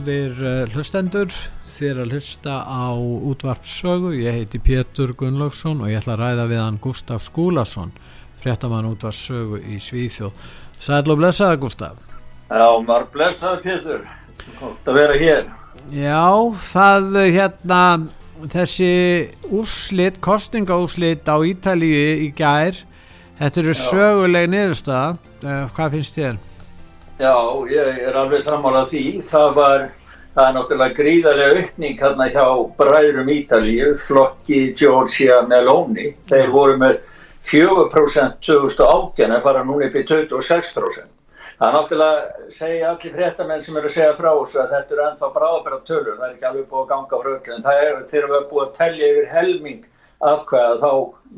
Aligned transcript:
Góðir 0.00 0.38
uh, 0.40 0.70
hlustendur, 0.72 1.28
þér 1.68 1.98
að 2.00 2.14
hlusta 2.14 2.54
á 2.64 2.96
útvarpssögu, 2.96 4.14
ég 4.16 4.32
heiti 4.32 4.56
Pétur 4.56 5.10
Gunnlaugsson 5.12 5.82
og 5.84 5.90
ég 5.90 6.00
ætla 6.00 6.14
að 6.14 6.22
ræða 6.22 6.46
við 6.48 6.60
hann 6.62 6.78
Gustaf 6.80 7.26
Skúlason, 7.26 7.92
fréttamann 8.40 8.88
útvarpssögu 8.88 9.60
í 9.60 9.76
Svíþjóð. 9.76 10.32
Sæl 10.80 11.04
og 11.04 11.20
blessaði 11.20 11.60
Gustaf. 11.66 12.08
Já, 12.48 12.64
marg 12.88 13.12
blessaði 13.12 13.60
Pétur, 13.66 14.08
gott 14.62 14.88
að 14.88 15.00
vera 15.02 15.20
hér. 15.20 15.52
Já, 15.92 16.24
það 16.72 17.22
hérna, 17.36 17.84
þessi 18.56 18.92
úrslit, 19.52 20.16
kostingaúrslit 20.24 21.28
á 21.28 21.36
Ítalíu 21.44 22.06
í 22.24 22.32
gær, 22.32 22.86
þetta 23.42 23.66
eru 23.66 23.80
söguleg 23.84 24.48
niðurstaða, 24.48 25.18
uh, 25.44 25.66
hvað 25.76 25.98
finnst 25.98 26.16
þér? 26.16 26.46
Já, 27.20 27.36
ég 27.68 27.98
er 28.08 28.14
alveg 28.16 28.40
sammálað 28.40 28.86
því. 28.94 29.00
Það 29.28 29.50
var, 29.58 29.82
það 30.32 30.46
er 30.46 30.54
náttúrulega 30.56 30.96
gríðarlega 30.96 31.58
aukning 31.58 31.98
hérna 32.00 32.28
hjá 32.32 32.44
bræðurum 32.78 33.32
Ítalíu, 33.34 33.88
flokki 34.00 34.60
Giorgia 34.72 35.42
Meloni. 35.50 36.14
Þeir 36.30 36.48
voru 36.54 36.78
með 36.80 37.02
4% 37.44 38.40
2018 38.46 39.26
en 39.26 39.44
fara 39.44 39.66
núna 39.68 39.90
upp 39.90 39.98
í 40.00 40.06
26%. 40.08 41.12
Það 41.60 41.68
er 41.68 41.76
náttúrulega, 41.76 42.48
segja 42.56 42.94
allir 42.94 43.14
fréttamenn 43.18 43.64
sem 43.66 43.76
eru 43.76 43.92
að 43.92 43.96
segja 43.98 44.16
frá 44.16 44.30
þessu 44.30 44.62
að 44.62 44.74
þetta 44.78 44.96
eru 44.96 45.06
ennþá 45.10 45.32
bráðbæra 45.36 45.80
tölur. 45.90 46.16
Það 46.16 46.26
er 46.30 46.34
ekki 46.38 46.50
alveg 46.54 46.68
búið 46.70 46.82
að 46.86 46.90
ganga 46.94 47.20
frá 47.20 47.32
öllu 47.34 47.56
en 47.58 47.66
það 47.68 47.82
er 47.82 47.94
við 48.00 48.18
erum 48.22 48.48
búið 48.54 48.64
að 48.64 48.76
tellja 48.80 49.12
yfir 49.12 49.32
helming 49.34 49.84
atkvæða 50.20 50.76
þá 50.82 50.90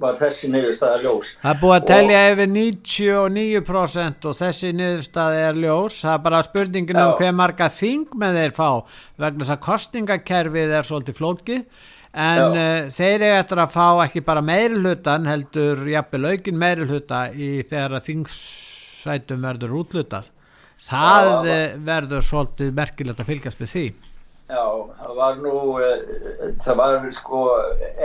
var 0.02 0.16
þessi 0.18 0.48
niðurstaða 0.50 0.98
ljós. 1.04 1.30
Það 1.42 1.52
er 1.52 1.60
búið 1.60 1.74
að 1.76 1.86
telja 1.90 2.18
og, 2.22 2.32
yfir 2.32 2.50
99% 2.56 4.28
og 4.28 4.36
þessi 4.40 4.72
niðurstaða 4.78 5.40
er 5.46 5.60
ljós. 5.62 6.00
Það 6.02 6.16
er 6.16 6.22
bara 6.26 6.42
spurningin 6.46 7.00
um 7.02 7.14
hver 7.20 7.34
marga 7.38 7.68
þing 7.72 8.18
með 8.18 8.38
þeir 8.40 8.54
fá 8.58 8.68
vegna 9.22 9.44
þess 9.44 9.54
að 9.56 9.64
kostningakerfið 9.68 10.76
er 10.78 10.88
svolítið 10.88 11.18
flókið 11.20 11.88
en 12.12 12.42
uh, 12.58 12.90
þeir 12.92 13.14
eru 13.14 13.32
eftir 13.38 13.62
að 13.62 13.72
fá 13.72 13.86
ekki 14.04 14.24
bara 14.26 14.44
meirulhutan 14.44 15.28
heldur 15.30 15.86
jafnvel 15.88 16.32
aukin 16.34 16.60
meirulhuta 16.60 17.24
í 17.32 17.54
þegar 17.62 17.98
að 17.98 18.08
þingsætum 18.10 19.46
verður 19.46 19.76
útlutað. 19.82 20.30
Það 20.82 21.28
Já, 21.28 21.52
eh, 21.52 21.74
verður 21.86 22.24
svolítið 22.26 22.72
merkilegt 22.74 23.20
að 23.22 23.28
fylgjast 23.28 23.60
með 23.62 23.70
því. 23.70 23.84
Já, 24.52 24.64
það 24.98 25.12
var 25.16 25.38
nú, 25.40 25.54
uh, 25.80 26.50
það 26.60 26.80
var 26.80 27.06
sko 27.16 27.44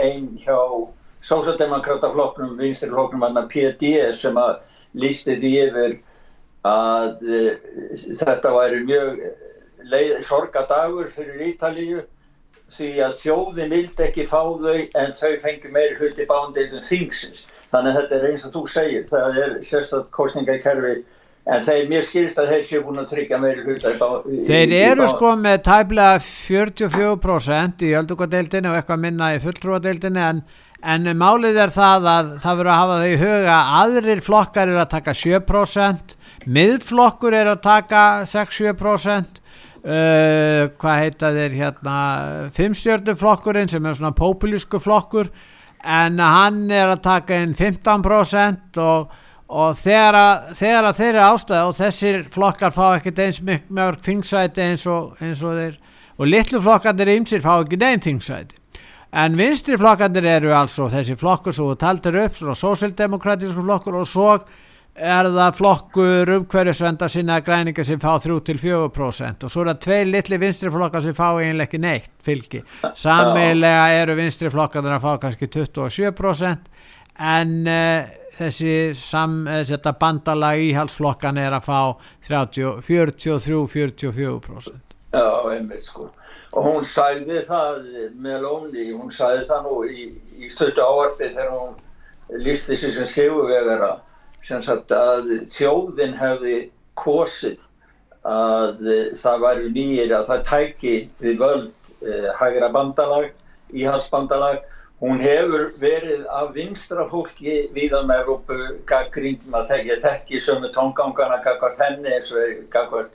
einn 0.00 0.30
hjá 0.40 0.56
Sósaldemokrataflokknum, 1.28 2.54
vinstirflokknum, 2.60 3.24
hann 3.26 3.40
að 3.40 3.48
PD 3.52 3.90
sem 4.14 4.38
að 4.38 4.60
lísti 4.96 5.34
því 5.40 5.50
yfir 5.66 5.96
að 6.68 7.24
uh, 7.26 7.50
þetta 8.22 8.54
væri 8.54 8.84
mjög 8.86 9.20
leið, 9.92 10.14
sorgadagur 10.26 11.10
fyrir 11.12 11.44
Ítalíu 11.50 12.06
því 12.72 12.88
að 13.04 13.14
þjóðin 13.22 13.70
vildi 13.72 14.04
ekki 14.04 14.24
fá 14.28 14.40
þau 14.60 14.80
en 15.02 15.14
þau 15.16 15.30
fengi 15.42 15.70
meiri 15.72 15.96
hluti 16.00 16.26
bándildum 16.28 16.84
þingsins. 16.84 17.46
Þannig 17.72 17.92
að 17.92 18.00
þetta 18.00 18.16
er 18.18 18.26
eins 18.30 18.44
og 18.48 18.54
þú 18.56 18.64
segir, 18.72 19.06
það 19.08 19.38
er 19.44 19.54
sérstaklega 19.64 20.16
kostningakerfi 20.16 20.96
en 21.48 21.64
þeir 21.64 21.88
mér 21.88 22.04
skilist 22.04 22.38
að 22.40 22.52
þeir 22.52 22.64
séu 22.68 22.84
búin 22.84 23.00
að 23.00 23.10
tryggja 23.14 23.40
meiri 23.40 23.64
hluta 23.64 23.92
í, 23.94 23.98
Þeir 24.48 24.72
í, 24.72 24.80
eru 24.90 25.06
í 25.06 25.10
sko 25.14 25.32
með 25.40 25.58
tæblega 25.68 26.22
44% 26.24 27.84
í 27.88 27.92
öldungadeildinu 28.02 28.72
og 28.72 28.78
eitthvað 28.78 29.04
minna 29.06 29.32
í 29.32 29.40
fulltrúadeildinu 29.44 30.24
en, 30.26 30.42
en 30.84 31.10
málið 31.16 31.60
er 31.64 31.72
það 31.72 32.08
að 32.12 32.32
það 32.44 32.60
verður 32.60 32.72
að 32.74 32.80
hafa 32.82 32.98
þau 33.00 33.08
í 33.08 33.20
huga 33.22 33.58
aðrir 33.80 34.24
flokkar 34.28 34.72
er 34.72 34.80
að 34.82 34.90
taka 34.96 35.14
7% 35.16 36.16
miðflokkur 36.58 37.36
er 37.36 37.52
að 37.54 37.62
taka 37.64 38.02
6-7% 38.28 39.40
uh, 39.40 40.64
hvað 40.80 41.00
heita 41.04 41.30
þeir 41.36 41.56
hérna 41.62 42.00
fimmstjörnuflokkurinn 42.56 43.72
sem 43.72 43.88
er 43.88 43.96
svona 43.96 44.12
populísku 44.16 44.80
flokkur 44.84 45.32
en 45.78 46.20
hann 46.20 46.66
er 46.74 46.92
að 46.92 47.02
taka 47.06 47.40
inn 47.40 47.56
15% 47.56 48.80
og 48.82 49.16
og 49.48 49.74
þegar 49.78 50.18
að, 50.20 50.48
þegar 50.58 50.88
að 50.88 50.96
þeir 50.98 51.10
eru 51.10 51.24
ástæða 51.24 51.66
og 51.68 51.76
þessir 51.78 52.24
flokkar 52.34 52.74
fá 52.76 52.86
ekkert 52.98 53.22
eins 53.24 53.42
mjög 53.42 54.00
þingsæti 54.04 54.64
eins 54.64 54.86
og, 54.86 55.14
eins 55.24 55.42
og 55.42 55.56
þeir 55.56 55.78
og 56.18 56.26
litlu 56.28 56.60
flokkandir 56.60 57.12
ímsir 57.14 57.44
fá 57.44 57.54
ekki 57.62 57.78
neinn 57.80 58.02
þingsæti. 58.02 58.56
En 59.18 59.38
vinstri 59.38 59.78
flokkandir 59.80 60.26
eru 60.28 60.52
altså 60.52 60.90
þessi 60.92 61.16
flokkur 61.16 61.54
sem 61.56 61.64
þú 61.70 61.76
taldir 61.80 62.18
upp 62.26 62.34
svona 62.36 62.56
sósildemokratísku 62.58 63.62
flokkur 63.64 64.02
og 64.02 64.08
svo 64.08 64.32
er 64.98 65.28
það 65.30 65.54
flokkur 65.56 66.32
umhverjusvenda 66.34 67.08
sinna 67.08 67.38
græninga 67.40 67.84
sem 67.86 68.00
fá 68.02 68.18
3-4% 68.20 69.46
og 69.46 69.52
svo 69.54 69.62
er 69.62 69.70
það 69.70 69.80
tvei 69.86 70.00
litli 70.10 70.40
vinstri 70.42 70.72
flokkar 70.74 71.06
sem 71.06 71.16
fá 71.16 71.28
eiginlega 71.30 71.70
ekki 71.70 71.80
neitt 71.80 72.10
fylgi. 72.26 72.64
Sammelega 72.98 73.86
eru 74.02 74.18
vinstri 74.18 74.50
flokkandir 74.52 74.98
að 74.98 75.06
fá 75.06 75.22
kannski 75.22 75.48
27% 75.54 76.68
en 77.18 77.54
uh, 77.64 78.17
þessi 78.38 78.94
sam, 78.96 79.46
eh, 79.48 79.64
þetta 79.68 79.92
bandalag 79.98 80.58
íhalsflokkan 80.68 81.38
er 81.38 81.52
að 81.58 81.64
fá 81.66 81.80
43-44% 82.28 84.80
Já, 85.08 85.28
einmitt 85.54 85.84
sko. 85.86 86.04
Og 86.52 86.60
hún 86.64 86.84
sæði 86.84 87.38
það 87.48 87.74
með 88.20 88.36
Lóni, 88.44 88.92
hún 88.92 89.10
sæði 89.12 89.44
það 89.48 89.60
nú 89.64 89.74
í, 89.88 89.90
í 90.36 90.48
stötu 90.52 90.80
áarfi 90.84 91.32
þegar 91.32 91.50
hún 91.54 91.72
lísti 92.44 92.74
sér 92.76 92.92
sem 92.92 93.08
sigurvegara 93.08 93.92
sem 94.44 94.60
sagt 94.62 94.92
að 94.92 95.48
þjóðin 95.48 96.14
hefði 96.18 96.70
kosið 97.00 97.58
að 98.28 98.82
það 99.16 99.44
væri 99.44 99.70
nýjir 99.72 100.12
að 100.16 100.26
það 100.28 100.40
tæki 100.48 100.94
við 101.22 101.38
völd 101.40 101.92
eh, 102.04 102.28
hægra 102.36 102.68
bandalag, 102.74 103.30
íhalsbandalag 103.72 104.60
Hún 104.98 105.20
hefur 105.22 105.68
verið 105.78 106.24
af 106.34 106.48
vinstra 106.56 107.04
fólki 107.06 107.68
viðan 107.74 108.08
með 108.08 108.24
Európu 108.24 108.56
gaggrínd, 108.90 109.44
maður 109.46 109.68
þekki, 109.76 109.98
þekki 110.02 110.40
sömu 110.42 110.72
tóngangana 110.74 111.38
gagvart 111.44 111.78
henni 111.84 112.16
eins 112.16 112.32
og 112.34 112.64
gagvart 112.72 113.14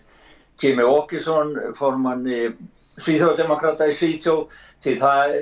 Jimmy 0.62 0.86
Åkesson, 0.88 1.52
formanni 1.76 2.54
Svíþjóðdemokrata 3.02 3.90
í 3.90 3.98
Svíþjóð, 3.98 4.56
því 4.80 4.96
það 5.02 5.36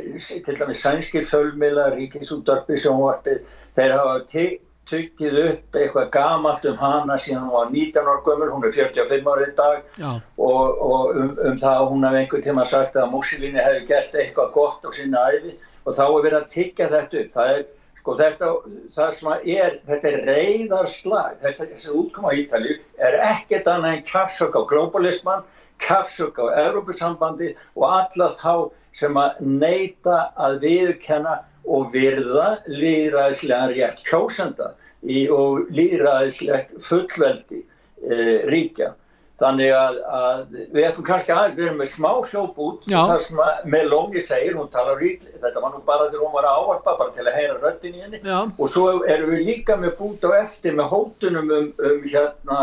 til 0.47 0.57
dæmis 0.57 0.81
sænskir 0.81 1.25
fölmila, 1.27 1.89
ríkisúttarpi 1.93 2.79
sem 2.79 2.97
varpið, 2.97 3.41
þeir 3.77 3.97
hafa 3.99 4.19
tökkið 4.91 5.35
upp 5.45 5.77
eitthvað 5.77 6.07
gamalt 6.15 6.65
um 6.67 6.79
hana 6.79 7.17
síðan 7.21 7.45
hún 7.45 7.53
var 7.53 7.69
19 7.73 8.07
ára 8.07 8.23
gömur, 8.25 8.53
hún 8.55 8.65
er 8.67 8.73
45 8.75 9.29
ára 9.29 9.45
í 9.45 9.51
dag 9.59 9.99
Já. 9.99 10.09
og, 10.37 10.81
og 10.87 11.19
um, 11.21 11.33
um 11.37 11.59
það 11.61 11.75
að 11.75 11.89
hún 11.91 12.07
hafði 12.07 12.21
einhver 12.23 12.43
tíma 12.47 12.65
sagt 12.67 12.97
að 12.99 13.11
Mussolini 13.13 13.61
hefði 13.61 13.83
gert 13.91 14.17
eitthvað 14.17 14.55
gott 14.57 14.87
á 14.87 14.89
sinna 14.95 15.27
æfi 15.31 15.53
og 15.85 15.95
þá 15.97 16.03
er 16.07 16.25
verið 16.25 16.39
að 16.39 16.49
tyggja 16.55 16.89
þetta 16.91 17.21
upp. 17.21 17.31
Það 17.35 17.53
er 17.55 17.63
sko 18.01 18.15
þetta 18.17 18.51
er, 19.45 19.79
þetta 19.87 20.11
er 20.11 20.21
reyðarslag 20.27 21.41
þess 21.43 21.63
að 21.63 21.73
þessi 21.75 21.95
útkoma 22.01 22.33
í 22.33 22.43
Ítalju 22.43 22.77
er 23.07 23.17
ekkert 23.27 23.69
annað 23.69 23.97
en 23.97 24.05
kafsök 24.09 24.57
á 24.57 24.61
globalisman 24.71 25.43
kafsök 25.81 26.39
á 26.41 26.45
Európusambandi 26.65 27.53
og 27.77 27.85
alla 27.89 28.29
þá 28.37 28.53
sem 28.97 29.17
að 29.17 29.41
neyta 29.45 30.17
að 30.35 30.57
viðkenna 30.65 31.37
og 31.69 31.91
virða 31.93 32.47
líðræðislega 32.67 33.69
rétt 33.75 34.01
kjósenda 34.07 34.73
og 35.33 35.69
líðræðislegt 35.73 36.73
fullveldi 36.81 37.61
e, 37.61 38.17
ríkja 38.49 38.91
Þannig 39.41 39.71
að, 39.73 39.95
að 40.13 40.41
við 40.69 40.83
ætlum 40.85 41.05
kannski 41.05 41.33
aðeins, 41.33 41.55
við 41.57 41.67
erum 41.67 41.79
með 41.81 41.87
smá 41.89 42.09
hljóp 42.29 42.59
út, 42.61 42.83
þar 42.85 43.21
sem 43.23 43.39
að 43.41 43.63
Meloni 43.73 44.21
segir, 44.21 44.57
hún 44.59 44.67
talar 44.73 45.01
ítli, 45.01 45.31
þetta 45.41 45.63
var 45.63 45.73
nú 45.73 45.79
bara 45.87 46.09
þegar 46.11 46.25
hún 46.27 46.35
var 46.35 46.47
að 46.49 46.59
áarpa, 46.59 46.93
bara 46.99 47.15
til 47.15 47.25
að 47.25 47.37
heyra 47.39 47.55
röttin 47.57 47.95
í 47.97 48.03
henni 48.03 48.19
Já. 48.21 48.37
og 48.45 48.69
svo 48.69 48.83
erum 49.09 49.33
við 49.33 49.47
líka 49.47 49.79
með 49.81 49.95
bút 49.97 50.27
á 50.29 50.31
eftir 50.43 50.77
með 50.77 50.91
hótunum 50.93 51.49
um, 51.57 51.71
um 51.89 52.05
hérna 52.05 52.59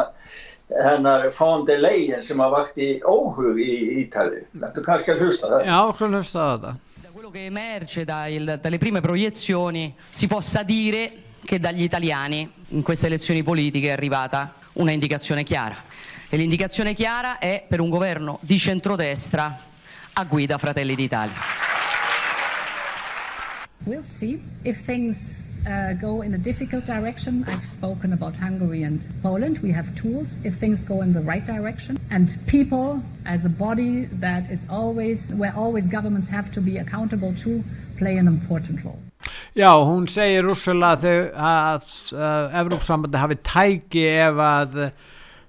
hennar 0.69 1.27
von 1.35 1.67
der 1.67 1.83
Leyen 1.83 2.23
sem 2.23 2.45
að 2.45 2.55
vakti 2.55 2.89
óhug 3.03 3.59
í 3.59 3.75
Ítali. 4.05 4.45
Þetta 4.53 4.79
er 4.79 4.87
kannski 4.87 5.15
að 5.15 5.25
hlusta 5.25 5.51
það. 5.51 5.67
Já, 5.67 5.79
að 5.81 6.07
hlusta 6.13 6.45
það. 6.45 6.69
Da 7.03 7.11
quello 7.11 7.31
che 7.35 7.47
emerge 7.47 8.05
dalle 8.05 8.79
prime 8.79 9.01
proiezioni 9.01 9.95
si 10.11 10.29
possa 10.29 10.63
dire 10.63 11.11
che 11.45 11.59
dagli 11.59 11.83
italiani 11.83 12.49
in 12.69 12.83
queste 12.83 13.07
elezioni 13.07 13.43
politiche 13.43 13.89
è 13.89 13.93
arrivata 13.93 14.55
una 14.75 14.93
indicazione 14.93 15.43
chiara 15.43 15.88
E 16.31 16.37
l'indicazione 16.37 16.93
chiara 16.93 17.39
è 17.39 17.65
per 17.67 17.81
un 17.81 17.89
governo 17.89 18.39
di 18.43 18.59
centrodestra 18.59 19.59
a 20.13 20.25
guida 20.25 20.59
Fratelli 20.59 20.95
d'Italia. 20.95 21.33
We'll 23.85 24.05
see 24.05 24.39
if 24.63 24.85
things 24.85 25.43
uh, 25.65 25.95
go 25.99 26.21
in 26.23 26.35
a 26.35 26.37
difficult 26.37 26.85
direction. 26.85 27.47
I've 27.49 27.67
spoken 27.67 28.13
about 28.13 28.35
Hungary 28.37 28.85
and 28.85 29.01
Poland. 29.23 29.61
We 29.63 29.73
have 29.73 29.95
tools 29.95 30.37
if 30.43 30.59
things 30.59 30.85
go 30.85 31.01
in 31.01 31.15
the 31.15 31.23
right 31.23 31.47
direction. 31.47 31.97
And 32.11 32.37
people, 32.47 33.01
as 33.25 33.47
a 33.47 33.49
body 33.49 34.07
that 34.21 34.51
is 34.51 34.67
always, 34.69 35.33
where 35.33 35.55
always 35.57 35.89
governments 35.89 36.29
have 36.29 36.53
to 36.53 36.61
be 36.61 36.77
accountable 36.77 37.33
to, 37.43 37.65
play 37.97 38.19
an 38.19 38.27
important 38.27 38.85
role. 38.85 39.01
Já, 39.57 39.73
hún 39.81 40.07
segir 40.09 40.45
úrsöla 40.45 40.93
að, 40.93 41.33
að, 41.33 41.87
að 42.13 42.53
Evrópsambandi 42.61 43.19
hafi 43.19 43.39
tæki 43.43 44.05
ef 44.13 44.37
að 44.45 44.77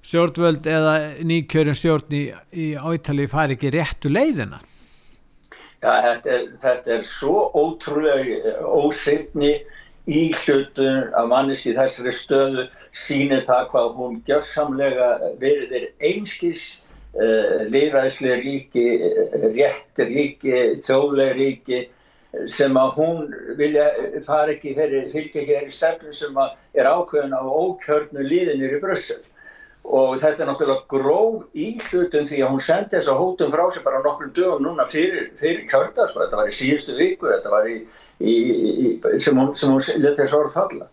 stjórnvöld 0.06 0.68
eða 0.68 0.96
nýkjörun 1.28 1.78
stjórn 1.78 2.16
í, 2.16 2.24
í 2.54 2.68
átali 2.80 3.28
fari 3.30 3.58
ekki 3.58 3.74
réttu 3.76 4.12
leiðina? 4.12 4.62
Já, 5.80 5.92
þetta 6.04 6.32
er, 6.36 6.48
þetta 6.60 6.96
er 6.98 7.06
svo 7.08 7.46
ótrúlega 7.56 8.56
ósefni 8.68 9.54
í 10.10 10.24
hlutun 10.42 11.06
af 11.16 11.30
manneski 11.32 11.76
þessari 11.78 12.12
stöðu 12.16 12.66
sínir 12.96 13.46
það 13.48 13.70
hvað 13.74 13.94
hún 14.00 14.18
gjörsamlega 14.28 15.10
verður 15.40 15.86
einskis 16.10 16.64
uh, 17.14 17.24
eh, 17.24 17.64
liðræðslega 17.70 18.42
ríki, 18.44 18.86
rétt 19.56 20.04
ríki, 20.10 20.58
þjóðlega 20.84 21.38
ríki 21.38 21.82
sem 22.50 22.76
að 22.78 22.92
hún 23.00 23.22
vilja 23.58 23.88
fara 24.26 24.54
ekki 24.54 24.76
þeirri 24.78 25.06
fylgja 25.14 25.42
ekki 25.42 25.56
þeirri 25.56 25.74
stefnum 25.74 26.14
sem 26.14 26.36
er 26.78 26.90
ákveðin 26.90 27.34
á 27.34 27.42
ókjörnu 27.42 28.26
líðinir 28.26 28.76
í 28.78 28.82
Brussel 28.84 29.22
og 29.90 30.20
þetta 30.22 30.44
er 30.44 30.50
náttúrulega 30.52 30.86
gróf 30.92 31.58
í 31.58 31.72
hlutum 31.88 32.28
því 32.30 32.44
að 32.44 32.52
hún 32.54 32.62
sendi 32.62 32.94
þessa 32.94 33.16
hótum 33.18 33.54
frá 33.54 33.64
sig 33.74 33.86
bara 33.86 34.02
nokkrum 34.04 34.34
dögum 34.38 34.68
núna 34.68 34.86
fyrir, 34.90 35.32
fyrir 35.40 35.64
kjördas 35.70 36.14
og 36.14 36.22
þetta 36.24 36.42
var 36.42 36.52
í 36.52 36.54
síðustu 36.54 36.98
viku 37.00 37.32
í, 37.32 37.78
í, 38.22 38.36
í 38.94 39.22
sem 39.24 39.40
hún, 39.40 39.56
hún 39.58 39.82
leti 40.04 40.22
þess 40.22 40.36
orð 40.38 40.54
falla. 40.54 40.90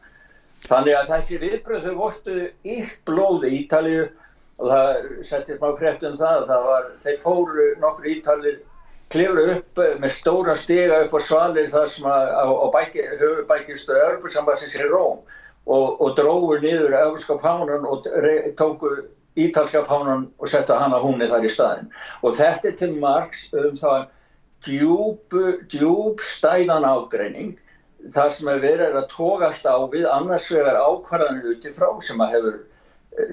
Þannig 0.67 0.97
að 0.97 1.11
þessi 1.13 1.41
viðbröð 1.43 1.85
þau 1.85 1.99
vortu 1.99 2.39
illt 2.65 2.97
blóði 3.07 3.51
í 3.51 3.59
Ítalju 3.61 4.07
og 4.57 4.73
það 4.73 5.05
settist 5.29 5.61
má 5.61 5.69
frétt 5.77 6.09
um 6.09 6.17
það, 6.17 6.49
það 6.49 6.67
var, 6.71 6.89
þeir 7.05 7.23
fóru 7.23 7.69
nokkur 7.85 8.11
Ítalir 8.15 8.59
klifru 9.13 9.45
upp 9.59 9.83
með 10.01 10.15
stóra 10.17 10.57
stiga 10.59 11.05
upp 11.05 11.15
á 11.15 11.21
svalir 11.23 11.69
þar 11.71 11.93
sem 11.93 12.09
að 12.09 12.33
á, 12.33 12.45
á 12.49 12.67
höfubækistu 13.21 14.01
Örbursambassins 14.09 14.75
í 14.75 14.89
Róm 14.89 15.21
og, 15.67 16.01
og 16.01 16.15
dróður 16.19 16.63
niður 16.63 16.95
auðvitska 17.01 17.37
fánan 17.43 17.87
og 17.91 18.07
tóku 18.59 18.93
ítalska 19.37 19.83
fánan 19.89 20.27
og 20.39 20.51
setta 20.51 20.79
hana 20.81 21.01
húnni 21.03 21.29
þar 21.31 21.47
í 21.47 21.53
staðin 21.53 21.91
og 22.23 22.37
þetta 22.39 22.71
er 22.71 22.77
til 22.81 22.93
margs 23.03 23.47
um 23.53 23.75
það 23.81 24.07
djúb, 24.67 26.23
stæðan 26.25 26.87
ágreining 26.89 27.57
þar 28.15 28.33
sem 28.33 28.49
er 28.53 28.63
verið 28.63 28.97
að 29.01 29.11
tókast 29.13 29.67
á 29.67 29.77
við 29.93 30.07
annars 30.11 30.47
vegar 30.53 30.79
ákvarðanir 30.81 31.57
utifrá 31.57 31.91
sem 32.07 32.23
að 32.23 32.37
hefur 32.37 32.59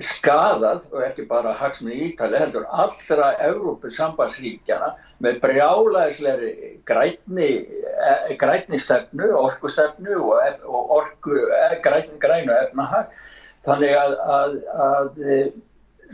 skadað 0.03 0.85
og 0.93 1.03
ekki 1.03 1.25
bara 1.27 1.53
hagsmunni 1.57 1.97
Ítali 2.07 2.39
heldur 2.39 2.63
allra 2.71 3.33
Európu 3.43 3.91
sambandsríkjana 3.91 4.93
með 5.23 5.41
brjálæðisleiri 5.43 6.53
grætni, 6.87 7.49
e, 7.67 8.37
grætni 8.39 8.79
stefnu, 8.79 9.33
orkustefnu 9.41 10.21
og, 10.21 10.63
og 10.63 10.95
orku, 10.99 11.35
e, 11.35 11.67
græn, 11.83 12.15
grænu 12.23 12.55
efnahag 12.61 13.11
þannig 13.67 13.95
að, 13.99 14.17
að, 14.37 14.57
að 14.87 15.21
e, 15.27 15.37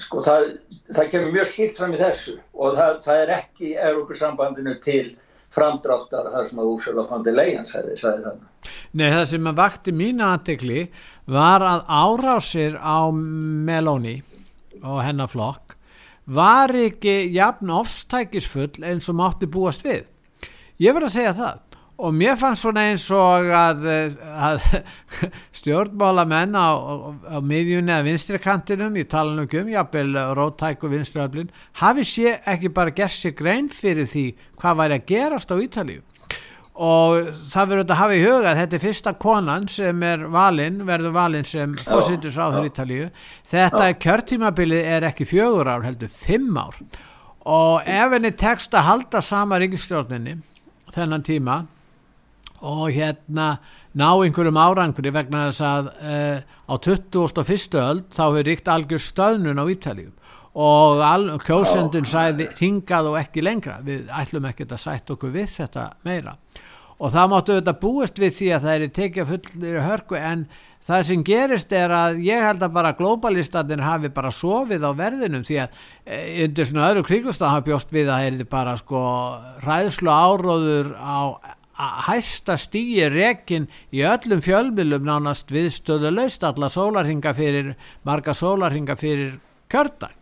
sko, 0.01 0.25
það, 0.25 0.51
það 0.89 1.13
kemur 1.13 1.33
mjög 1.37 1.49
skipt 1.53 1.81
fram 1.81 1.93
í 1.93 2.01
þessu 2.01 2.37
og 2.57 2.77
það, 2.79 3.01
það 3.05 3.23
er 3.23 3.35
ekki 3.37 3.73
Európu 3.77 4.17
sambandinu 4.17 4.77
til 4.85 5.11
framdráttar 5.53 6.29
þar 6.33 6.49
sem 6.49 6.59
að 6.61 6.71
Úrsula 6.73 7.21
der 7.25 7.37
Leyen 7.37 7.65
sagði, 7.69 7.95
sagði 7.97 8.25
þannig. 8.27 8.73
Nei, 8.97 9.07
það 9.13 9.23
sem 9.31 9.49
að 9.49 9.61
vakti 9.61 9.93
mína 9.95 10.33
aðtegli 10.35 10.83
var 11.29 11.63
að 11.65 11.85
árásir 11.87 12.77
á 12.81 13.09
Meloni 13.13 14.19
og 14.81 15.03
hennar 15.05 15.29
flokk 15.29 15.75
var 16.29 16.73
ekki 16.77 17.31
jafn 17.33 17.71
ofstækisfull 17.73 18.83
eins 18.85 19.09
og 19.09 19.17
mátti 19.17 19.49
búast 19.49 19.85
við. 19.85 20.05
Ég 20.79 20.93
verði 20.93 21.09
að 21.09 21.15
segja 21.15 21.33
það 21.39 21.65
og 21.99 22.13
mér 22.15 22.37
fannst 22.39 22.63
svona 22.63 22.85
eins 22.87 23.05
og 23.11 23.49
að, 23.51 23.87
að 24.23 24.67
stjórnmála 25.59 26.23
menn 26.29 26.55
á, 26.55 26.69
á, 26.71 26.93
á 27.35 27.37
miðjunni 27.43 27.91
eða 27.91 28.05
vinstrikantinum, 28.07 28.95
ég 29.01 29.09
tala 29.11 29.35
nú 29.35 29.43
ekki 29.47 29.63
um 29.65 29.73
jafnvel 29.73 30.13
rótæk 30.37 30.85
og 30.87 30.93
vinstriöflin 30.93 31.51
hafi 31.81 32.05
sé 32.07 32.37
ekki 32.47 32.71
bara 32.71 32.95
gert 32.95 33.17
sér 33.17 33.35
grein 33.35 33.67
fyrir 33.73 34.07
því 34.07 34.25
hvað 34.61 34.79
væri 34.83 34.99
að 34.99 35.09
gerast 35.11 35.51
á 35.51 35.55
Ítalíu 35.59 36.05
og 36.79 37.33
það 37.35 37.71
verður 37.73 37.89
að 37.91 37.99
hafa 37.99 38.15
í 38.15 38.21
huga 38.23 38.51
að 38.53 38.59
þetta 38.61 38.77
er 38.77 38.83
fyrsta 38.85 39.11
konan 39.19 39.65
sem 39.67 40.03
er 40.07 40.21
valinn, 40.31 40.77
verður 40.87 41.15
valinn 41.17 41.47
sem 41.47 41.73
fórsýttur 41.83 42.31
sáður 42.31 42.69
Ítalíu. 42.69 43.09
Þetta 43.51 43.89
kjörtímabilið 43.99 44.87
er 44.93 45.07
ekki 45.09 45.27
fjögur 45.27 45.67
ár 45.67 45.83
heldur 45.83 46.11
fimm 46.13 46.55
ár. 46.55 46.77
Og 47.49 47.83
ef 47.83 48.15
henni 48.15 48.31
tekst 48.39 48.77
að 48.77 48.87
halda 48.87 49.23
sama 49.25 49.59
ríkistjórninni 49.59 50.37
þennan 50.95 51.25
tíma 51.27 51.57
og 52.63 52.87
hérna 52.95 53.49
ná 53.99 54.09
einhverjum 54.13 54.59
árangri 54.59 55.11
vegna 55.11 55.49
þess 55.49 55.65
að 55.65 55.91
uh, 55.99 56.39
á 56.71 56.73
21. 56.79 57.79
öld 57.81 58.07
þá 58.15 58.23
hefur 58.23 58.47
ríkt 58.47 58.71
algjör 58.71 59.03
stöðnun 59.03 59.59
á 59.59 59.65
Ítalíu. 59.67 60.13
Og 60.59 61.43
kjósendun 61.45 62.07
sæði 62.09 62.47
hingað 62.57 63.11
og 63.11 63.19
ekki 63.19 63.43
lengra 63.43 63.81
við 63.85 64.07
ætlum 64.15 64.47
ekki 64.49 64.65
að 64.65 64.79
sætt 64.81 65.11
okkur 65.13 65.35
við 65.35 65.51
þetta 65.59 65.91
meira 66.07 66.39
og 66.99 67.13
það 67.13 67.29
máttu 67.31 67.53
auðvitað 67.55 67.79
búist 67.83 68.19
við 68.19 68.33
því 68.37 68.49
að 68.55 68.65
það 68.65 68.73
er 68.75 68.95
tekið 68.97 69.29
fullir 69.33 69.79
hörku 69.85 70.17
en 70.19 70.47
það 70.83 71.05
sem 71.09 71.23
gerist 71.27 71.73
er 71.75 71.93
að 71.95 72.19
ég 72.23 72.43
held 72.43 72.63
að 72.63 72.75
bara 72.75 72.95
globalistatinn 72.99 73.83
hafi 73.83 74.11
bara 74.15 74.31
sofið 74.35 74.83
á 74.83 74.91
verðinum 74.95 75.45
því 75.47 75.61
að 75.63 75.79
e, 76.05 76.19
undir 76.45 76.67
svona 76.69 76.89
öðru 76.91 77.05
kringustan 77.07 77.53
hafi 77.53 77.69
bjóst 77.69 77.95
við 77.95 78.11
að 78.11 78.19
það 78.25 78.27
er 78.41 78.51
bara 78.51 78.75
sko 78.79 79.01
ræðslu 79.65 80.11
áróður 80.11 80.93
á 80.99 81.19
hæsta 81.79 82.57
stíi 82.59 83.07
rekin 83.11 83.69
í 83.95 84.03
öllum 84.03 84.41
fjölmilum 84.43 85.05
nánast 85.07 85.51
viðstöðu 85.55 86.11
laust 86.11 86.43
alla 86.43 86.67
sólarhinga 86.71 87.31
fyrir 87.35 87.75
marga 88.07 88.35
sólarhinga 88.35 88.97
fyrir 88.99 89.37
kjördag. 89.71 90.15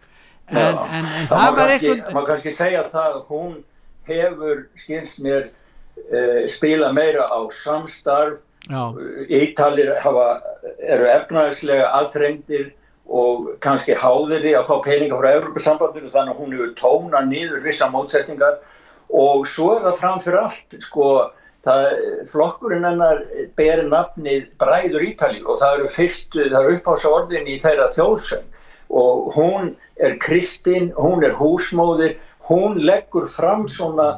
En, 0.47 0.77
en, 0.77 1.05
en 1.05 1.25
það, 1.27 1.47
var 1.57 1.71
eitthvað 1.73 2.13
maður 2.13 2.29
kannski 2.29 2.53
segja 2.55 2.83
það 2.91 3.15
að 3.17 3.23
hún 3.31 3.55
hefur 4.07 4.61
skilst 4.79 5.17
mér 5.23 5.49
spila 6.51 6.91
meira 6.95 7.27
á 7.27 7.39
samstarf. 7.53 8.41
Ítalir 9.31 9.93
hafa, 10.03 10.41
eru 10.83 11.07
efnaðislega 11.07 11.87
aðþrengdir 12.01 12.73
og 13.07 13.53
kannski 13.63 13.95
háðir 13.95 14.41
því 14.43 14.55
að 14.59 14.67
fá 14.67 14.73
peninga 14.83 15.19
frá 15.21 15.29
Európa-sambandinu 15.37 16.11
þannig 16.11 16.33
að 16.33 16.41
hún 16.41 16.55
hefur 16.57 16.73
tónað 16.75 17.29
nýður 17.29 17.61
vissa 17.63 17.87
mótsettingar 17.87 18.57
og 19.15 19.45
svo 19.47 19.77
er 19.77 19.85
það 19.85 20.01
framfyrir 20.01 20.41
allt 20.41 20.75
sko 20.83 21.07
Það, 21.67 21.87
flokkurinn 22.31 22.85
hennar 22.85 23.23
ber 23.59 23.81
nafnið 23.89 24.45
Bræður 24.61 25.03
Ítali 25.03 25.41
og 25.43 25.57
það 25.59 25.73
eru 25.79 25.89
fyrstu, 25.91 26.45
það 26.53 26.61
eru 26.61 26.75
upphása 26.77 27.11
orðin 27.11 27.49
í 27.49 27.57
þeirra 27.59 27.89
þjóðsöng. 27.91 28.45
Og 28.87 29.33
hún 29.35 29.73
er 29.99 30.15
kristinn, 30.23 30.93
hún 30.95 31.25
er 31.27 31.35
húsmóðir, 31.35 32.15
hún 32.47 32.79
leggur 32.87 33.27
fram 33.27 33.65
svona, 33.67 34.13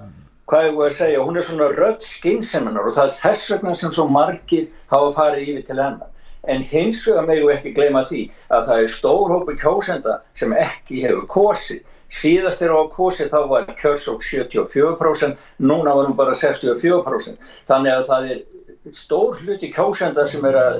hvað 0.49 0.65
ég 0.67 0.77
voru 0.77 0.89
að 0.89 0.95
segja, 0.97 1.25
hún 1.25 1.37
er 1.37 1.45
svona 1.45 1.69
rödd 1.75 2.05
skynseminar 2.05 2.89
og 2.89 2.95
það 2.95 3.11
er 3.11 3.19
þess 3.19 3.51
vegna 3.53 3.75
sem 3.77 3.93
svo 3.93 4.07
margir 4.09 4.65
hafa 4.93 5.11
farið 5.17 5.53
yfir 5.53 5.67
til 5.67 5.77
hennar. 5.83 6.09
En 6.49 6.63
hins 6.63 7.03
vegar 7.05 7.27
meðu 7.27 7.51
ekki 7.53 7.75
gleyma 7.75 8.05
því 8.09 8.25
að 8.55 8.67
það 8.69 8.83
er 8.83 8.93
stór 8.95 9.33
hópi 9.35 9.55
kjósenda 9.59 10.19
sem 10.39 10.55
ekki 10.55 11.03
hefur 11.05 11.25
kosið 11.29 11.83
síðast 12.09 12.63
er 12.65 12.73
á 12.73 12.81
kosi 12.89 13.27
þá 13.29 13.41
var 13.49 13.67
kjörsók 13.77 14.23
74% 14.25 15.37
núna 15.61 15.93
var 15.93 16.07
hún 16.09 16.17
bara 16.17 16.33
64% 16.33 17.37
þannig 17.69 17.93
að 17.93 18.07
það 18.09 18.29
er 18.33 18.95
stór 18.97 19.37
hluti 19.43 19.69
kjósenda 19.73 20.25
sem 20.27 20.45
er 20.49 20.57
að 20.57 20.79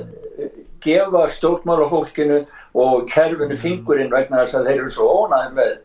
gefa 0.82 1.26
stjórnmálafólkinu 1.36 2.40
og 2.80 3.06
kerfinu 3.10 3.58
fingurinn 3.58 4.10
vegna 4.10 4.42
þess 4.42 4.58
að 4.58 4.70
þeir 4.70 4.80
eru 4.80 4.92
svo 4.94 5.08
ónæði 5.22 5.54
með 5.58 5.70
eh, 5.70 5.78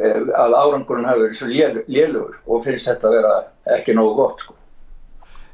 að 0.00 0.56
árangurinn 0.56 1.06
hafi 1.06 1.26
verið 1.26 1.38
svo 1.38 1.48
lélugur 1.52 2.40
og 2.46 2.64
finnst 2.64 2.88
þetta 2.88 3.08
að 3.08 3.16
vera 3.18 3.32
ekki 3.76 3.94
nógu 3.96 4.14
gott 4.18 4.44
sko. 4.44 4.56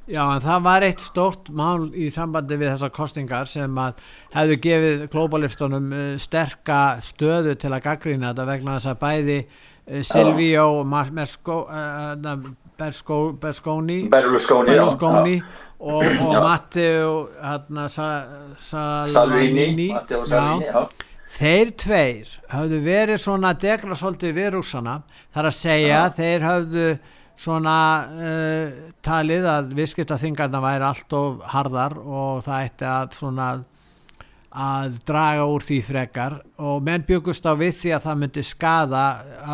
Já 0.09 0.23
en 0.25 0.41
það 0.41 0.63
var 0.65 0.85
eitt 0.87 1.03
stórt 1.05 1.51
mál 1.53 1.91
í 1.93 2.07
sambandi 2.13 2.57
við 2.57 2.71
þessar 2.73 2.93
kostingar 2.97 3.49
sem 3.51 3.81
að 3.83 3.99
hefðu 4.33 4.57
gefið 4.65 5.03
globalistunum 5.13 5.91
uh, 5.93 6.15
sterka 6.23 6.79
stöðu 7.05 7.53
til 7.61 7.75
að 7.75 7.85
gaggrína 7.85 8.31
þetta 8.31 8.47
vegna 8.49 8.79
þess 8.79 8.93
að 8.95 9.01
bæði 9.03 9.39
uh, 9.45 10.01
Silvíó 10.09 10.67
Berskóni 12.79 13.99
Berlusconi 14.09 15.37
og, 15.79 16.05
Matteo 16.41 17.29
Sa, 17.91 18.09
Salvini, 18.57 19.93
Matteo 19.93 20.25
Salvini 20.25 20.73
já, 20.73 20.89
þeir 21.37 21.73
tveir 21.83 22.35
hafðu 22.53 22.81
verið 22.85 23.23
svona 23.23 23.55
degra 23.61 23.97
svolítið 23.99 24.37
við 24.39 24.51
rúsana 24.57 24.99
þar 25.35 25.51
að 25.51 25.57
segja 25.59 26.03
já. 26.03 26.13
þeir 26.17 26.47
hafðu 26.47 26.91
svona 27.39 27.79
uh, 28.11 28.79
talið 29.05 29.47
að 29.47 29.75
viðskiptaþingarna 29.79 30.63
væri 30.63 30.89
allt 30.89 31.19
of 31.19 31.43
harðar 31.53 31.99
og 32.03 32.41
það 32.47 32.65
ætti 32.67 32.89
að 32.91 33.19
svona 33.21 33.51
að 34.59 34.97
draga 35.07 35.45
úr 35.47 35.63
því 35.63 35.79
frekar. 35.85 36.39
Og 36.65 36.81
menn 36.83 37.05
byggust 37.07 37.47
á 37.47 37.53
við 37.59 37.77
því 37.79 37.93
að 37.95 38.05
það 38.07 38.19
myndi 38.23 38.45
skada 38.47 39.05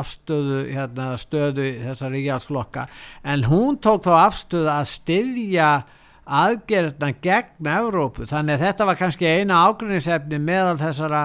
afstöðu 0.01 0.61
hérna, 0.71 1.09
stöðu 1.21 1.67
þessar 1.83 2.15
ríkjálsflokka 2.15 2.87
en 3.35 3.45
hún 3.51 3.79
tók 3.83 4.07
þá 4.07 4.15
afstöðu 4.23 4.71
að 4.73 4.91
styðja 4.95 5.71
aðgerðna 6.25 7.11
gegn 7.21 7.73
Evrópu. 7.75 8.25
Þannig 8.31 8.57
að 8.57 8.67
þetta 8.69 8.89
var 8.89 9.01
kannski 9.01 9.29
eina 9.29 9.65
ágrinnisefni 9.69 10.39
meðal 10.41 10.79
þessara 10.81 11.25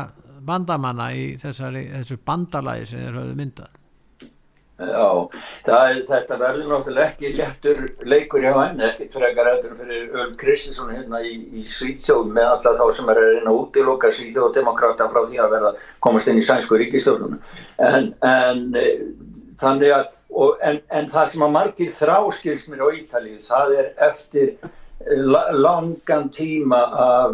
bandamanna 0.49 1.11
í 1.15 1.27
þessari, 1.41 1.85
þessu 1.93 2.19
bandalagi 2.25 2.89
sem 2.89 3.05
þeir 3.05 3.21
höfðu 3.21 3.37
myndað 3.43 3.79
Já, 4.79 5.07
það, 5.67 5.97
þetta 6.07 6.35
verður 6.39 6.69
náttúrulega 6.69 7.07
ekki 7.09 7.31
léttur 7.35 7.79
leikur 8.07 8.45
hjá 8.45 8.53
henni, 8.53 8.85
ekkert 8.87 9.17
frekar 9.17 9.49
eftir 9.51 9.73
fyrir 9.75 10.13
Öl 10.15 10.29
Kristinsson 10.39 10.93
hérna 10.93 11.19
í, 11.19 11.33
í 11.59 11.63
Svíðsjóð 11.67 12.29
með 12.37 12.47
alltaf 12.53 12.77
þá 12.79 12.95
sem 12.95 13.11
er 13.11 13.19
að 13.19 13.27
reyna 13.33 13.51
að 13.51 13.59
útiloka 13.65 14.11
Svíðsjóð 14.15 14.45
og 14.47 14.53
demokrata 14.55 15.09
frá 15.11 15.19
því 15.25 15.41
að 15.43 15.55
verða 15.57 15.73
komast 16.05 16.31
inn 16.31 16.39
í 16.39 16.45
sænsku 16.47 16.79
ríkistofnuna. 16.79 17.41
En, 17.89 18.13
en 18.23 18.63
þannig 19.59 19.97
að, 19.97 20.07
og, 20.31 20.55
en, 20.63 20.79
en 20.95 21.11
það 21.11 21.31
sem 21.33 21.47
að 21.49 21.55
margir 21.57 21.93
þráskils 21.97 22.67
mér 22.71 22.87
á 22.87 22.89
Ítalið, 23.01 23.39
það 23.49 23.75
er 23.81 23.93
eftir 24.07 24.55
langan 25.07 26.29
tíma 26.29 26.79
af 26.91 27.31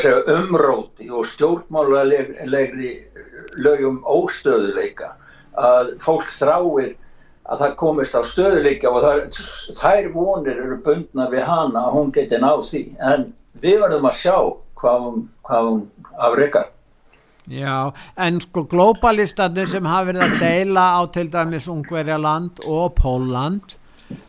segja, 0.00 0.22
umróti 0.32 1.10
og 1.10 1.26
stjórnmálulegri 1.26 2.92
lögum 3.56 4.00
óstöðuleika 4.04 5.12
að 5.58 5.98
fólk 6.00 6.30
þráir 6.32 6.94
að 7.48 7.60
það 7.62 7.76
komist 7.80 8.16
á 8.16 8.22
stöðuleika 8.24 8.90
og 8.92 9.04
það, 9.04 9.20
þær 9.80 10.08
vonir 10.14 10.56
eru 10.64 10.80
bundna 10.84 11.28
við 11.32 11.44
hana 11.48 11.84
að 11.88 11.94
hún 11.96 12.10
geti 12.16 12.40
náð 12.40 12.64
því. 12.70 12.82
En 13.00 13.30
við 13.62 13.80
verðum 13.84 14.08
að 14.08 14.18
sjá 14.22 14.36
hvað 14.78 15.04
hún, 15.04 15.22
hún 15.48 15.80
afreikar 16.18 16.68
Já, 17.48 17.94
en 18.20 18.42
sko 18.44 18.66
globalistanir 18.68 19.68
sem 19.70 19.86
hafa 19.88 20.10
verið 20.10 20.24
að 20.26 20.40
deila 20.42 20.82
á 21.00 21.02
til 21.14 21.30
dæmis 21.32 21.68
Ungverjaland 21.72 22.60
og 22.68 22.92
Póland 22.98 23.77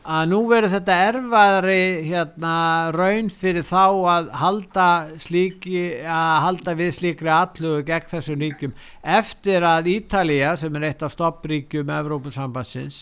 að 0.10 0.24
nú 0.32 0.40
verður 0.50 0.74
þetta 0.74 0.96
erfaðri 1.10 1.84
hérna, 2.08 2.54
raun 2.96 3.30
fyrir 3.32 3.64
þá 3.68 3.84
að 4.14 4.32
halda, 4.42 4.88
slíki, 5.22 5.84
að 6.04 6.34
halda 6.46 6.76
við 6.80 6.92
slíkri 6.98 7.32
allugu 7.34 7.86
gegn 7.88 8.10
þessum 8.10 8.44
ríkjum 8.44 8.74
eftir 9.20 9.68
að 9.68 9.92
Ítalija 9.94 10.56
sem 10.60 10.76
er 10.80 10.90
eitt 10.90 11.06
af 11.06 11.14
stoppríkjum 11.16 11.94
Evrópusambassins 12.00 13.00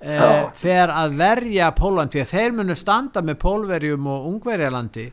eh, 0.00 0.50
fer 0.58 0.92
að 0.92 1.16
verja 1.20 1.70
Pólandi 1.76 2.26
þeir 2.28 2.58
munu 2.58 2.76
standa 2.76 3.24
með 3.24 3.40
Pólverjum 3.46 4.10
og 4.10 4.28
Ungverjalandi 4.34 5.08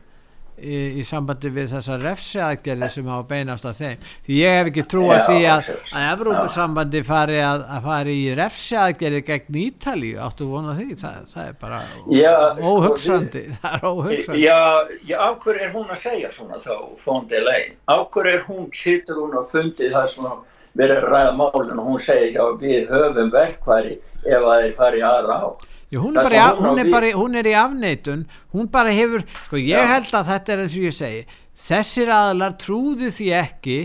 í, 0.58 0.78
í 1.00 1.04
sambandi 1.06 1.50
við 1.54 1.72
þessar 1.74 2.02
refsiaðgerði 2.04 2.90
sem 2.94 3.10
hafa 3.10 3.26
beinast 3.30 3.68
á 3.68 3.72
þeim. 3.76 4.04
Því 4.26 4.38
ég 4.38 4.56
hef 4.58 4.70
ekki 4.72 4.84
trú 4.92 5.04
að 5.14 5.22
því 5.28 5.38
að, 5.52 5.70
að 5.92 6.08
Evrópussambandi 6.12 7.02
fari 7.06 7.38
að, 7.44 7.64
að 7.76 7.88
fari 7.88 8.16
í 8.18 8.26
refsiaðgerði 8.38 9.22
gegn 9.28 9.60
Ítali 9.62 10.12
áttu 10.28 10.50
vona 10.50 10.76
því, 10.78 10.88
það, 11.02 11.22
það 11.32 11.48
er 11.48 11.56
bara 11.62 11.80
já, 12.14 12.34
sko, 12.58 12.74
óhugsandi. 12.74 13.44
sko, 13.46 13.62
það 13.62 13.78
er 13.78 13.88
óhugsandi. 13.92 14.42
Já, 14.42 14.60
já 15.08 15.16
áhver 15.28 15.62
er 15.62 15.72
hún 15.74 15.94
að 15.94 16.04
segja 16.04 16.34
svona 16.34 16.60
þá 16.62 16.74
fóndi 17.02 17.42
legin, 17.42 17.80
áhver 17.90 18.30
er 18.34 18.44
hún 18.48 18.68
sittur 18.74 19.22
hún 19.22 19.38
og 19.38 19.50
fundið 19.52 19.96
það 19.96 20.12
sem 20.12 20.30
verið 20.78 21.00
að 21.00 21.08
ræða 21.12 21.32
málun 21.38 21.80
og 21.80 21.90
hún 21.92 22.02
segir 22.02 22.36
já 22.36 22.44
við 22.60 22.92
höfum 22.92 23.32
verkværi 23.34 23.98
ef 24.26 24.44
það 24.44 24.64
er 24.66 24.76
farið 24.78 25.06
aðra 25.08 25.40
átt 25.48 25.66
Já, 25.88 26.00
hún, 26.02 26.18
er 26.20 26.34
á, 26.36 26.52
hún, 26.52 26.78
er 26.82 26.90
bara, 26.92 27.12
hún 27.16 27.38
er 27.40 27.46
í 27.48 27.54
afneitun. 27.56 28.26
Hún 28.52 28.68
bara 28.72 28.92
hefur, 28.92 29.24
sko 29.46 29.56
ég 29.56 29.72
Já. 29.72 29.86
held 29.94 30.12
að 30.18 30.28
þetta 30.34 30.52
er 30.52 30.62
eins 30.64 30.76
og 30.76 30.84
ég 30.84 30.96
segi, 30.98 31.22
þessir 31.68 32.12
aðlar 32.12 32.58
trúðu 32.60 33.08
því 33.14 33.30
ekki 33.38 33.78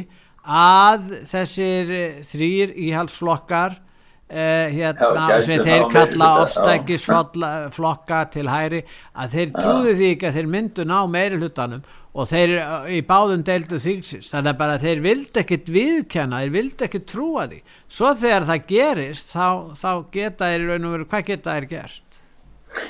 að 0.44 1.08
þessir 1.32 1.96
eh, 1.96 2.22
þrýr 2.28 2.78
íhalsflokkar 2.90 3.80
Uh, 4.34 4.66
hérna 4.74 5.28
Já, 5.30 5.42
sem 5.46 5.60
þeir 5.62 5.84
kalla 5.94 6.28
ofstækisflokka 6.42 8.22
til 8.34 8.48
hæri 8.50 8.80
að 9.14 9.36
þeir 9.36 9.52
trúðu 9.60 9.92
því 10.00 10.08
ekki 10.16 10.26
að 10.26 10.38
þeir 10.40 10.48
myndu 10.56 10.86
ná 10.90 10.96
meiri 11.12 11.38
hlutanum 11.38 11.84
og 12.14 12.30
þeir 12.30 12.52
í 12.94 13.02
báðum 13.08 13.44
deildu 13.46 13.80
þýgsins 13.82 14.32
þannig 14.34 14.54
að 14.54 14.60
bara 14.60 14.80
þeir 14.82 15.04
vildi 15.04 15.42
ekkit 15.42 15.72
viðkenna 15.74 16.42
þeir 16.44 16.54
vildi 16.54 16.88
ekkit 16.88 17.08
trúa 17.10 17.48
því. 17.50 17.62
Svo 17.90 18.12
þegar 18.20 18.48
það 18.50 18.68
gerist 18.70 19.34
þá, 19.34 19.48
þá 19.80 19.92
geta 20.14 20.52
þeir 20.52 20.68
raun 20.70 20.90
og 20.90 20.98
veru 20.98 21.08
hvað 21.10 21.26
geta 21.32 21.56
þeir 21.58 21.70
gert? 21.72 22.20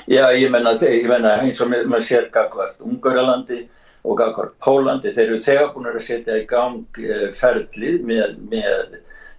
Já 0.08 0.24
ég 0.32 0.52
menna, 0.52 0.74
ég 0.80 1.08
menna 1.08 1.38
eins 1.44 1.60
og 1.60 1.72
maður 1.72 2.04
sér 2.04 2.28
gagvart 2.32 2.84
Ungarlandi 2.84 3.64
og 4.04 4.18
gagvart 4.20 4.54
Pólandi 4.64 5.12
þeir 5.12 5.26
eru 5.26 5.40
þegar 5.40 5.72
búin 5.74 5.90
að 5.90 6.00
setja 6.04 6.38
í 6.40 6.46
gang 6.48 7.00
eh, 7.00 7.28
ferlið 7.36 8.00
með, 8.08 8.38
með 8.52 8.98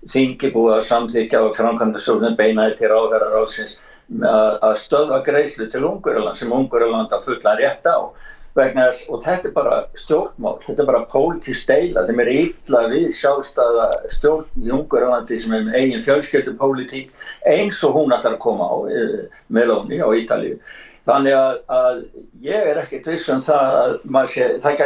þingi 0.09 0.51
búið 0.53 0.79
að 0.79 0.87
samþykja 0.89 1.41
á 1.41 1.45
framkvæmdastofnun 1.57 2.37
beinaði 2.37 2.77
til 2.79 2.91
ráðherra 2.91 3.31
ráðsins 3.33 3.77
að 4.05 4.75
stöða 4.77 5.23
greiðslu 5.25 5.65
til 5.69 5.81
Ungurland 5.87 6.37
sem 6.37 6.51
Ungurland 6.53 7.13
að 7.13 7.25
fulla 7.25 7.55
rétt 7.57 7.87
á 7.89 8.13
þess, 8.55 9.03
og 9.11 9.21
þetta 9.23 9.49
er 9.49 9.53
bara 9.55 9.75
stjórnmál, 9.99 10.59
þetta 10.63 10.81
er 10.83 10.89
bara 10.89 11.05
pólitísk 11.11 11.67
deila, 11.67 12.05
þeim 12.07 12.21
er 12.23 12.31
illa 12.31 12.81
við 12.91 13.07
sjálfstæða 13.17 13.87
stjórn 14.13 14.63
í 14.63 14.71
Ungurlandi 14.71 15.37
sem 15.37 15.53
er 15.57 15.71
eigin 15.75 16.03
fjölskyldupólitík 16.05 17.11
eins 17.51 17.83
og 17.83 17.97
hún 17.99 18.15
ætlar 18.15 18.37
að 18.37 18.43
koma 18.45 18.69
á 18.71 18.77
eh, 18.87 19.25
Melóni 19.49 19.99
á 19.99 20.07
Ítalíu 20.07 20.59
Þannig 21.05 21.35
að, 21.37 21.57
að 21.69 21.97
ég 22.41 22.67
er 22.71 22.79
ekkert 22.81 23.07
viss 23.11 23.27
um 23.29 23.41
það 23.45 23.75
að 24.17 24.29
sé, 24.31 24.45
það 24.63 24.79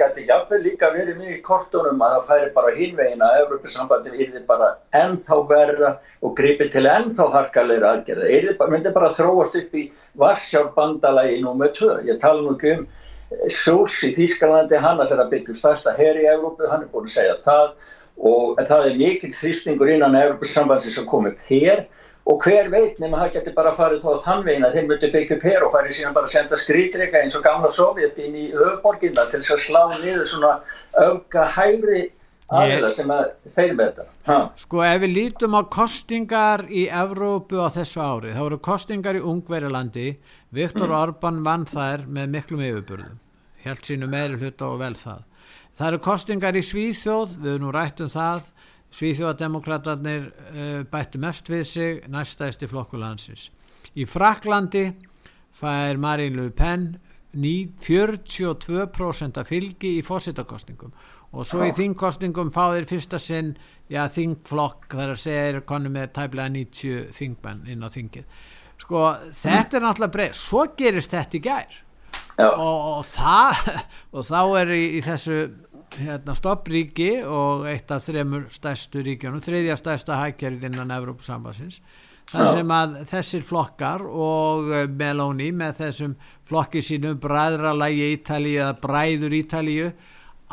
geti 0.00 0.24
jáfnveg 0.26 0.64
líka 0.64 0.88
verið 0.90 1.20
mjög 1.20 1.36
í 1.36 1.42
kortunum 1.46 2.02
að 2.02 2.16
það 2.16 2.26
færi 2.30 2.48
bara 2.56 2.72
hínvegin 2.74 3.22
að 3.22 3.38
Európa-sambandi 3.44 4.16
yrði 4.24 4.42
bara 4.48 4.72
ennþá 4.98 5.38
verða 5.52 5.92
og 6.26 6.34
gripi 6.40 6.66
til 6.74 6.84
ennþá 6.90 7.28
harkalegri 7.36 7.90
aðgerða. 7.92 8.56
Það 8.58 8.74
myndi 8.74 8.94
bara 8.98 9.14
þróast 9.14 9.58
upp 9.62 9.78
í 9.78 9.86
Varsjárbandalagi 10.24 11.38
nr. 11.44 11.70
2. 11.78 11.92
Ég 12.10 12.22
tala 12.22 12.42
nú 12.42 12.56
ekki 12.56 12.78
um 12.80 12.86
Sós 13.50 14.02
í 14.06 14.10
Þýskalandi, 14.14 14.78
hann 14.78 15.00
ætlar 15.02 15.24
að 15.24 15.32
byggja 15.32 15.54
stærsta 15.58 15.94
her 15.96 16.18
í 16.18 16.26
Európu, 16.30 16.66
hann 16.70 16.84
er 16.84 16.90
búin 16.90 17.06
að 17.08 17.14
segja 17.16 17.38
það 17.42 17.70
og 18.30 18.60
það 18.68 18.88
er 18.90 18.98
mikil 18.98 19.30
þrýstingur 19.34 19.90
innan 19.90 20.18
Európa-sambandi 20.18 20.92
sem 20.94 21.06
kom 21.08 21.30
upp 21.30 21.46
hér 21.48 21.86
og 22.24 22.44
hver 22.44 22.70
veit 22.72 22.98
nema 23.02 23.20
það 23.22 23.32
getur 23.36 23.56
bara 23.58 23.74
farið 23.76 24.04
þá 24.04 24.24
þann 24.24 24.44
veginn 24.46 24.66
að 24.66 24.76
þeir 24.76 24.90
möttu 24.90 25.10
byggja 25.12 25.36
upp 25.36 25.46
hér 25.50 25.64
og 25.66 25.72
farið 25.74 25.96
síðan 25.98 26.16
bara 26.16 26.30
að 26.30 26.34
senda 26.36 26.58
skrýtrika 26.60 27.20
eins 27.20 27.36
og 27.36 27.44
gamla 27.44 27.70
Sovjet 27.74 28.20
inn 28.24 28.36
í 28.38 28.50
höfuborginna 28.52 29.26
til 29.30 29.40
þess 29.42 29.56
að 29.56 29.64
slá 29.66 29.82
niður 29.98 30.28
svona 30.30 30.52
auka 30.96 31.48
hægri 31.56 32.04
aðeila 32.54 32.92
sem 32.92 33.10
að 33.12 33.26
þeir 33.56 33.74
með 33.76 33.98
þetta 33.98 34.38
Sko 34.60 34.84
ef 34.84 35.02
við 35.04 35.14
lítum 35.18 35.58
á 35.58 35.62
kostingar 35.76 36.64
í 36.68 36.86
Evrópu 36.88 37.60
á 37.60 37.68
þessu 37.76 38.04
ári 38.04 38.32
þá 38.36 38.40
eru 38.46 38.62
kostingar 38.70 39.20
í 39.20 39.24
Ungverilandi 39.24 40.08
Viktor 40.54 40.88
mm. 40.88 40.96
Orban 41.02 41.44
vann 41.44 41.68
þær 41.68 42.08
með 42.08 42.32
miklum 42.38 42.64
yfirburðum 42.64 43.20
held 43.64 43.86
sínu 43.86 44.08
meiri 44.10 44.38
hluta 44.40 44.68
og 44.68 44.80
vel 44.82 44.94
það. 44.98 45.24
Það 45.74 45.88
eru 45.88 46.00
kostingar 46.04 46.58
í 46.58 46.62
Svíþjóð 46.62 47.36
við 47.40 47.50
erum 47.54 47.66
nú 47.66 47.72
rætt 47.74 48.02
um 48.04 48.10
það 48.12 48.50
Svíþjóðademokraterna 48.94 50.14
uh, 50.20 50.28
bættu 50.90 51.18
mest 51.22 51.50
við 51.50 51.64
sig 51.66 52.04
næstæðist 52.10 52.62
í 52.62 52.70
flokkulansins. 52.70 53.50
Í 53.98 54.06
Fraklandi 54.06 54.84
fær 55.54 55.98
Marine 56.02 56.36
Le 56.38 56.50
Pen 56.54 56.94
42% 57.34 59.40
af 59.40 59.48
fylgi 59.50 59.96
í 59.98 60.04
fórsettakostningum 60.06 60.92
og 61.34 61.42
svo 61.48 61.64
í 61.66 61.74
þingkostningum 61.74 62.52
fá 62.54 62.70
þeir 62.76 62.86
fyrsta 62.86 63.18
sinn 63.18 63.56
já, 63.90 64.06
þingflokk 64.06 64.94
þar 64.94 65.16
að 65.16 65.22
segja 65.24 65.46
er 65.48 65.58
konu 65.66 65.90
með 65.90 66.12
tæplega 66.14 66.52
90 66.54 67.08
þingmenn 67.16 67.66
inn 67.74 67.82
á 67.82 67.90
þingið. 67.90 68.26
Sko 68.84 69.00
þetta 69.34 69.78
er 69.78 69.84
náttúrulega 69.84 70.14
breið, 70.14 70.38
svo 70.38 70.62
gerist 70.78 71.14
þetta 71.14 71.38
í 71.38 71.42
gær. 71.42 71.80
Og, 72.44 72.60
og, 72.60 73.02
það, 73.06 73.68
og 74.14 74.26
þá 74.30 74.40
er 74.60 74.72
í, 74.74 74.84
í 74.98 75.00
þessu 75.02 75.38
hérna, 75.98 76.34
stoppríki 76.38 77.10
og 77.26 77.68
eitt 77.70 77.92
af 77.94 78.04
þremur 78.06 78.48
stærstu 78.54 79.04
ríkjónum, 79.04 79.42
þriðja 79.44 79.76
stærsta 79.80 80.18
hækjarið 80.22 80.66
innan 80.70 80.92
Evrópusambasins 80.94 81.80
þar 82.30 82.50
sem 82.56 82.72
að 82.72 82.96
þessir 83.10 83.44
flokkar 83.46 84.02
og 84.08 84.72
eh, 84.72 84.88
Meloni 84.88 85.50
með 85.54 85.78
þessum 85.82 86.16
flokki 86.48 86.82
sínum 86.84 87.20
bræðralægi 87.22 88.10
Ítalíu 88.16 88.58
eða 88.62 88.74
bræður 88.80 89.38
Ítalíu 89.38 89.92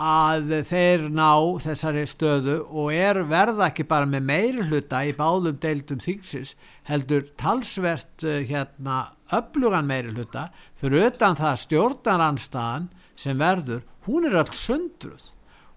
að 0.02 0.54
þeir 0.66 1.04
ná 1.14 1.32
þessari 1.62 2.06
stöðu 2.10 2.58
og 2.66 2.94
er 2.96 3.22
verða 3.28 3.68
ekki 3.68 3.86
bara 3.90 4.08
með 4.10 4.24
meiri 4.30 4.64
hluta 4.70 5.04
í 5.06 5.12
báðum 5.18 5.60
deildum 5.62 6.00
þingsins 6.02 6.56
heldur 6.88 7.28
talsvert 7.38 8.24
uh, 8.26 8.40
hérna 8.48 9.12
öflugan 9.36 9.88
meiri 9.88 10.16
hluta. 10.16 10.48
Fyrir 10.80 11.12
utan 11.12 11.38
það 11.38 11.60
stjórnaranstaðan 11.66 12.90
sem 13.22 13.38
verður, 13.38 13.86
hún 14.08 14.26
er 14.30 14.42
alls 14.42 14.66
sundruð. 14.66 15.30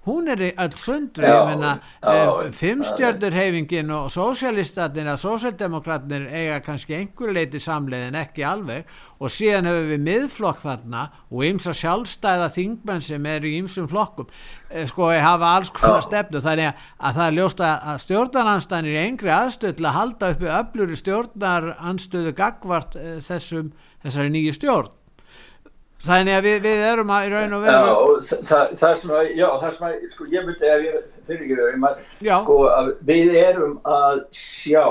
Hún 0.05 0.29
er 0.29 0.43
alls 0.61 0.83
sundruð 0.85 1.31
ég 1.31 1.47
menna 1.49 1.71
uh, 2.05 2.43
fimmstjörnurhefingin 2.53 3.89
og 3.95 4.11
sósialistatnir 4.13 5.07
að 5.09 5.23
sósialdemokratnir 5.23 6.27
eiga 6.29 6.59
kannski 6.65 6.99
einhver 6.99 7.33
leiti 7.33 7.61
samleiðin 7.63 8.19
ekki 8.21 8.45
alveg. 8.45 8.91
Og 9.17 9.33
síðan 9.33 9.71
hefur 9.71 9.89
við 9.95 10.03
miðflokk 10.05 10.61
þarna 10.61 11.07
og 11.31 11.47
ymsa 11.49 11.73
sjálfstæða 11.79 12.51
þingmenn 12.53 13.05
sem 13.07 13.29
er 13.33 13.47
í 13.49 13.55
ymsum 13.63 13.89
flokkum 13.89 14.29
eh, 14.69 14.85
sko 14.91 15.09
hafa 15.09 15.55
alls 15.57 15.73
konar 15.73 16.05
stefnu. 16.05 16.43
Þannig 16.45 16.85
að 16.99 17.17
það 17.21 17.31
er 17.31 17.39
ljóst 17.39 17.65
að 17.65 18.03
stjórnaranstæðin 18.05 18.91
er 18.91 19.07
engri 19.07 19.33
aðstöð 19.39 19.79
til 19.79 19.89
að 19.89 19.97
halda 19.97 20.31
uppi 20.35 20.53
öfluri 20.59 21.01
stjórnaranstöðu 21.01 22.37
gagvart 22.37 23.01
uh, 23.01 23.17
þessum, 23.25 23.73
þessari 24.05 24.37
nýju 24.37 24.59
stjórn 24.61 24.93
Þannig 26.05 26.37
að 26.37 26.47
við, 26.47 26.57
við 26.67 26.83
erum 26.91 27.11
að 27.15 27.27
í 27.27 27.29
raun 27.33 27.57
og 27.57 27.63
veru 27.65 27.75
Já, 27.75 28.39
það, 28.45 28.73
það 28.81 28.97
sem 29.01 29.13
að, 29.17 29.29
já, 29.33 29.47
það 29.63 29.77
sem 29.77 29.87
að, 29.89 30.07
sko, 30.13 30.27
ég 30.35 30.49
myndi 30.49 30.73
að 30.73 30.85
ég 30.85 31.05
fyrir 31.29 31.45
ekki 31.45 31.61
raun, 31.61 31.87
sko, 32.21 32.57
að 32.69 32.91
við 33.09 33.37
erum 33.41 33.77
að 33.89 34.25
sjá 34.37 34.87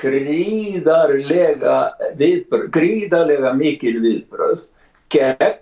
gríðarlega 0.00 1.76
viðbröð, 2.18 2.70
gríðarlega 2.74 3.52
mikil 3.58 3.94
viðbröð 4.02 4.64
gegn 5.12 5.60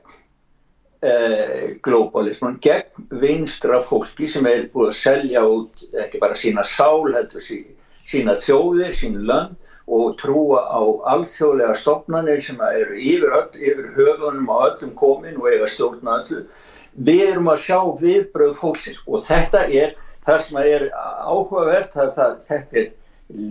eh, 1.03 1.75
globalisman, 1.85 2.61
gegn 2.63 3.11
vinstra 3.23 3.83
fólki 3.85 4.31
sem 4.31 4.47
er 4.49 4.69
búið 4.73 4.93
að 4.93 5.01
selja 5.01 5.45
út 5.49 5.85
ekki 6.05 6.23
bara 6.23 6.39
sína 6.39 6.65
sál, 6.67 7.11
heldur 7.13 7.43
sína 7.43 8.39
þjóðir, 8.39 8.95
sín 8.97 9.21
land 9.27 9.59
og 9.93 10.15
trúa 10.21 10.63
á 10.73 10.83
alþjóðlega 11.15 11.75
stopnarnir 11.77 12.41
sem 12.45 12.61
eru 12.69 12.97
yfir, 12.97 13.35
öll, 13.39 13.59
yfir 13.59 13.91
höfunum 13.97 14.49
á 14.49 14.57
öllum 14.71 14.95
komin 14.99 15.41
og 15.41 15.51
eiga 15.51 15.69
stjórna 15.69 16.21
öllu. 16.23 16.47
Við 16.93 17.23
erum 17.27 17.51
að 17.53 17.63
sjá 17.67 17.79
viðbröð 18.01 18.57
fólksins 18.61 19.03
og 19.07 19.25
þetta 19.27 19.67
er 19.69 19.95
það 20.27 20.43
sem 20.47 20.59
er 20.63 20.89
áhugavert, 20.95 21.93
það, 21.95 22.11
það, 22.17 22.35
þetta 22.49 22.81
er 22.83 22.91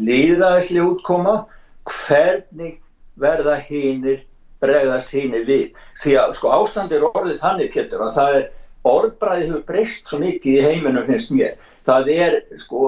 líðræðislega 0.09 0.89
útkoma, 0.91 1.35
hvernig 1.89 2.77
verða 3.21 3.57
hinnir 3.67 4.21
bregðast 4.61 5.13
hinnir 5.15 5.45
við. 5.47 5.69
Því 6.01 6.17
að 6.21 6.35
sko 6.37 6.53
ástand 6.53 6.93
er 6.93 7.05
orðið 7.09 7.41
þannig 7.41 7.73
Pétur 7.73 8.05
að 8.05 8.15
það 8.17 8.37
er 8.37 8.47
orðbræðið 8.91 9.47
hefur 9.47 9.65
breyst 9.67 10.09
svo 10.09 10.21
mikið 10.21 10.57
í 10.57 10.63
heiminum 10.65 11.07
finnst 11.09 11.33
mér. 11.33 11.57
Það 11.87 12.11
er 12.15 12.37
sko 12.61 12.83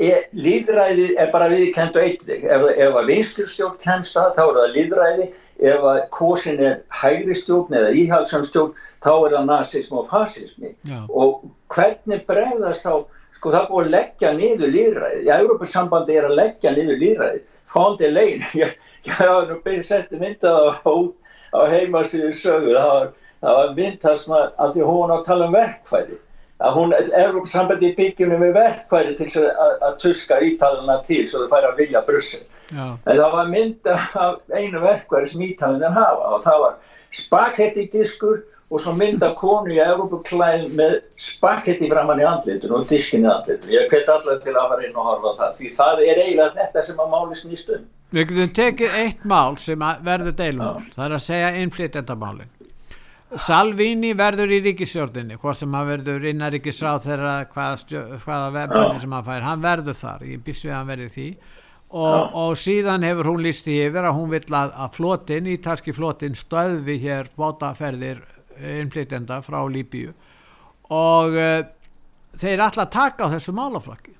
er, 0.00 0.26
líðræði 0.32 1.08
er 1.20 1.30
bara 1.32 1.48
viðkend 1.52 1.96
og 1.96 2.04
eitthvað, 2.06 2.44
ef, 2.44 2.66
ef 2.86 2.98
að 2.98 3.08
vinsturstjórn 3.10 3.80
kemst 3.82 4.16
að 4.16 4.36
þá 4.36 4.42
er 4.44 4.58
það 4.58 4.76
líðræði 4.76 5.26
ef 5.72 5.86
að 5.92 5.98
kosin 6.14 6.60
er 6.62 6.78
hægri 7.02 7.36
stjórn 7.38 7.76
eða 7.78 7.92
íhalsamstjórn 8.02 8.72
þá 9.02 9.10
er 9.12 9.34
það 9.36 9.48
nazism 9.50 9.98
og 10.00 10.08
fasismi. 10.10 10.74
Já. 10.88 11.00
og 11.08 11.42
hvernig 11.72 12.24
bregðast 12.28 12.86
þá 12.86 13.04
sko 13.36 13.52
það 13.54 13.68
búið 13.70 13.86
að 13.86 13.94
leggja 13.96 14.32
niður 14.38 14.74
líðræði 14.76 15.22
í 15.26 15.32
Európa-sambandi 15.36 16.18
er 16.18 16.28
að 16.28 16.38
leggja 16.38 16.74
niður 16.74 17.00
líðræði 17.02 17.42
fondi 17.72 18.10
legin 18.10 18.44
ég 18.60 18.76
hafa 19.18 19.46
nú 19.48 19.58
byrjað 19.64 19.82
að 19.82 19.88
setja 19.90 20.20
mynda 20.20 20.52
á, 20.82 20.94
á 21.52 21.60
heimasíðu 21.72 22.32
sögu. 22.38 22.74
Það 22.76 22.92
var, 22.92 23.08
var 23.42 23.72
myndast 23.78 24.30
að 24.30 24.76
því 24.76 24.86
hún 24.88 25.14
á 25.14 25.18
tala 25.26 25.48
um 25.50 25.56
verkfæði 25.56 26.20
að 26.62 26.78
hún, 26.78 26.94
Európsambandi 27.18 27.92
byggjum 27.98 28.34
við 28.40 28.54
verkværi 28.56 29.16
til 29.18 29.28
að, 29.42 29.72
að 29.88 29.98
tuska 30.02 30.38
ítalina 30.46 30.98
til 31.06 31.24
svo 31.28 31.44
þau 31.44 31.52
færi 31.56 31.70
að 31.70 31.80
vilja 31.82 32.04
Brussel. 32.06 32.42
En 32.72 33.18
það 33.18 33.34
var 33.34 33.50
mynd 33.50 33.90
af 33.92 34.38
einu 34.54 34.80
verkværi 34.80 35.28
sem 35.32 35.44
ítalinin 35.48 35.96
hafa 35.98 36.32
og 36.36 36.44
það 36.44 36.64
var 36.64 36.78
spaketti 37.12 37.88
diskur 37.92 38.40
og 38.72 38.80
svo 38.80 38.94
mynd 38.96 39.24
af 39.26 39.34
konu 39.36 39.74
í 39.74 39.80
Európuklæð 39.84 40.70
með 40.78 40.94
spaketti 41.20 41.90
framann 41.90 42.22
í 42.22 42.28
andlitun 42.28 42.78
og 42.78 42.86
diskin 42.88 43.26
í 43.26 43.32
andlitun. 43.32 43.74
Ég 43.74 43.90
hveti 43.92 44.14
allar 44.14 44.40
til 44.40 44.54
að 44.56 44.70
fara 44.72 44.86
inn 44.86 44.96
og 44.96 45.10
horfa 45.10 45.34
það 45.40 45.58
því 45.58 45.74
það 45.76 46.06
er 46.06 46.22
eiginlega 46.22 46.56
þetta 46.56 46.86
sem 46.86 47.04
að 47.04 47.12
máli 47.12 47.38
snýstum. 47.42 47.84
Við 48.12 48.28
getum 48.30 48.56
tekið 48.56 48.98
eitt 49.02 49.28
mál 49.28 49.58
sem 49.60 49.84
verður 50.04 50.36
deilum, 50.40 50.88
það 50.96 51.06
er 51.06 51.14
að 51.18 51.24
segja 51.26 51.54
innflytjandamálinn. 51.60 52.61
Salvini 53.40 54.12
verður 54.18 54.52
í 54.52 54.58
ríkisjórninni 54.66 55.38
hvort 55.40 55.56
sem 55.56 55.72
hann 55.72 55.88
verður 55.88 56.26
innaríkisráð 56.28 57.06
þeirra 57.06 57.34
hvaða, 57.52 58.02
hvaða 58.24 58.50
vefnir 58.58 59.00
sem 59.00 59.16
hann 59.16 59.26
fær 59.26 59.46
hann 59.46 59.62
verður 59.64 59.96
þar, 59.96 60.24
ég 60.28 60.42
býst 60.44 60.66
við 60.66 60.72
að 60.72 60.78
hann 60.78 60.90
verður 60.92 61.12
því. 61.16 61.28
Og, 61.92 62.36
og 62.40 62.54
síðan 62.56 63.04
hefur 63.04 63.28
hún 63.32 63.42
lísti 63.44 63.74
yfir 63.84 64.08
að 64.08 64.16
hún 64.16 64.30
vill 64.32 64.56
að, 64.56 64.70
að 64.80 64.94
flotin 64.96 65.48
ítalski 65.52 65.92
flotin 65.92 66.36
stöðvi 66.36 66.96
hér 67.02 67.28
bótaferðir 67.36 68.22
innflytenda 68.80 69.40
frá 69.44 69.60
Líbíu. 69.68 70.14
Og 70.92 71.36
uh, 71.36 71.60
þeir 72.40 72.64
alltaf 72.64 72.90
taka 72.92 73.28
á 73.28 73.32
þessu 73.34 73.52
málaflokki. 73.56 74.16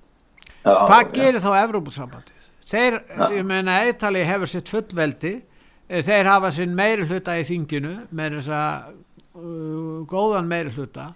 Hvað 0.62 1.14
gerir 1.16 1.42
þá 1.42 1.50
Evrópussambandið? 1.62 2.50
Þeir, 2.72 2.98
ég 3.34 3.46
meina, 3.46 3.80
Eitali 3.86 4.22
hefur 4.24 4.48
sitt 4.48 4.70
fullveldi. 4.70 5.32
Eh, 5.40 5.51
þeir 6.00 6.30
hafa 6.30 6.50
sinn 6.54 6.76
meiri 6.78 7.04
hluta 7.08 7.36
í 7.36 7.44
þinginu 7.44 7.94
með 8.10 8.38
þess 8.38 8.54
að 8.56 8.94
uh, 9.36 9.98
góðan 10.08 10.48
meiri 10.48 10.72
hluta 10.72 11.10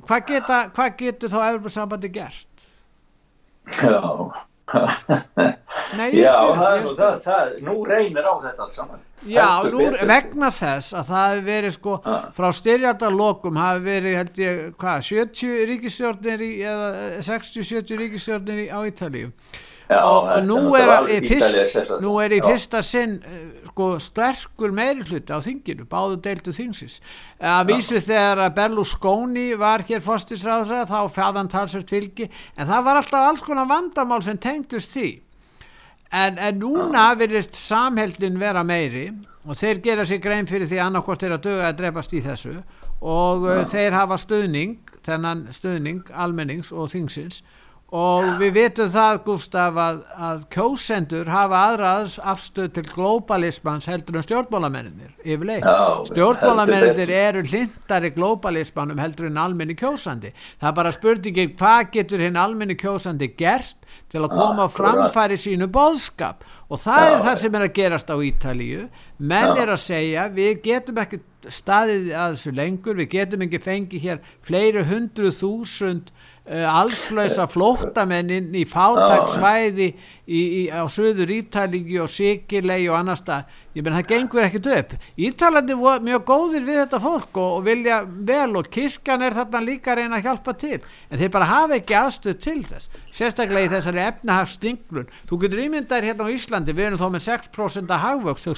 hvað, 0.00 0.24
geta, 0.30 0.62
hvað 0.76 0.96
getur 1.00 1.32
þá 1.32 1.38
Európa-sambandi 1.50 2.12
gert? 2.14 2.66
Já. 3.82 4.00
Nei, 5.98 6.14
Já, 6.16 6.32
spyr, 6.32 6.54
það, 6.56 6.84
það, 6.96 7.16
það, 7.24 7.48
nú 7.66 7.74
reynir 7.84 8.24
á 8.24 8.34
þetta 8.40 8.64
alls 8.64 8.76
saman. 8.78 9.02
Já, 9.28 9.48
nú, 9.70 9.82
vegna 10.08 10.48
þess 10.54 10.94
að 10.96 11.10
það 11.10 11.26
hefur 11.32 11.44
verið 11.48 11.74
sko, 11.76 11.96
ah. 12.08 12.22
frá 12.34 12.48
styrjaldalokum 12.56 13.60
hafi 13.60 13.84
verið, 13.84 14.16
held 14.20 14.40
ég, 14.42 14.62
hvað 14.80 15.04
70 15.10 15.66
ríkistjórnir 15.70 16.46
í, 16.46 16.50
eða 16.72 16.88
60-70 17.28 18.00
ríkistjórnir 18.00 18.64
á 18.72 18.78
Ítalíu 18.88 19.30
og, 19.98 20.28
og 20.32 20.46
nú 20.46 20.74
er, 20.78 20.92
fyrst, 21.26 21.92
nú 22.02 22.16
er 22.22 22.34
í 22.36 22.40
fyrsta 22.44 22.82
sinn 22.86 23.18
eh, 23.26 23.62
sko 23.72 23.88
sterkur 24.02 24.72
meiri 24.74 25.04
hluti 25.08 25.32
á 25.32 25.40
þinginu, 25.42 25.86
báðu 25.88 26.18
deildu 26.24 26.52
þingsins. 26.52 27.00
Að 27.40 27.72
vísu 27.72 28.00
þegar 28.04 28.52
Berlusconi 28.56 29.52
var 29.58 29.84
hér 29.88 30.04
fórstisráðsra 30.04 30.84
þá 30.90 30.98
fjadan 31.14 31.50
talsvært 31.52 31.92
fylgi 31.92 32.28
en 32.56 32.68
það 32.68 32.86
var 32.88 33.00
alltaf 33.00 33.28
alls 33.30 33.44
konar 33.44 33.70
vandamál 33.70 34.22
sem 34.24 34.38
tengdust 34.38 34.92
því. 34.92 35.10
En, 36.12 36.36
en 36.36 36.58
núna 36.60 37.08
verðist 37.16 37.56
samheldin 37.56 38.36
vera 38.40 38.60
meiri 38.64 39.08
og 39.48 39.56
þeir 39.58 39.80
gera 39.82 40.04
sér 40.06 40.20
grein 40.22 40.46
fyrir 40.46 40.68
því 40.68 40.82
annarkort 40.84 41.24
er 41.24 41.38
að 41.38 41.46
döga 41.48 41.70
að 41.70 41.78
drefast 41.80 42.12
í 42.12 42.20
þessu 42.22 42.58
og 43.02 43.48
uh, 43.48 43.62
þeir 43.66 43.96
hafa 43.96 44.20
stöðning 44.20 44.76
þennan 45.02 45.48
stöðning 45.54 46.12
almennings 46.12 46.70
og 46.70 46.92
þingsins 46.92 47.40
og 47.92 48.38
við 48.40 48.54
vitum 48.56 48.88
það 48.88 49.18
Gustaf 49.26 49.76
að, 49.76 49.98
að 50.16 50.44
kjósendur 50.54 51.28
hafa 51.28 51.58
aðraðs 51.68 52.14
afstöð 52.32 52.70
til 52.78 52.84
globalismans 52.88 53.88
heldur 53.90 54.16
en 54.16 54.24
stjórnmálamennir 54.24 55.10
yfirleitt. 55.20 55.66
Stjórnmálamennir 56.08 57.12
eru 57.12 57.42
hlindar 57.44 58.06
í 58.08 58.12
globalismanum 58.16 59.02
heldur 59.02 59.28
en 59.28 59.42
almenni 59.42 59.76
kjósandi. 59.76 60.32
Það 60.56 60.70
er 60.70 60.78
bara 60.80 60.94
spurningin 60.96 61.52
hvað 61.58 61.92
getur 61.98 62.24
hinn 62.24 62.40
almenni 62.40 62.78
kjósandi 62.80 63.28
gert 63.36 63.76
til 64.08 64.22
að 64.22 64.32
koma 64.38 64.64
ah, 64.64 64.72
framfæri 64.72 65.36
sínu 65.40 65.68
bóðskap 65.72 66.46
og 66.72 66.80
það 66.80 67.04
já, 67.04 67.10
er 67.12 67.22
það 67.26 67.38
sem 67.42 67.58
er 67.58 67.66
að 67.66 67.76
gerast 67.76 68.08
á 68.08 68.16
Ítalíu. 68.24 68.88
Menn 69.20 69.52
já. 69.52 69.62
er 69.66 69.76
að 69.76 69.84
segja 69.84 70.26
við 70.32 70.64
getum 70.64 71.04
ekki 71.04 71.20
staðið 71.52 72.12
að 72.16 72.34
þessu 72.38 72.56
lengur, 72.56 72.96
við 72.96 73.12
getum 73.18 73.44
ekki 73.44 73.60
fengið 73.60 74.04
hér 74.06 74.26
fleiri 74.46 74.84
hundruð 74.88 75.36
þúsund 75.42 76.12
allslösa 76.42 77.46
flóttamenn 77.46 78.30
inn 78.34 78.54
í 78.58 78.64
fátagsvæði 78.66 79.92
á 80.74 80.82
söður 80.90 81.30
Ítalíki 81.30 82.00
og 82.02 82.10
Sikilei 82.10 82.88
og 82.90 82.96
annar 82.98 83.20
stað 83.20 83.52
ég 83.76 83.84
menn 83.84 83.94
það 83.94 84.08
gengur 84.10 84.46
ekkit 84.48 84.66
upp. 84.74 84.96
Ítalandi 85.16 85.76
voru 85.78 86.02
mjög 86.08 86.24
góðir 86.28 86.66
við 86.66 86.80
þetta 86.82 87.00
fólk 87.02 87.38
og, 87.38 87.52
og 87.60 87.62
vilja 87.68 88.02
vel 88.04 88.58
og 88.58 88.68
kirkjan 88.74 89.22
er 89.22 89.36
þarna 89.38 89.62
líka 89.64 89.94
reyna 89.96 90.18
að 90.18 90.26
hjálpa 90.26 90.56
til. 90.58 90.80
En 91.08 91.22
þeir 91.22 91.32
bara 91.32 91.48
hafa 91.48 91.78
ekki 91.78 91.96
aðstöð 91.96 92.40
til 92.42 92.58
þess 92.66 92.90
sérstaklega 93.12 93.68
í 93.68 93.72
þessari 93.72 94.02
efnahagsstinglun 94.06 95.10
þú 95.28 95.38
getur 95.44 95.62
ímyndaðir 95.66 96.08
hérna 96.10 96.26
á 96.28 96.32
Íslandi 96.32 96.74
við 96.74 96.88
erum 96.88 97.00
þó 97.00 97.08
með 97.12 97.26
6% 97.28 97.92
að 97.92 98.04
hagvöxt 98.06 98.48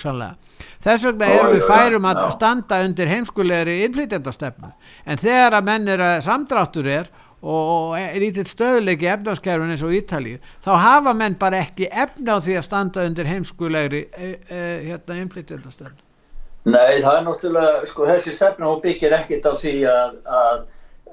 þess 0.85 1.07
vegna 1.09 1.31
erum 1.35 1.55
við 1.57 1.67
færum 1.67 2.07
að 2.07 2.21
standa 2.37 2.81
undir 2.87 3.11
heimskulegri 3.11 3.81
innflytjandastefnu 3.89 4.71
en 5.11 5.21
þegar 5.21 5.59
að 5.59 5.67
menn 5.67 5.91
er 5.91 6.05
að 6.05 6.21
samdráttur 6.29 6.91
er 7.01 7.11
og 7.45 7.99
er 7.99 8.17
lítill 8.23 8.47
stöðleiki 8.49 9.11
efnarskerfin 9.13 9.75
eins 9.75 9.85
og 9.85 9.93
Ítalíu 9.93 10.41
þá 10.65 10.73
hafa 10.81 11.13
menn 11.17 11.37
bara 11.41 11.61
ekki 11.67 11.91
efna 11.93 12.39
á 12.41 12.45
því 12.45 12.59
að 12.59 12.67
standa 12.71 13.05
undir 13.05 13.29
heimskulegri 13.29 14.07
e, 14.17 14.33
e, 14.49 14.65
hérna 14.89 15.21
innflytjandastönd 15.21 16.05
Nei, 16.65 17.03
það 17.05 17.17
er 17.19 17.25
náttúrulega, 17.27 17.81
sko 17.91 18.07
þessi 18.09 18.33
stefna 18.33 18.71
hún 18.71 18.81
byggir 18.81 19.13
ekkit 19.13 19.45
á 19.45 19.53
því 19.61 19.73
að, 19.91 20.15
að, 20.25 20.63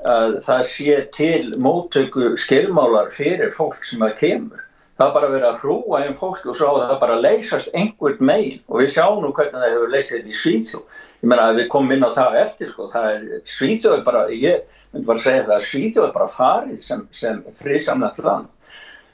að 0.07 0.35
það 0.45 0.61
sé 0.69 0.99
til 1.17 1.49
móttöku 1.59 2.29
skilmálar 2.39 3.09
fyrir 3.11 3.51
fólk 3.51 3.83
sem 3.83 4.05
að 4.05 4.15
kemur. 4.21 4.61
Það 4.95 5.09
er 5.09 5.15
bara 5.17 5.31
verið 5.33 5.47
að 5.49 5.59
hrúa 5.65 5.99
einn 6.05 6.15
fólk 6.15 6.45
og 6.47 6.55
svo 6.55 6.71
það 6.77 6.95
bara 7.01 7.19
leysast 7.19 7.71
einhvert 7.75 8.23
megin. 8.23 8.61
Og 8.71 8.79
við 8.79 8.93
sjáum 8.95 9.19
nú 9.25 9.33
hvernig 9.35 9.59
það 9.59 9.73
hefur 9.73 9.93
þetta 9.97 10.31
í 10.31 10.37
Svíðsjó 10.39 10.81
ég 11.21 11.29
menna 11.29 11.49
að 11.51 11.59
við 11.61 11.67
komum 11.73 11.93
inn 11.95 12.05
á 12.05 12.11
það 12.13 12.39
eftir 12.41 12.71
sko, 12.71 12.87
það 12.91 13.09
er 13.11 13.43
Svíþjóð 13.55 13.99
bara, 14.07 14.23
ég 14.33 14.63
myndi 14.91 15.09
bara 15.09 15.21
segja 15.21 15.45
það 15.45 15.57
að 15.57 15.67
Svíþjóð 15.67 16.07
er 16.07 16.15
bara 16.15 16.31
farið 16.35 16.79
sem, 16.81 17.03
sem 17.15 17.43
friðsamlegt 17.61 18.23
land. 18.25 18.49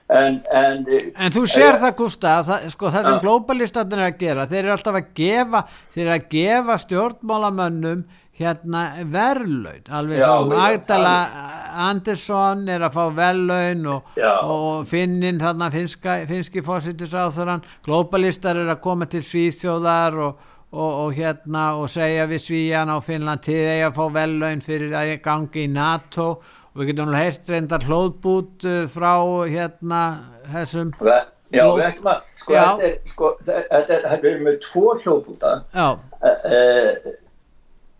En, 0.07 0.37
en, 0.55 0.85
en 1.19 1.33
þú 1.35 1.43
sér 1.51 1.73
e, 1.73 1.79
það 1.81 1.97
Gustaf, 1.99 2.45
það, 2.47 2.69
sko 2.71 2.91
það 2.93 3.09
sem 3.09 3.17
ja. 3.17 3.23
globalistatinn 3.25 3.99
er 3.99 4.05
að 4.07 4.21
gera, 4.21 4.45
þeir 4.47 4.61
eru 4.61 4.75
alltaf 4.77 4.99
að 5.01 5.09
gefa 5.19 5.61
þeir 5.91 6.03
eru 6.05 6.13
að 6.13 6.29
gefa 6.31 6.77
stjórnmálamönnum 6.85 8.05
hérna 8.37 8.83
verðlaun. 9.11 9.83
Alveg 9.97 10.21
svo 10.21 10.45
Magdala 10.51 11.15
Andersson 11.87 12.67
er 12.71 12.85
að 12.85 12.95
fá 12.95 13.03
verðlaun 13.17 13.87
og, 13.97 14.19
og 14.47 14.87
finnin 14.87 15.41
þarna 15.41 15.71
finski 15.73 16.63
fósittisáþurann 16.63 17.65
globalistar 17.85 18.61
er 18.61 18.71
að 18.71 18.83
koma 18.85 19.09
til 19.11 19.25
Svíþjóðar 19.25 20.21
og 20.29 20.45
og, 20.71 20.91
og 21.06 21.15
hérna 21.15 21.63
og 21.80 21.88
segja 21.91 22.27
við 22.30 22.43
Svíjan 22.43 22.91
á 22.91 22.97
Finnland 23.03 23.45
til 23.45 23.60
þeir 23.62 23.88
að 23.88 23.97
fá 23.97 24.06
vellaun 24.19 24.63
fyrir 24.65 24.95
að 24.97 25.13
gangi 25.25 25.63
í 25.63 25.71
NATO. 25.71 26.27
Og 26.73 26.84
við 26.84 26.91
getum 26.91 27.15
heilt 27.17 27.47
reyndar 27.49 27.86
hlóðbút 27.88 28.67
uh, 28.69 28.84
frá 28.93 29.13
hérna 29.49 30.01
þessum 30.51 30.91
Já, 31.47 31.63
við 31.63 31.86
ætlum 31.88 32.10
að 32.12 32.25
sko, 32.36 32.53
þetta 32.53 32.84
er, 32.84 32.95
sko, 33.08 33.30
þetta 33.47 33.95
er, 33.95 34.19
við 34.19 34.30
erum 34.34 34.43
með 34.49 34.58
tvo 34.65 34.91
hlóðbúta 34.99 35.53
uh, 35.71 35.95
uh, 36.27 37.13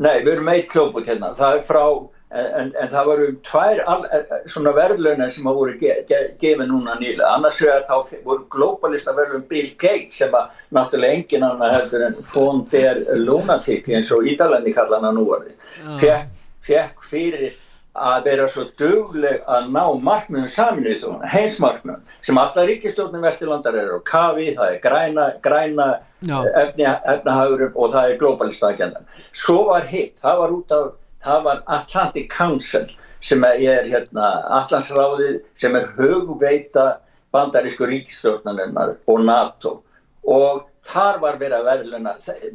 Nei, 0.04 0.18
við 0.20 0.32
erum 0.34 0.50
með 0.50 0.60
eitt 0.60 0.76
hlóðbút 0.76 1.08
hérna, 1.10 1.32
það 1.40 1.58
er 1.58 1.64
frá 1.66 1.84
En, 2.36 2.74
en 2.76 2.90
það 2.92 3.06
voru 3.08 3.26
tvær 3.48 3.78
all, 3.88 4.02
eh, 4.12 4.24
eh, 4.36 4.48
svona 4.52 4.74
verðlaunar 4.76 5.30
sem 5.32 5.46
hafa 5.48 5.62
voru 5.62 5.76
ge, 5.80 5.94
ge, 6.10 6.18
gefið 6.42 6.68
núna 6.68 6.98
nýlega, 7.00 7.30
annars 7.38 7.62
vegar 7.64 7.86
þá 7.88 8.18
voru 8.26 8.44
globalista 8.52 9.14
verðlun 9.16 9.46
Bill 9.48 9.70
Gates 9.80 10.18
sem 10.20 10.36
að 10.36 10.58
náttúrulega 10.76 11.22
engin 11.22 11.46
annar 11.48 11.78
heldur 11.78 12.04
en 12.10 12.18
fónd 12.28 12.68
þeir 12.74 13.00
lunatikli 13.22 13.96
eins 13.96 14.12
og 14.12 14.28
Ídalandi 14.28 14.76
kallan 14.76 15.08
að 15.08 15.16
nú 15.22 15.24
var 15.30 15.48
þið 15.48 16.04
fekk, 16.04 16.36
fekk 16.68 17.08
fyrir 17.14 17.56
að 17.98 18.28
vera 18.28 18.50
svo 18.52 18.68
dögleg 18.78 19.48
að 19.50 19.72
ná 19.74 19.82
markmiðum 20.10 20.52
saminuð 20.52 21.00
þóna, 21.02 21.32
heimsmarkmiðum 21.32 22.14
sem 22.28 22.44
alla 22.44 22.68
ríkistjórnum 22.68 23.26
vesturlandar 23.26 23.80
eru 23.80 23.98
og 23.98 24.06
kafi, 24.08 24.52
það 24.60 24.76
er 24.76 24.80
græna, 24.84 25.28
græna 25.48 25.88
efni, 26.22 26.86
efnahagurum 26.86 27.74
og 27.74 27.92
það 27.96 28.12
er 28.12 28.22
globalista 28.22 28.72
agendan. 28.76 29.08
Svo 29.32 29.64
var 29.72 29.88
hitt, 29.90 30.18
það 30.22 30.44
var 30.44 30.58
út 30.60 30.76
af 30.78 30.96
það 31.28 31.44
var 31.50 31.66
Atlantic 31.80 32.32
Council 32.34 32.88
sem 33.28 33.44
er 33.48 33.88
hérna 33.90 34.30
Allandsráðið 34.60 35.42
sem 35.58 35.76
er 35.76 35.90
hugveita 35.98 36.88
bandarísku 37.36 37.88
ríkistjórnarinnar 37.90 38.96
og 39.10 39.26
NATO. 39.26 39.82
Og 40.28 40.66
þar 40.88 41.20
var 41.24 41.38
verið 41.40 41.58
að 41.58 41.68
verðluna 41.68 42.14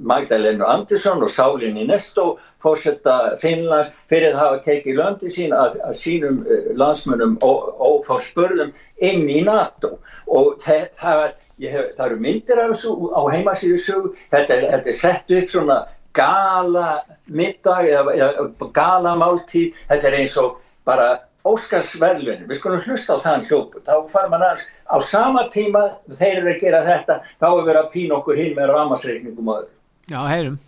Magdalenu 0.09 0.67
Andersson 0.69 1.23
og 1.25 1.31
Sálinni 1.33 1.87
Nesto 1.89 2.37
fórsetta 2.63 3.37
Finnlands 3.41 3.93
fyrir 4.13 4.37
það 4.37 4.57
að 4.57 4.65
teki 4.67 4.97
löndi 4.99 5.33
sín 5.33 5.55
að, 5.57 5.79
að 5.89 5.97
sínum 6.01 6.43
uh, 6.45 6.69
landsmönum 6.77 7.39
ófórspörðum 7.43 8.75
inn 9.01 9.25
í 9.29 9.41
NATO. 9.49 9.97
Og 10.29 10.55
það, 10.61 10.85
það, 11.01 11.25
hef, 11.65 11.91
það 11.97 12.07
eru 12.07 12.21
myndir 12.27 12.61
af 12.61 12.75
þessu 12.75 12.95
á 13.13 13.23
heimasíðu 13.33 13.99
þetta, 14.33 14.61
þetta 14.69 14.93
er 14.95 15.01
sett 15.01 15.37
upp 15.41 15.53
svona 15.57 15.81
gala 16.17 17.03
middag 17.27 17.91
eða, 17.91 18.15
eða 18.17 18.71
gala 18.77 19.15
máltíð, 19.21 19.77
þetta 19.91 20.09
er 20.11 20.19
eins 20.23 20.39
og 20.41 20.59
bara 20.89 21.13
Óskarsverðlun, 21.43 22.45
við 22.47 22.59
skulum 22.61 22.83
hlusta 22.85 23.17
á 23.19 23.23
þann 23.23 23.47
hljópu, 23.49 23.81
þá 23.83 23.95
fara 24.13 24.29
mann 24.31 24.45
aðeins 24.47 24.63
á 24.87 24.97
sama 25.03 25.49
tíma 25.51 25.89
þeir 26.07 26.37
eru 26.39 26.53
að 26.53 26.61
gera 26.63 26.83
þetta, 26.87 27.17
þá 27.43 27.47
er 27.49 27.65
verið 27.67 27.81
að 27.81 27.89
pína 27.97 28.19
okkur 28.21 28.39
hinn 28.39 28.55
með 28.59 28.71
ramasreikningum 28.71 29.51
og 29.51 29.65
öðru. 29.65 29.73
Já, 30.13 30.21
heyrum. 30.31 30.61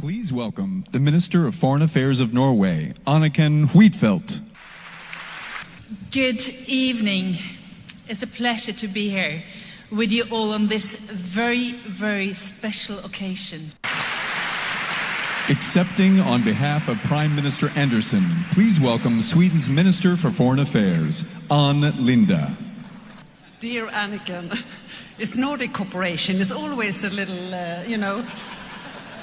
Please 0.00 0.32
welcome 0.32 0.84
the 0.92 1.00
Minister 1.00 1.46
of 1.46 1.54
Foreign 1.54 1.82
Affairs 1.82 2.20
of 2.20 2.34
Norway, 2.34 2.92
Anniken 3.06 3.68
Huitfeldt. 3.72 4.40
Good 6.10 6.42
evening. 6.68 7.36
It's 8.06 8.22
a 8.22 8.26
pleasure 8.26 8.72
to 8.72 8.88
be 8.88 9.08
here 9.08 9.42
with 9.90 10.12
you 10.12 10.24
all 10.30 10.52
on 10.52 10.68
this 10.68 10.96
very, 10.96 11.72
very 11.72 12.32
special 12.34 12.98
occasion. 13.04 13.72
Accepting 15.48 16.20
on 16.20 16.44
behalf 16.44 16.88
of 16.88 16.96
Prime 17.04 17.34
Minister 17.34 17.70
Anderson, 17.74 18.24
please 18.52 18.78
welcome 18.78 19.20
Sweden's 19.20 19.68
Minister 19.68 20.16
for 20.16 20.30
Foreign 20.30 20.60
Affairs, 20.60 21.24
Ann 21.50 21.80
Linda. 22.04 22.54
Dear 23.58 23.86
Anniken, 23.88 24.52
it's 25.18 25.36
Nordic 25.36 25.72
cooperation. 25.72 26.36
It's 26.36 26.52
always 26.52 27.04
a 27.04 27.10
little, 27.10 27.54
uh, 27.54 27.82
you 27.86 27.96
know, 27.96 28.24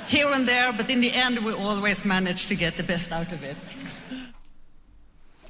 here 0.07 0.27
and 0.33 0.47
there, 0.47 0.73
but 0.73 0.89
in 0.89 0.99
the 0.99 1.13
end 1.13 1.39
we 1.39 1.53
always 1.53 2.03
manage 2.03 2.47
to 2.47 2.55
get 2.55 2.75
the 2.75 2.83
best 2.83 3.11
out 3.11 3.31
of 3.31 3.43
it. 3.43 3.55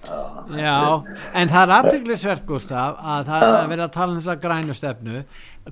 Já, 0.07 1.03
en 1.33 1.49
það 1.51 1.61
er 1.63 1.73
aðteglisvert 1.75 2.45
Gustaf 2.47 2.99
að 3.03 3.25
það 3.27 3.45
er 3.47 3.71
verið 3.73 3.83
að 3.83 3.95
tala 3.97 4.13
um 4.13 4.19
þessa 4.21 4.35
grænu 4.39 4.75
stefnu 4.77 5.23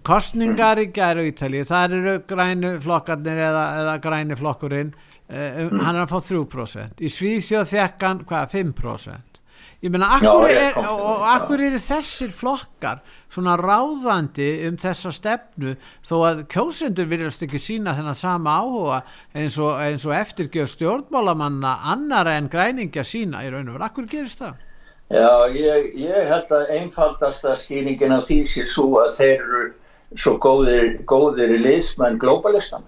kostningar 0.04 0.82
í 0.82 0.90
gæru 0.96 1.28
Ítali 1.30 1.64
það 1.68 1.98
eru 2.00 2.16
grænu 2.28 2.74
flokkarnir 2.84 3.44
eða, 3.50 3.66
eða 3.84 3.96
græni 4.04 4.38
flokkurinn 4.40 4.92
uh, 4.96 5.62
um, 5.66 5.80
hann 5.80 5.96
er 5.96 6.04
að 6.04 6.12
fá 6.12 6.20
3% 6.32 7.06
í 7.06 7.12
Svíðsjóð 7.12 7.72
fekk 7.72 8.06
hann 8.08 8.26
hvað 8.28 8.52
5% 8.58 9.42
ég 9.86 9.94
meina 9.94 10.10
akkur, 10.16 10.48
Já, 10.50 10.60
er, 10.66 10.78
og 10.82 11.24
akkur 11.30 11.62
eru 11.62 11.80
þessir 11.82 12.32
flokkar 12.34 13.02
svona 13.32 13.56
ráðandi 13.60 14.48
um 14.70 14.78
þessa 14.82 15.12
stefnu 15.14 15.76
þó 16.06 16.16
að 16.32 16.44
kjósendur 16.52 17.10
viljast 17.12 17.44
ekki 17.46 17.62
sína 17.62 17.94
þennan 17.98 18.18
sama 18.18 18.58
áhuga 18.64 19.02
eins 19.36 19.60
og, 19.62 19.76
eins 19.84 20.08
og 20.08 20.16
eftirgjöf 20.18 20.74
stjórnmálamanna 20.74 21.78
annara 21.94 22.38
en 22.40 22.50
græningja 22.52 23.06
sína 23.06 23.46
í 23.46 23.52
raun 23.54 23.70
og 23.70 23.78
verið, 23.78 23.90
akkur 23.90 24.10
gerist 24.10 24.42
það? 24.42 24.62
Já, 25.14 25.30
ég, 25.54 25.92
ég 26.02 26.30
held 26.32 26.54
að 26.56 26.72
einfaldasta 26.80 27.52
skýringin 27.60 28.16
af 28.16 28.24
því 28.26 28.40
sé 28.50 28.64
svo 28.66 28.88
að 29.04 29.12
þeir 29.20 29.36
eru 29.36 29.66
svo 30.14 30.36
góðir, 30.42 31.02
góðir 31.10 31.58
liðsmenn 31.62 32.20
globalistan. 32.22 32.86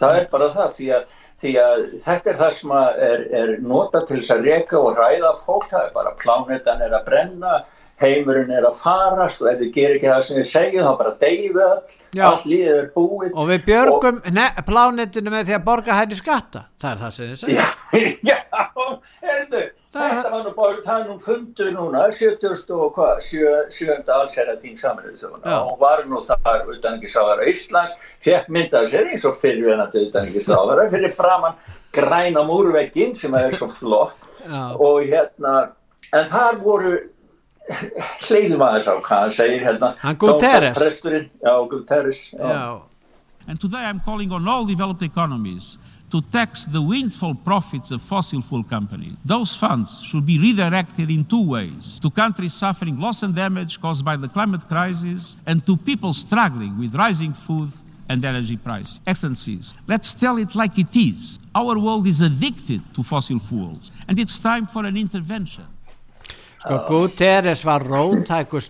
Það 0.00 0.18
er 0.18 0.30
bara 0.32 0.48
það 0.54 0.72
því 0.76 0.88
að, 0.96 1.04
því 1.42 1.52
að 1.62 1.84
þetta 2.02 2.32
er 2.32 2.40
það 2.40 2.56
sem 2.58 2.72
er, 2.78 3.22
er 3.42 3.52
nota 3.62 4.02
til 4.06 4.18
þess 4.18 4.34
að 4.34 4.48
reyka 4.48 4.80
og 4.80 4.98
ræða 4.98 5.32
fólk, 5.44 5.68
það 5.70 5.86
er 5.86 5.94
bara 5.94 6.14
plánetan 6.22 6.82
er 6.82 6.96
að 6.96 7.06
brenna, 7.10 7.60
heimurinn 8.02 8.50
er 8.50 8.66
að 8.66 8.80
farast 8.80 9.42
og 9.42 9.50
ef 9.52 9.60
þið 9.60 9.74
gerir 9.76 9.98
ekki 9.98 10.10
það 10.10 10.24
sem 10.26 10.40
við 10.40 10.48
segjum 10.48 10.88
þá 10.88 10.96
bara 11.02 11.12
deyðu 11.20 11.62
all, 11.66 11.82
all 12.30 12.40
líðið 12.48 12.72
er 12.80 12.88
búið. 12.96 13.36
Og 13.36 13.52
við 13.52 13.68
björgum 13.68 14.18
og, 14.24 14.64
plánetinu 14.66 15.34
með 15.34 15.46
því 15.50 15.58
að 15.58 15.68
borga 15.68 16.00
hætti 16.00 16.18
skatta, 16.18 16.66
það 16.82 16.90
er 16.94 17.04
það 17.04 17.14
sem 17.18 17.30
þið 17.30 17.44
segjum. 17.44 17.60
Já, 17.60 17.70
já, 18.32 18.38
erðu. 19.36 19.64
Þetta 19.92 20.30
var 20.32 20.44
nú 20.46 20.52
bara, 20.56 20.78
það 20.80 21.02
er 21.02 21.08
nú 21.10 21.14
fundu 21.20 21.66
núna, 21.74 22.06
70 22.16 22.70
og 22.72 22.94
hvað, 22.96 23.18
7. 23.76 23.96
allsherra 24.14 24.54
tín 24.62 24.78
saminuð 24.80 25.18
þjóna 25.20 25.56
og 25.58 25.66
hún 25.68 25.80
var 25.82 26.02
nú 26.08 26.20
þar 26.24 26.70
utanengisáðara 26.72 27.48
Íslands, 27.50 27.92
fekk 28.24 28.48
myndað 28.56 28.88
sér 28.88 29.10
eins 29.12 29.26
og 29.28 29.36
fyrir 29.36 29.68
hennar 29.74 29.92
utanengisáðara 29.92 30.86
fyrir 30.94 31.12
framann 31.12 31.60
græna 31.92 32.44
múrveggin 32.48 33.12
sem 33.18 33.36
er 33.36 33.52
svo 33.58 33.68
flott 33.68 34.16
Já. 34.46 34.72
og 34.80 35.04
hérna, 35.12 35.56
en 36.16 36.32
þar 36.32 36.62
voru, 36.64 36.94
hleyðum 38.24 38.64
aðeins 38.64 38.88
á 38.88 38.94
hvað 38.96 39.18
hann 39.26 39.36
segir 39.36 39.66
hérna, 39.66 39.92
hann 40.00 40.16
Guterres, 40.24 41.04
já 41.04 41.54
Guterres, 41.68 42.24
já. 42.32 42.80
And 43.46 43.60
today 43.60 43.84
I'm 43.84 44.00
calling 44.00 44.32
on 44.32 44.48
all 44.48 44.64
developed 44.64 45.02
economies 45.02 45.76
to 46.12 46.20
tax 46.20 46.66
the 46.66 46.82
windfall 46.82 47.34
profits 47.34 47.90
of 47.90 48.02
fossil 48.02 48.42
fuel 48.42 48.62
companies. 48.62 49.14
Those 49.24 49.56
funds 49.56 49.90
should 50.02 50.26
be 50.26 50.38
redirected 50.38 51.10
in 51.10 51.24
two 51.24 51.42
ways 51.42 51.98
to 52.00 52.10
countries 52.10 52.52
suffering 52.52 53.00
loss 53.00 53.22
and 53.22 53.34
damage 53.34 53.80
caused 53.80 54.04
by 54.04 54.16
the 54.16 54.28
climate 54.28 54.68
crisis 54.68 55.38
and 55.46 55.64
to 55.66 55.74
people 55.74 56.12
struggling 56.12 56.78
with 56.78 56.94
rising 56.94 57.32
food 57.32 57.72
and 58.10 58.22
energy 58.26 58.58
prices. 58.58 59.00
Excellencies, 59.06 59.72
let's 59.88 60.12
tell 60.12 60.36
it 60.36 60.54
like 60.54 60.78
it 60.78 60.94
is. 60.94 61.40
Our 61.54 61.78
world 61.78 62.06
is 62.06 62.20
addicted 62.20 62.82
to 62.94 63.02
fossil 63.02 63.38
fuels 63.38 63.90
and 64.06 64.18
it's 64.18 64.38
time 64.38 64.66
for 64.66 64.84
an 64.84 64.98
intervention. 64.98 65.64
Sko 66.62 66.78
Guterres 66.88 67.64
var 67.64 67.80
rótækur 67.80 68.62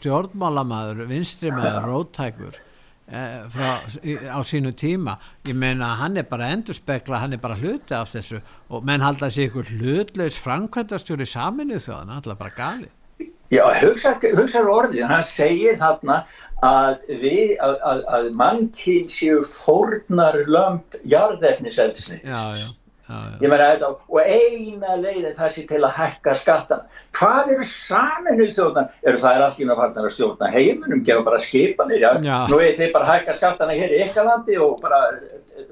rótækur 1.90 2.54
frá, 3.12 3.68
í, 4.00 4.16
á 4.16 4.40
sínu 4.46 4.72
tíma 4.78 5.18
ég 5.48 5.56
meina 5.58 5.92
hann 6.00 6.16
er 6.16 6.24
bara 6.30 6.48
endurspekla 6.54 7.20
hann 7.20 7.36
er 7.36 7.42
bara 7.42 7.58
hluti 7.60 7.94
af 7.96 8.14
þessu 8.14 8.40
og 8.72 8.86
menn 8.88 9.04
halda 9.04 9.28
sér 9.28 9.50
ykkur 9.50 9.68
hlutlaus 9.74 10.40
framkvæmdastjóri 10.40 11.28
saminu 11.28 11.80
þjóðan, 11.82 12.16
alltaf 12.16 12.40
bara 12.40 12.56
gali 12.56 12.90
Já, 13.52 13.66
hugsaður 13.82 14.70
orðið, 14.72 15.02
hann 15.10 15.24
segir 15.28 15.74
þarna 15.76 16.22
að, 16.64 17.02
við, 17.20 17.50
að, 17.60 17.74
að, 17.90 17.98
að 18.16 18.28
mannkinn 18.40 19.10
séu 19.12 19.42
fórnar 19.44 20.38
lömp 20.48 20.96
jarðefniseldsnið. 21.04 22.22
Já, 22.24 22.40
já. 22.56 22.70
Ég 23.42 23.50
meina 23.50 23.68
þetta 23.72 23.90
og 23.92 24.20
eina 24.22 24.96
leiðin 25.00 25.36
það 25.36 25.52
sé 25.54 25.64
til 25.68 25.80
að 25.82 25.94
hækka 25.98 26.34
skattan. 26.40 26.84
Hvað 27.18 27.52
eru 27.56 27.66
saminu 27.68 28.48
þjóðan? 28.48 28.90
Eru 29.02 29.22
það 29.22 29.38
er 29.38 29.46
allir 29.46 29.72
að 29.74 29.82
fara 29.82 30.04
að 30.06 30.14
stjórna 30.16 30.50
heiminum, 30.54 31.04
gefa 31.06 31.26
bara 31.26 31.40
skipanir. 31.42 32.06
Nú 32.22 32.60
er 32.62 32.76
þið 32.78 32.92
bara 32.94 33.08
að 33.08 33.12
hækka 33.12 33.36
skattana 33.40 33.78
hér 33.78 33.96
í 33.96 34.02
Ekkalandi 34.06 34.58
og 34.62 34.78
bara 34.82 35.02
að 35.08 35.20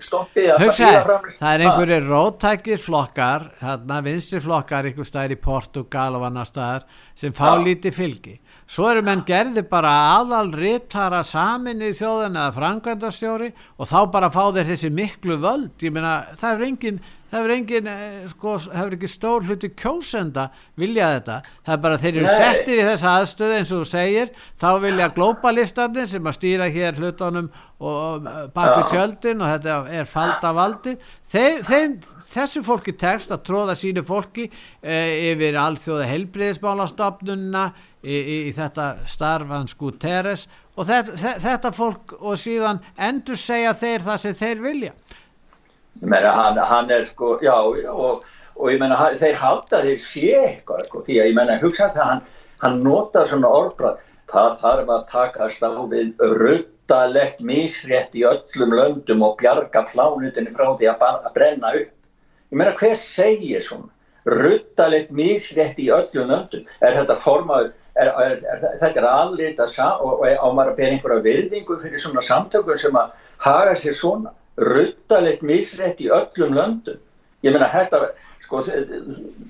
Hugsaði, 0.00 1.00
framlýst. 1.05 1.38
það 1.40 1.55
er 1.55 1.62
einhverju 1.64 1.98
rótækir 2.07 2.81
flokkar, 2.81 3.46
þarna 3.61 3.98
vinstri 4.05 4.40
flokkar 4.44 4.88
einhver 4.88 5.09
staðar 5.09 5.35
í 5.35 5.38
Portugal 5.40 6.18
og 6.18 6.26
annar 6.29 6.48
staðar 6.48 6.87
sem 7.18 7.33
fá 7.37 7.57
Já. 7.57 7.62
lítið 7.64 7.96
fylgi 7.96 8.35
svo 8.70 8.87
eru 8.92 9.03
menn 9.03 9.24
gerði 9.26 9.64
bara 9.66 9.90
aðal 10.20 10.53
rittara 10.55 11.24
samin 11.26 11.83
í 11.83 11.90
þjóðan 11.96 12.38
eða 12.38 12.55
frangandastjóri 12.55 13.48
og 13.79 13.88
þá 13.90 13.98
bara 14.12 14.31
fá 14.31 14.44
þeir 14.55 14.68
þessi 14.68 14.90
miklu 14.94 15.38
völd, 15.42 15.74
ég 15.83 15.94
meina 15.94 16.20
það 16.38 16.53
er 16.53 16.66
engin 16.68 17.00
það 17.31 17.38
hefur 17.38 17.55
engin, 17.55 17.87
eh, 17.87 18.27
sko, 18.31 18.57
hefur 18.75 18.97
ekki 18.97 19.11
stór 19.11 19.47
hluti 19.47 19.71
kjósenda 19.79 20.51
vilja 20.77 21.09
þetta. 21.14 21.37
Það 21.66 21.75
er 21.77 21.83
bara 21.85 21.99
þeir 22.03 22.16
eru 22.16 22.27
settir 22.27 22.81
í 22.81 22.87
þessa 22.87 23.16
aðstöðu 23.21 23.59
eins 23.59 23.73
og 23.73 23.83
þú 23.83 23.90
segir, 23.90 24.33
þá 24.59 24.71
vilja 24.83 25.11
globalistarnir 25.14 26.09
sem 26.11 26.31
að 26.31 26.38
stýra 26.38 26.71
hér 26.71 26.99
hlutunum 26.99 27.51
og 27.81 28.27
baku 28.53 28.81
Já. 28.83 28.88
tjöldin 28.93 29.40
og 29.40 29.49
þetta 29.55 29.77
er 29.97 30.09
falda 30.11 30.51
valdi 30.53 30.97
þeim, 31.33 31.62
þeim, 31.64 31.95
þessu 32.29 32.61
fólki 32.66 32.93
tekst 33.01 33.33
að 33.33 33.47
tróða 33.49 33.77
sínu 33.79 34.03
fólki 34.05 34.51
e, 34.83 35.31
yfir 35.31 35.57
alþjóða 35.57 36.09
heilbriðismálastofnunna 36.11 37.71
í, 38.05 38.19
í, 38.19 38.37
í 38.51 38.53
þetta 38.57 38.90
starfans 39.09 39.77
Guterres. 39.81 40.45
Og 40.77 40.87
þetta, 40.88 41.35
þetta 41.40 41.73
fólk 41.77 42.14
og 42.21 42.37
síðan 42.40 42.83
endur 43.01 43.40
segja 43.40 43.73
þeir 43.77 44.05
það 44.05 44.23
sem 44.27 44.38
þeir 44.43 44.62
vilja 44.64 44.93
meina 46.00 46.33
hann, 46.33 46.59
hann 46.59 46.90
er 46.90 47.05
sko, 47.05 47.38
já, 47.42 47.55
og, 47.55 48.24
og 48.57 48.70
ég 48.70 48.81
hann- 48.81 49.18
þeir 49.18 49.35
halda 49.35 49.83
þeir 49.83 49.98
sé 49.98 50.31
eitthvað, 50.38 50.87
sko, 50.87 51.03
því 51.07 51.20
að 51.20 51.29
ég 51.31 51.35
meina 51.35 51.59
hugsa 51.61 51.90
það 51.94 52.05
hann, 52.05 52.22
hann 52.62 52.83
nota 52.85 53.24
svona 53.26 53.48
orðbrað, 53.48 53.98
það 54.31 54.59
þarf 54.62 54.92
að 54.96 55.07
takast 55.11 55.62
á 55.62 55.70
við 55.90 56.12
ruttalegt 56.40 57.40
misrétt 57.40 58.14
í 58.14 58.24
öllum 58.24 58.74
löndum 58.74 59.22
og 59.26 59.38
bjarga 59.40 59.85
plánutinni 59.90 60.53
frá 60.55 60.76
því 60.76 60.90
að, 60.92 61.03
að 61.26 61.33
brenna 61.35 61.74
upp. 61.81 61.96
Ég 62.50 62.59
meina 62.59 62.74
hver 62.79 62.96
segir 62.96 63.62
svona? 63.62 63.90
Ruttalegt 64.26 65.11
misrétt 65.11 65.79
í 65.81 65.88
öllum 65.90 66.29
löndum, 66.31 66.66
er 66.81 66.96
þetta 66.98 67.16
formaður, 67.16 67.72
er, 67.96 68.09
er, 68.09 68.35
er, 68.37 68.66
þetta 68.81 69.00
er 69.00 69.09
alrita 69.09 69.66
og, 69.98 70.20
og 70.20 70.26
á 70.29 70.46
maður 70.53 70.72
að 70.72 70.76
bera 70.76 70.96
einhverja 70.96 71.24
virðingu 71.24 71.79
fyrir 71.83 72.03
svona 72.03 72.22
samtökum 72.24 72.79
sem 72.79 72.96
að 72.96 73.11
haga 73.42 73.74
sér 73.74 73.96
svona 73.96 74.35
ruttalegt 74.61 75.42
misrætt 75.46 76.03
í 76.05 76.11
öllum 76.12 76.55
löndum. 76.57 76.99
Ég 77.42 77.55
meina 77.55 77.68
þetta 77.73 78.03
sko, 78.44 78.61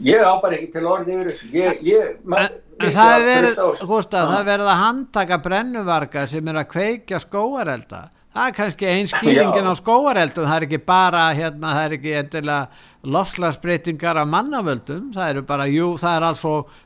ég 0.06 0.22
á 0.22 0.32
bara 0.42 0.54
ekki 0.56 0.70
til 0.76 0.86
orði 0.86 1.16
yfir 1.16 1.32
þessu. 1.32 1.50
Ég, 1.56 1.82
ég 1.86 2.14
ma- 2.24 2.44
en, 2.46 2.60
það 2.78 3.16
er 3.16 3.26
verið, 3.26 3.58
Já. 3.58 4.06
það 4.14 4.38
er 4.38 4.48
verið 4.52 4.70
að 4.70 4.80
handtaka 4.84 5.40
brennuvarga 5.42 6.26
sem 6.30 6.48
er 6.48 6.62
að 6.62 6.70
kveikja 6.76 7.20
skóarelda 7.26 8.08
það 8.30 8.46
er 8.46 8.54
kannski 8.54 8.86
einn 8.86 9.08
skýringin 9.10 9.66
Já. 9.66 9.72
á 9.74 9.80
skóareldum 9.80 10.46
það 10.46 10.56
er 10.60 10.66
ekki 10.68 10.78
bara 10.86 11.22
hérna, 11.34 11.72
það 11.74 11.84
er 11.88 11.94
ekki 11.96 12.12
endilega 12.20 12.68
lofslagsbreytingar 13.02 14.20
af 14.20 14.28
mannavöldum. 14.28 15.08
Það 15.14 15.30
eru 15.32 15.42
bara, 15.48 15.66
jú, 15.70 15.94
það 16.00 16.16
er 16.18 16.26
alls 16.28 16.42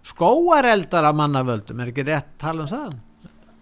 skóareldar 0.08 1.08
af 1.08 1.16
mannavöldum. 1.18 1.80
Er 1.82 1.90
ekki 1.92 2.06
rétt 2.06 2.30
tala 2.40 2.64
um 2.64 2.70
það? 2.70 2.94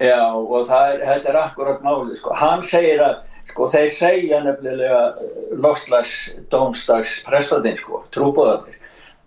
Já, 0.02 0.20
og 0.34 0.66
það 0.68 0.92
er, 0.92 1.04
þetta 1.08 1.30
er 1.32 1.38
akkurat 1.42 1.82
máli, 1.84 2.16
sko. 2.18 2.34
Hann 2.38 2.62
segir 2.66 3.02
að, 3.02 3.20
sko, 3.52 3.68
þeir 3.70 3.90
segja 3.94 4.40
nefnilega 4.44 5.00
loslags 5.62 6.32
dómstags 6.52 7.18
prestadinn, 7.26 7.78
sko, 7.80 8.02
trúbóðarnir, 8.14 8.78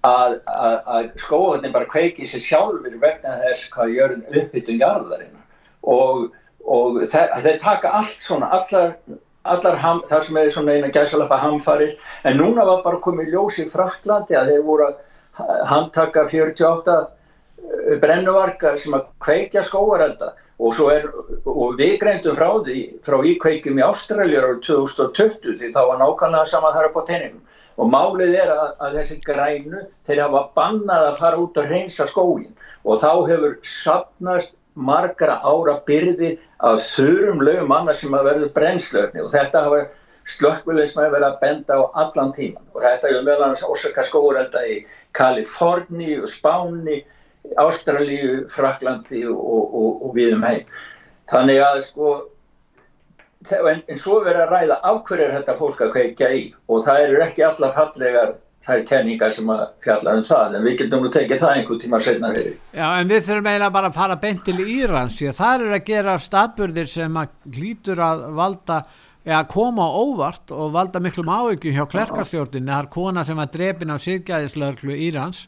að, 0.06 0.40
að, 0.46 0.78
að 0.96 1.12
skóðarnir 1.24 1.76
bara 1.76 1.90
kveiki 1.92 2.28
sér 2.30 2.44
sjálfur 2.46 2.98
vegna 3.02 3.38
þess 3.44 3.70
hvað 3.74 3.94
gjör 3.96 4.16
uppbytun 4.42 4.82
jarðarinnar. 4.82 5.46
Og, 5.96 6.28
og 6.66 7.02
þeir, 7.12 7.36
þeir 7.46 7.60
taka 7.62 7.94
allt 8.00 8.22
svona, 8.22 8.50
allar, 8.58 8.96
allar 9.46 9.82
ham, 9.82 10.02
það 10.10 10.24
sem 10.28 10.40
er 10.42 10.54
svona 10.54 10.78
eina 10.78 10.94
gæsalappa 10.94 11.42
hamfarir, 11.42 11.98
en 12.26 12.40
núna 12.42 12.66
var 12.68 12.86
bara 12.86 13.04
komið 13.06 13.34
ljós 13.34 13.60
í 13.62 13.68
Fraklandi 13.70 14.38
að 14.38 14.54
þeir 14.54 14.66
voru 14.66 14.90
að 14.90 15.04
handtaka 15.70 16.26
48 16.32 16.98
brennuvarga 18.02 18.76
sem 18.80 18.96
að 18.96 19.08
kveikja 19.24 19.64
skóarelda 19.66 20.34
og, 20.60 20.78
er, 20.92 21.08
og 21.46 21.76
við 21.80 21.98
greindum 22.00 22.38
frá 22.38 22.48
því 22.64 22.82
frá 23.04 23.18
íkveikjum 23.28 23.80
í 23.82 23.84
Ástralja 23.84 24.44
árið 24.44 24.62
2020 24.70 25.58
því 25.60 25.72
þá 25.76 25.82
var 25.90 26.00
nákvæmlega 26.00 26.52
sama 26.52 26.72
þar 26.76 26.90
upp 26.90 27.00
á 27.04 27.08
teiningum 27.10 27.42
og 27.76 27.90
málið 27.92 28.38
er 28.40 28.54
að, 28.54 28.70
að 28.80 29.00
þessi 29.00 29.18
grænu 29.26 29.82
þeir 30.08 30.22
hafa 30.24 30.44
bannað 30.56 31.10
að 31.10 31.20
fara 31.20 31.42
út 31.44 31.60
og 31.60 31.74
reynsa 31.74 32.08
skógin 32.08 32.56
og 32.86 33.02
þá 33.04 33.12
hefur 33.32 33.58
sapnast 33.68 34.56
margra 34.76 35.42
ára 35.44 35.78
byrðir 35.88 36.40
af 36.64 36.80
þurrum 36.84 37.44
lögum 37.44 37.70
manna 37.72 37.96
sem 37.96 38.16
að 38.16 38.30
verður 38.30 38.56
brennslöfni 38.56 39.24
og 39.24 39.32
þetta 39.32 39.66
hafa 39.68 39.84
slökkvöleismæði 40.26 41.12
verið 41.14 41.28
að 41.28 41.42
benda 41.44 41.78
á 41.78 41.84
allan 42.02 42.32
tíman 42.36 42.64
og 42.74 42.80
þetta 42.84 43.12
er 43.12 43.28
meðal 43.28 43.50
annars 43.50 43.66
ósaka 43.68 44.08
skóurelda 44.08 44.64
í 44.68 44.80
Kaliforni 45.16 46.16
og 46.22 46.32
Spáni 46.32 47.04
Ástralíu, 47.62 48.46
Fraklandi 48.52 49.26
og, 49.32 49.42
og, 49.42 50.06
og 50.08 50.16
við 50.18 50.38
um 50.38 50.48
heim. 50.48 50.64
Þannig 51.32 51.62
að 51.66 51.82
sko, 51.88 52.16
en, 53.50 53.84
en 53.88 54.02
svo 54.02 54.22
verður 54.26 54.46
að 54.46 54.56
ræða 54.56 54.80
af 54.92 55.04
hverju 55.08 55.28
er 55.28 55.38
þetta 55.40 55.60
fólk 55.60 55.86
að 55.86 55.94
kveikja 55.96 56.32
í 56.38 56.42
og 56.70 56.84
það 56.86 57.06
eru 57.06 57.24
ekki 57.26 57.48
alla 57.48 57.72
fallegar 57.76 58.36
þær 58.66 58.84
kenningar 58.90 59.34
sem 59.34 59.50
að 59.54 59.64
fjalla 59.86 60.14
um 60.18 60.24
það 60.26 60.58
en 60.58 60.64
við 60.66 60.78
getum 60.82 61.04
nú 61.06 61.10
tekið 61.14 61.42
það 61.44 61.56
einhver 61.56 61.82
tíma 61.82 62.00
setna 62.02 62.32
fyrir. 62.34 62.56
Já, 62.74 62.86
en 62.98 63.10
við 63.12 63.26
þurfum 63.28 63.50
eiginlega 63.52 63.74
bara 63.78 63.92
að 63.92 63.98
fara 64.00 64.20
beint 64.22 64.46
til 64.46 64.58
Írans 64.64 65.18
því 65.20 65.30
að 65.30 65.42
það 65.42 65.66
er 65.66 65.76
að 65.78 65.90
gera 65.90 66.16
staðburðir 66.26 66.90
sem 66.90 67.20
að 67.22 67.36
glýtur 67.58 68.02
að 68.06 68.24
valda 68.40 68.80
eða 69.26 69.44
koma 69.50 69.86
óvart 69.90 70.54
og 70.54 70.74
valda 70.74 71.02
miklum 71.02 71.30
áhyggjum 71.34 71.78
hjá 71.78 71.86
klerkastjórninni 71.94 72.72
það 72.72 72.82
er 72.84 72.90
kona 72.94 73.26
sem 73.26 73.42
var 73.42 73.52
drepin 73.54 73.94
af 73.94 74.04
sýrgæðislörglu 74.06 74.98
Írans 75.08 75.46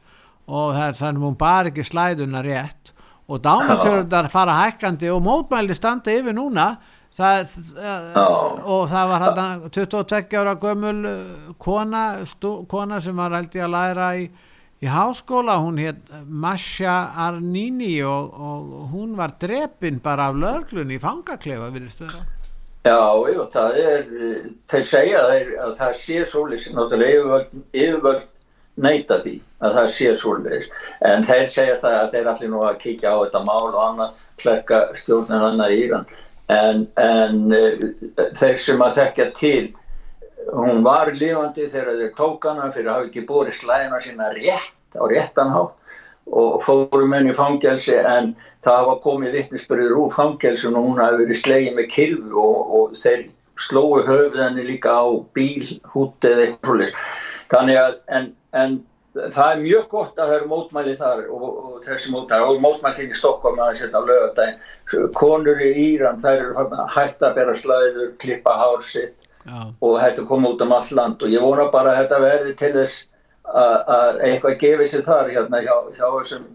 og 0.48 0.76
það 0.76 0.86
er 0.88 1.00
þannig 1.02 1.26
hún 1.26 1.40
bara 1.40 1.72
ekki 1.72 1.86
slæðuna 1.88 2.44
rétt. 2.46 2.94
Og 3.28 3.42
dánatörundar 3.44 4.30
fara 4.32 4.62
hækkandi 4.62 5.10
og 5.12 5.24
mótmæli 5.26 5.76
standa 5.76 6.14
yfir 6.16 6.36
núna. 6.38 6.76
Það, 7.18 7.56
uh, 7.76 8.68
og 8.68 8.84
það 8.92 9.10
var 9.10 9.24
hann 9.26 9.62
22 9.74 10.38
ára 10.38 10.54
gömul 10.60 11.00
uh, 11.08 11.56
kona, 11.60 12.04
stú, 12.28 12.62
kona 12.70 13.00
sem 13.02 13.18
var 13.18 13.34
held 13.36 13.56
ég 13.58 13.66
að 13.66 13.74
læra 13.74 14.10
í, 14.20 14.28
í 14.84 14.92
háskóla. 14.92 15.58
Hún 15.64 15.82
hétt 15.82 16.14
Masha 16.28 16.96
Arnini 17.28 17.98
og, 18.06 18.32
og 18.38 18.88
hún 18.94 19.16
var 19.20 19.36
drepin 19.42 20.00
bara 20.04 20.30
af 20.32 20.40
lörglun 20.40 20.94
í 20.94 21.02
fangaklefa 21.02 21.72
virðist 21.74 22.06
vera. 22.06 22.24
Já, 22.88 23.02
jú, 23.34 23.44
það 23.52 23.78
er, 23.82 24.04
þeir 24.70 24.86
segja 24.88 25.28
þeir, 25.28 25.54
að 25.66 25.72
það 25.82 25.96
sé 26.00 26.20
svolítið, 26.32 26.76
náttúrulega 26.78 27.18
yfirvöld, 27.18 27.56
yfirvöld 27.74 28.28
neyta 28.82 29.20
því 29.24 29.34
að 29.66 29.76
það 29.80 29.90
sé 29.96 30.14
svolítið, 30.20 30.70
en 31.10 31.26
þeir 31.26 31.50
segjast 31.52 31.88
að 31.90 32.14
þeir 32.14 32.32
allir 32.34 32.52
nú 32.54 32.62
að 32.66 32.80
kíkja 32.84 33.14
á 33.14 33.18
þetta 33.24 33.44
mál 33.48 33.68
og 33.72 33.82
annað 33.82 34.24
klerka 34.42 34.82
stjórnir 35.00 35.48
annar 35.50 35.74
í 35.74 35.80
Íran, 35.88 36.06
en, 36.54 36.86
en 37.02 37.42
uh, 37.58 37.88
þeir 38.38 38.62
sem 38.62 38.84
að 38.86 39.00
þekkja 39.02 39.28
til, 39.38 39.64
hún 40.54 40.86
var 40.86 41.12
lifandi 41.16 41.68
þegar 41.68 41.98
þeir 42.04 42.14
tók 42.18 42.46
hana 42.48 42.70
fyrir 42.72 42.92
að 42.92 43.00
hafa 43.00 43.10
ekki 43.10 43.26
búið 43.28 43.56
slæðina 43.58 44.00
sína 44.04 44.30
rétt 44.36 44.96
á 44.96 45.04
réttan 45.10 45.52
hátt 45.52 45.76
og 46.28 46.62
fórum 46.64 47.14
henni 47.16 47.32
í 47.32 47.36
fangelsi 47.38 47.96
en 47.98 48.34
það 48.64 48.80
hafa 48.82 48.96
komið 49.04 49.36
vittnisspyrður 49.38 50.00
úr 50.04 50.14
fangelsi 50.16 50.68
og 50.68 50.78
hún 50.80 51.02
hafi 51.02 51.22
verið 51.24 51.42
slegið 51.42 51.78
með 51.78 51.90
kilvu 51.94 52.42
og, 52.42 52.74
og 52.80 52.96
þeir 53.00 53.28
slói 53.58 54.04
höfðinni 54.06 54.66
líka 54.68 54.94
á 54.94 55.08
bíl, 55.34 55.80
húti 55.94 56.30
eða 56.30 56.48
eitthvað 56.48 56.92
þannig 57.52 57.80
að 57.82 57.96
en, 58.18 58.28
en 58.62 58.78
það 59.18 59.52
er 59.52 59.62
mjög 59.64 59.86
gott 59.92 60.20
að 60.20 60.32
það 60.32 60.36
eru 60.38 60.50
mótmæli 60.52 60.96
þar 61.00 61.22
og, 61.34 61.46
og 61.48 61.78
þessi 61.86 62.12
mótmæli 62.14 62.50
og 62.52 62.60
mótmæli 62.62 63.08
í 63.08 63.18
Stokkóm 63.18 63.62
að 63.64 63.78
setja 63.80 64.02
á 64.02 64.08
lögadagin 64.08 65.14
konur 65.18 65.64
í 65.64 65.72
Íran 65.88 66.22
þær 66.22 66.44
eru 66.44 66.68
hægt 66.94 67.26
að 67.26 67.40
bera 67.40 67.56
slæður 67.58 68.12
klippa 68.22 68.58
hár 68.60 68.84
sitt 68.86 69.28
Já. 69.48 69.72
og 69.82 70.00
þetta 70.02 70.26
kom 70.28 70.46
út 70.48 70.62
um 70.62 70.74
all 70.76 70.90
land. 70.92 71.24
Og 71.24 71.32
ég 71.32 71.44
vona 71.44 71.70
bara 71.72 71.94
að 71.94 72.02
þetta 72.02 72.22
verði 72.24 72.56
til 72.60 72.72
þess 72.76 73.04
að 73.48 74.22
eitthvað 74.28 74.58
gefi 74.64 74.88
sér 74.92 75.06
þar 75.08 75.30
hérna 75.32 75.62
hjá, 75.64 75.76
hjá 75.96 76.08
þessum 76.18 76.48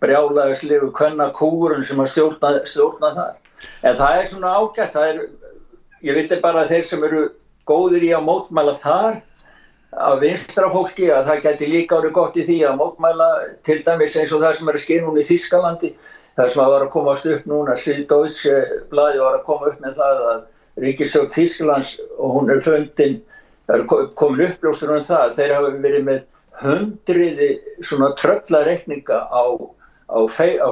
brjálaðislifu 0.00 0.88
kvennakúrun 0.96 1.84
sem 1.84 2.00
að 2.00 2.12
stjórna, 2.14 2.52
stjórna 2.64 3.10
þar. 3.18 3.34
En 3.84 3.98
það 3.98 4.20
er 4.20 4.30
svona 4.30 4.54
ágætt 4.56 4.96
er, 4.96 5.20
ég 6.00 6.16
vildi 6.16 6.40
bara 6.40 6.64
að 6.64 6.72
þeir 6.72 6.86
sem 6.88 7.04
eru 7.10 7.26
góðir 7.68 8.06
í 8.08 8.14
að 8.16 8.24
mótmæla 8.24 8.78
þar 8.80 9.20
að 9.98 10.20
vinstra 10.24 10.70
fólki 10.70 11.10
að 11.10 11.26
það 11.26 11.42
geti 11.46 11.68
líka 11.70 11.98
árið 11.98 12.12
gott 12.14 12.38
í 12.38 12.46
því 12.46 12.58
að 12.68 12.78
mótmæla 12.78 13.28
til 13.66 13.80
dæmis 13.86 14.16
eins 14.16 14.32
og 14.36 14.44
það 14.44 14.56
sem 14.58 14.70
er 14.70 14.78
að 14.78 14.84
skilja 14.84 15.06
núna 15.06 15.22
í 15.22 15.26
Þískalandi 15.26 15.90
það 16.38 16.52
sem 16.52 16.62
að 16.62 16.72
var 16.74 16.84
að 16.84 16.92
komast 16.94 17.26
upp 17.26 17.48
núna 17.50 17.76
Síðdóðs 17.80 18.38
bladi 18.92 19.22
var 19.24 19.40
að 19.40 19.46
koma 19.48 19.72
upp 19.72 19.82
með 19.82 19.98
það 19.98 20.22
að 20.30 20.40
Ríkisjótt 20.80 21.34
Þískalands 21.34 21.96
og 22.16 22.36
hún 22.36 22.54
er 22.54 22.62
fundin 22.64 23.18
er 23.70 23.84
komin 24.18 24.46
uppljóstur 24.46 24.94
um 24.94 25.02
það 25.02 25.34
þeir 25.36 25.56
hafa 25.56 25.74
verið 25.82 26.06
með 26.06 26.22
hundriði 26.60 27.50
svona 27.86 28.14
tröllareikninga 28.20 29.20
á 29.26 29.44
á, 30.10 30.18
á 30.18 30.70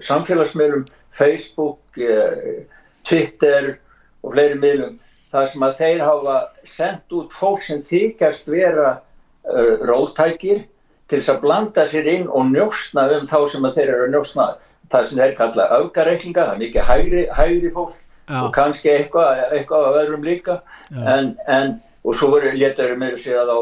samfélagsmiðlum, 0.00 0.86
Facebook, 1.10 1.80
eh, 1.96 2.64
Twitter 3.04 3.76
og 4.24 4.32
fleiri 4.34 4.58
miðlum 4.60 4.96
þar 5.32 5.50
sem 5.52 5.66
að 5.66 5.76
þeir 5.82 6.02
hafa 6.04 6.36
sendt 6.68 7.16
út 7.18 7.34
fólk 7.36 7.62
sem 7.64 7.80
þykast 7.84 8.48
vera 8.50 8.90
uh, 8.96 9.74
rótækir 9.88 10.64
til 11.08 11.18
þess 11.18 11.32
að 11.32 11.42
blanda 11.44 11.86
sér 11.88 12.08
inn 12.12 12.28
og 12.28 12.50
njóstna 12.52 13.06
um 13.16 13.26
þá 13.28 13.38
sem 13.52 13.64
að 13.68 13.80
þeir 13.80 13.92
eru 13.94 14.06
að 14.06 14.14
njóstna 14.16 14.48
það 14.92 15.08
sem 15.08 15.20
þeir 15.20 15.34
kalla 15.36 15.66
aukareiklinga, 15.78 16.44
það 16.44 16.54
er 16.54 16.62
mikið 16.62 16.88
hægri, 16.88 17.24
hægri 17.36 17.72
fólk 17.74 17.96
Já. 18.28 18.38
og 18.42 18.48
kannski 18.56 18.92
eitthvað, 18.92 19.42
eitthvað 19.56 19.86
af 19.88 19.98
öðrum 20.02 20.24
líka 20.24 20.58
en, 20.92 21.34
en, 21.48 21.76
og 22.04 22.16
svo 22.16 22.28
voru 22.34 22.52
léttuður 22.56 22.98
með 23.00 23.16
sér 23.22 23.42
að 23.42 23.52
á 23.56 23.60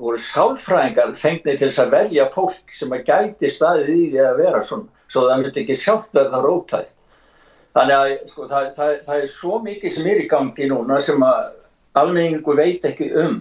voru 0.00 0.18
sálfræðingar 0.18 1.14
fengnið 1.18 1.60
til 1.60 1.68
þess 1.68 1.82
að 1.84 1.92
velja 1.94 2.26
fólk 2.32 2.74
sem 2.74 2.92
að 2.96 3.04
gæti 3.10 3.50
staðið 3.52 3.92
í 3.94 4.00
því 4.14 4.22
að 4.24 4.40
vera 4.40 4.62
svona, 4.66 4.88
svo 5.12 5.26
það 5.28 5.42
myndi 5.42 5.62
ekki 5.62 5.76
sjálft 5.78 6.16
verða 6.16 6.40
rótætt. 6.42 6.93
Þannig 7.74 7.96
að 7.96 8.12
sko, 8.30 8.46
það, 8.50 8.68
það, 8.76 8.92
það 9.06 9.22
er 9.22 9.32
svo 9.32 9.58
mikið 9.64 9.96
sem 9.96 10.06
er 10.12 10.22
í 10.22 10.28
gangi 10.30 10.68
núna 10.70 11.00
sem 11.02 11.26
að 11.26 11.40
almenningu 11.98 12.54
veit 12.58 12.86
ekki 12.86 13.10
um 13.24 13.40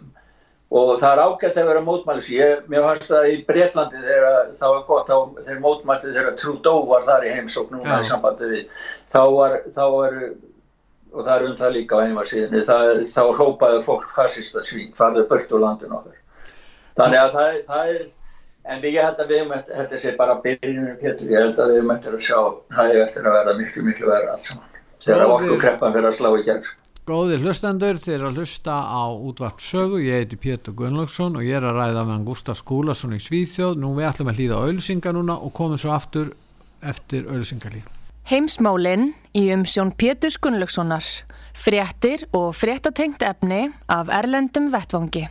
og 0.73 0.95
það 0.97 1.11
er 1.11 1.19
ágætt 1.21 1.57
að 1.61 1.67
vera 1.69 1.81
mótmælis. 1.85 2.29
Ég, 2.33 2.63
mér 2.71 2.87
fannst 2.87 3.11
það 3.11 3.27
í 3.29 3.35
Breitlandi 3.45 3.99
þegar 4.01 4.47
það 4.57 4.71
var 4.73 4.87
gott 4.87 5.11
á 5.13 5.17
þegar 5.43 5.59
mótmælið 5.61 6.17
þegar 6.17 6.39
Trudeau 6.41 6.87
var 6.89 7.05
þar 7.05 7.27
í 7.27 7.35
heimsókn 7.35 7.77
núna 7.77 7.99
í 8.01 8.07
sambandi 8.07 8.49
við. 8.49 8.81
Þá 9.13 9.21
var, 9.35 9.59
þá 9.75 9.83
var 9.93 10.17
og 11.13 11.21
það 11.27 11.35
er 11.35 11.45
um 11.45 11.55
það 11.59 11.75
líka 11.75 12.01
á 12.01 12.05
heimarsíðinni, 12.07 12.63
þá 13.13 13.23
hrópaði 13.37 13.81
fólk 13.85 14.09
fascista 14.15 14.63
svín, 14.65 14.91
farðu 14.97 15.27
burt 15.29 15.53
úr 15.53 15.61
landinu 15.61 15.99
okkar. 15.99 16.17
Þannig 16.97 17.19
að 17.19 17.35
það, 17.37 17.59
það 17.67 17.91
er, 17.93 18.07
en 18.65 18.85
ég 18.87 18.99
held 19.01 19.19
að 19.19 19.31
við 19.31 19.41
hefum 19.41 19.55
eftir, 19.57 19.79
þetta 19.79 19.99
sé 20.03 20.13
bara 20.19 20.37
byrjunum 20.43 21.01
Pétur, 21.01 21.33
ég 21.33 21.43
held 21.43 21.59
að 21.59 21.73
við 21.73 21.81
hefum 21.81 21.95
eftir 21.97 22.15
að 22.17 22.23
sjá, 22.27 22.39
það 22.75 22.91
hefur 22.91 23.03
eftir 23.07 23.27
að 23.27 23.35
vera 23.39 23.57
miklu, 23.59 23.83
miklu 23.89 24.11
verða 24.11 24.37
allt 24.37 24.49
saman. 24.49 24.79
Þegar 25.03 25.33
okkur 25.35 25.59
kreppan 25.59 25.93
fyrir 25.97 26.09
að 26.09 26.17
slá 26.19 26.29
í 26.31 26.45
gegn. 26.47 26.71
Góðir 27.03 27.41
hlustendur, 27.43 27.97
þið 27.99 28.13
er 28.15 28.21
að 28.29 28.37
hlusta 28.39 28.75
á 28.87 29.03
útvart 29.11 29.59
sögu, 29.59 29.97
ég 29.99 30.21
heiti 30.21 30.37
Pétur 30.39 30.71
Gunnlaugsson 30.79 31.35
og 31.35 31.43
ég 31.43 31.57
er 31.59 31.65
að 31.67 31.81
ræða 31.81 32.05
meðan 32.07 32.23
Gustaf 32.29 32.61
Skúlason 32.61 33.17
í 33.17 33.19
Svíþjóð. 33.19 33.75
Nú 33.83 33.89
við 33.97 34.07
ætlum 34.07 34.31
að 34.31 34.39
hlýða 34.39 34.61
auðsingar 34.63 35.17
núna 35.17 35.35
og 35.35 35.51
komum 35.57 35.81
svo 35.81 35.91
aftur 35.91 36.31
eftir 36.79 37.27
auðsingarlíf. 37.27 37.89
Heimsmálinn 38.31 39.09
í 39.35 39.49
umsjón 39.51 39.91
Pétur 39.99 40.39
Gunnlaugssonar, 40.39 41.03
fréttir 41.51 42.23
og 42.31 42.53
fréttatengt 42.55 43.27
efni 43.27 43.65
af 43.91 44.07
Erlendum 44.07 44.71
Vettvangi. 44.71 45.27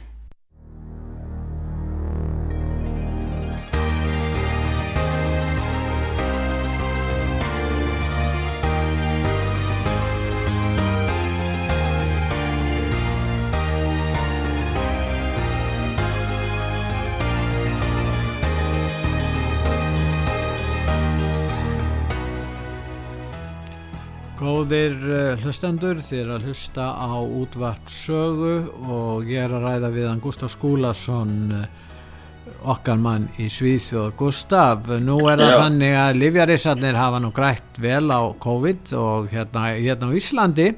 Góðir 24.72 25.02
uh, 25.04 25.40
hlustendur, 25.44 25.98
er 26.16 26.28
að 26.32 26.46
hlusta 26.48 26.87
á 26.96 27.12
útvart 27.20 27.90
sögu 27.92 28.70
og 28.88 29.26
ég 29.28 29.44
er 29.44 29.52
að 29.52 29.66
ræða 29.66 29.90
við 29.92 30.06
hann 30.08 30.22
Gustaf 30.24 30.54
Skúlason, 30.54 31.35
uh, 31.52 32.54
okkar 32.72 32.96
mann 32.96 33.26
í 33.37 33.50
Svíþjóð. 33.52 34.14
Gustaf, 34.16 34.88
nú 35.04 35.18
er 35.28 35.42
það 35.44 35.58
þannig 35.58 35.98
að 36.06 36.22
livjarísarnir 36.22 36.96
hafa 36.96 37.20
nú 37.20 37.35
grætt 37.37 37.82
vel 37.85 38.08
á 38.08 38.32
COVID 38.46 38.96
og 38.96 39.28
hérna, 39.35 39.66
hérna 39.76 40.08
á 40.08 40.16
Íslandi 40.22 40.70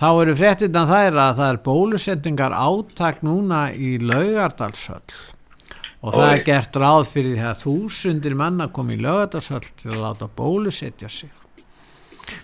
þá 0.00 0.08
eru 0.14 0.38
fréttina 0.40 0.88
þær 0.88 1.22
að 1.26 1.36
það 1.42 1.46
er 1.50 1.62
bólusendingar 1.68 2.58
áttak 2.64 3.20
núna 3.28 3.66
í 3.76 3.98
Laugardalshöll 4.00 5.20
og 6.00 6.16
það 6.16 6.32
er 6.32 6.44
gert 6.48 6.80
ráð 6.80 7.06
fyrir 7.12 7.36
því 7.36 7.48
að 7.52 7.62
þúsundir 7.68 8.40
manna 8.40 8.72
kom 8.72 8.88
í 8.88 9.02
Laugardalshöll 9.04 9.66
til 9.68 9.92
að 9.98 10.04
láta 10.08 10.32
bólusetja 10.32 11.12
sig. 11.12 11.43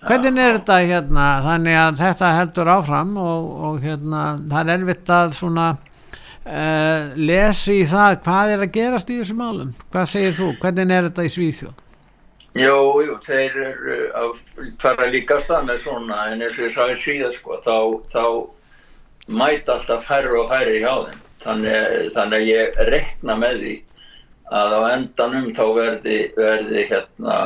Hvernig 0.00 0.40
er 0.40 0.58
þetta 0.58 0.78
hérna? 0.84 1.26
Þannig 1.44 1.78
að 1.80 2.00
þetta 2.00 2.32
heldur 2.38 2.72
áfram 2.72 3.14
og, 3.20 3.52
og 3.68 3.78
hérna 3.84 4.24
það 4.50 4.60
er 4.60 4.74
elvitt 4.74 5.12
að 5.16 5.36
svona 5.36 5.68
uh, 5.74 7.12
lesi 7.16 7.80
í 7.82 7.86
það 7.88 8.18
hvað 8.24 8.54
er 8.54 8.64
að 8.66 8.74
gerast 8.76 9.12
í 9.12 9.20
þessu 9.20 9.36
málum. 9.38 9.72
Hvað 9.92 10.10
segir 10.14 10.36
þú, 10.36 10.50
hvernig 10.62 10.96
er 10.96 11.08
þetta 11.10 11.26
í 11.26 11.32
Svíþjóð? 11.36 11.86
Jú, 12.58 12.78
jú, 13.06 13.16
þeir 13.22 13.58
eru 13.62 13.96
að 14.18 14.30
fara 14.82 15.06
líka 15.06 15.36
þannig 15.46 15.84
svona 15.84 16.24
en 16.32 16.40
eins 16.42 16.56
og 16.58 16.64
ég 16.66 16.72
sagði 16.74 16.96
síðan 16.98 17.36
sko 17.36 17.60
þá, 17.62 17.76
þá 18.10 18.24
mæta 19.30 19.76
alltaf 19.76 20.08
færri 20.08 20.32
og 20.34 20.48
færri 20.50 20.80
hjá 20.82 20.94
þeim. 21.06 21.20
Þannig, 21.40 22.08
þannig 22.16 22.40
að 22.40 22.48
ég 22.50 22.80
rekna 22.90 23.36
með 23.38 23.62
því 23.62 23.76
að 24.50 24.74
á 24.76 24.80
endanum 24.90 25.46
þá 25.56 25.62
verði, 25.76 26.16
verði 26.36 26.82
hérna 26.90 27.36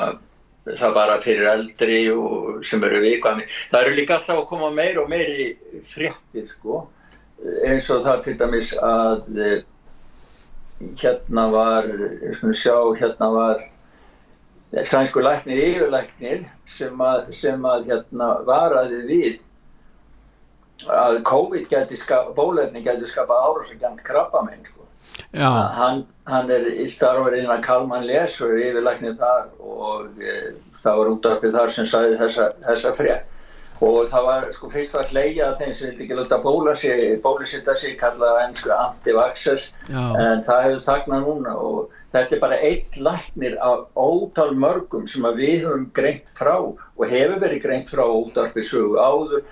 það 0.64 0.94
bara 0.96 1.20
fyrir 1.20 1.50
eldri 1.50 2.00
og 2.14 2.64
sem 2.64 2.84
eru 2.86 3.02
vikvæmi. 3.04 3.46
Það 3.70 3.86
eru 3.86 3.96
líka 3.98 4.18
alltaf 4.18 4.40
að 4.40 4.48
koma 4.48 4.70
meir 4.74 5.00
og 5.02 5.10
meiri 5.12 5.50
fréttir 5.88 6.48
sko 6.48 6.86
eins 7.66 7.90
og 7.92 8.02
það 8.04 8.22
til 8.24 8.36
dæmis 8.40 8.72
að 8.80 9.40
eh, 9.44 9.62
hérna 11.00 11.46
var, 11.52 11.88
sjá, 12.56 12.76
hérna 12.98 13.30
var 13.34 13.64
sænsku 14.82 15.22
læknir, 15.22 15.60
yfirlæknir 15.68 16.46
sem 16.66 17.00
að, 17.04 17.28
sem 17.36 17.66
að 17.68 17.90
hérna 17.90 18.30
varaði 18.48 19.02
við 19.08 19.34
að 20.90 21.20
COVID 21.28 21.68
geti 21.70 21.96
skapa, 21.96 22.32
bólefni 22.34 22.82
geti 22.82 23.06
skapa 23.06 23.36
árásagjönd 23.46 24.02
krabbamenn 24.06 24.64
sko 24.66 24.83
hann, 25.78 26.06
hann 26.30 26.50
er 26.50 26.66
í 26.70 26.86
starfur 26.90 27.36
innan 27.36 27.62
Kalman 27.62 28.06
Les 28.08 28.40
og 28.40 28.54
er 28.54 28.70
yfirlæknið 28.70 29.20
þar 29.20 29.46
og 29.60 30.18
e, 30.22 30.34
það 30.78 30.98
var 31.00 31.12
útdarpið 31.14 31.56
þar 31.58 31.72
sem 31.76 31.88
sæði 31.90 32.18
þessa, 32.22 32.50
þessa 32.66 32.92
frétt. 32.98 33.30
Og 33.84 34.06
það 34.08 34.26
var 34.28 34.44
sko 34.54 34.68
fyrst 34.70 34.94
að 34.96 35.10
hleyja 35.12 35.48
þeim 35.58 35.72
sem 35.74 35.88
vildi 35.88 36.04
ekki 36.04 36.16
láta 36.16 36.38
bólusitta 36.40 37.74
sig 37.76 37.96
kallaða 38.00 38.44
ennsku 38.46 38.70
anti-vaxxers. 38.70 39.66
En 39.90 40.44
það 40.46 40.62
hefur 40.68 40.84
þagnað 40.84 41.26
núna 41.26 41.54
og 41.58 41.96
þetta 42.14 42.36
er 42.36 42.42
bara 42.44 42.60
eitt 42.62 42.96
læknir 42.96 43.58
af 43.66 43.88
ótal 43.98 44.54
mörgum 44.54 45.08
sem 45.10 45.26
við 45.36 45.66
höfum 45.66 45.88
greint 45.98 46.30
frá 46.38 46.54
og 46.62 47.04
hefur 47.10 47.42
verið 47.42 47.64
greint 47.66 47.90
frá 47.90 48.06
útdarpið 48.06 48.70
sögu 48.70 49.02
áður. 49.02 49.44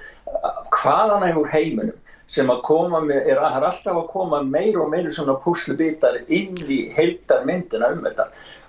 Hvaðan 0.79 1.27
hefur 1.27 1.51
heiminum 1.53 1.98
sem 2.31 2.51
að 2.51 2.63
koma 2.67 3.03
með, 3.05 3.27
er, 3.33 3.39
er 3.39 3.67
alltaf 3.69 3.97
að 3.97 4.09
koma 4.13 4.43
meir 4.47 4.79
og 4.81 4.91
meir 4.93 5.11
svona 5.13 5.39
púslubitar 5.43 6.21
inn 6.29 6.57
í 6.67 6.85
heildarmyndina 6.97 7.93
um 7.97 8.07
þetta 8.07 8.29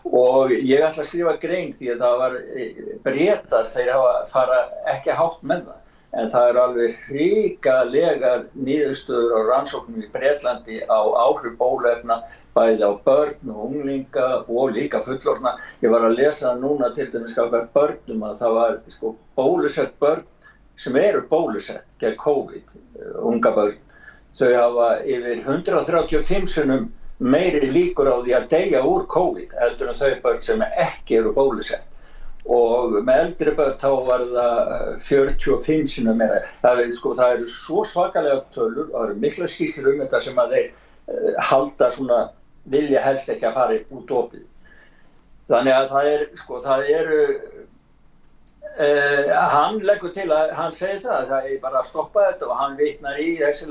og 0.09 0.51
ég 0.51 0.83
ætla 0.83 1.03
að 1.05 1.09
skrifa 1.09 1.37
grein 1.43 1.71
því 1.75 1.93
að 1.93 2.03
það 2.03 2.19
var 2.23 2.37
eh, 2.41 2.83
breytar 3.05 3.71
þeir 3.71 3.93
hafa 3.95 4.13
fara 4.33 4.59
ekki 4.95 5.15
hátt 5.19 5.41
með 5.47 5.65
það 5.69 5.81
en 6.13 6.29
það 6.29 6.47
eru 6.49 6.61
alveg 6.63 6.97
hrikalegar 7.07 8.43
nýðustöður 8.53 9.35
og 9.37 9.47
rannsóknum 9.49 10.03
í 10.03 10.09
Breitlandi 10.13 10.81
á 10.85 10.99
áhrif 11.23 11.55
bólefna 11.57 12.19
bæði 12.53 12.85
á 12.85 12.93
börn 13.05 13.53
og 13.53 13.63
unglinga 13.65 14.27
og 14.45 14.75
líka 14.75 15.01
fullorna. 15.01 15.55
Ég 15.81 15.93
var 15.93 16.05
að 16.05 16.19
lesa 16.19 16.53
núna 16.59 16.91
til 16.93 17.07
dæmis 17.09 17.33
hvað 17.37 17.71
börnum 17.73 18.27
að 18.27 18.37
það 18.43 18.59
var 18.59 18.77
sko, 18.93 19.15
bólusett 19.37 19.97
börn 20.03 20.27
sem 20.79 20.95
eru 20.97 21.23
bólusett 21.29 21.85
gegn 22.01 22.17
COVID, 22.21 22.75
unga 23.21 23.53
börn, 23.55 23.79
þau 24.37 24.51
hafa 24.57 24.89
yfir 25.05 25.41
135 25.45 26.49
sunum 26.49 26.91
meiri 27.23 27.69
líkur 27.71 28.09
á 28.09 28.17
því 28.19 28.35
að 28.37 28.47
deyja 28.51 28.83
úr 28.89 29.07
COVID 29.13 29.53
heldur 29.61 29.91
en 29.91 29.99
þau 29.99 30.21
börn 30.23 30.45
sem 30.45 30.63
ekki 30.67 31.19
eru 31.21 31.33
bólusett. 31.35 31.85
Og 32.43 32.97
með 33.07 33.19
eldri 33.23 33.53
börn 33.55 33.77
þá 33.79 33.91
var 34.07 34.23
það 34.33 34.63
45 35.07 35.91
sinna 35.93 36.15
meira. 36.17 36.41
Það, 36.63 36.81
er, 36.83 36.95
sko, 36.97 37.13
það 37.15 37.35
eru 37.37 37.51
svo 37.53 37.85
svakalega 37.87 38.41
tölur 38.55 38.89
það 38.91 39.05
eru 39.05 39.19
mikla 39.23 39.51
skýrstur 39.51 39.93
um 39.93 40.01
þetta 40.03 40.23
sem 40.25 40.41
að 40.43 40.57
þeir 40.57 40.71
uh, 40.73 41.29
halda 41.51 41.91
svona 41.93 42.19
vilja 42.73 43.03
helst 43.03 43.31
ekki 43.31 43.47
að 43.47 43.57
fara 43.59 43.79
út 43.91 44.11
opið 44.17 44.49
þannig 45.51 45.75
að 45.75 45.89
það 45.91 46.09
er 46.09 46.21
sko 46.39 46.59
það 46.63 46.89
eru 46.97 47.23
uh, 48.79 49.33
hann 49.53 49.79
leggur 49.85 50.13
til 50.15 50.29
að 50.33 50.53
hann 50.57 50.73
segir 50.75 51.01
það 51.03 51.27
það 51.31 51.49
er 51.49 51.59
bara 51.61 51.81
að 51.81 51.89
stoppa 51.89 52.25
þetta 52.29 52.49
og 52.49 52.59
hann 52.61 52.77
vitnar 52.79 53.19
í 53.21 53.35
þessi 53.41 53.67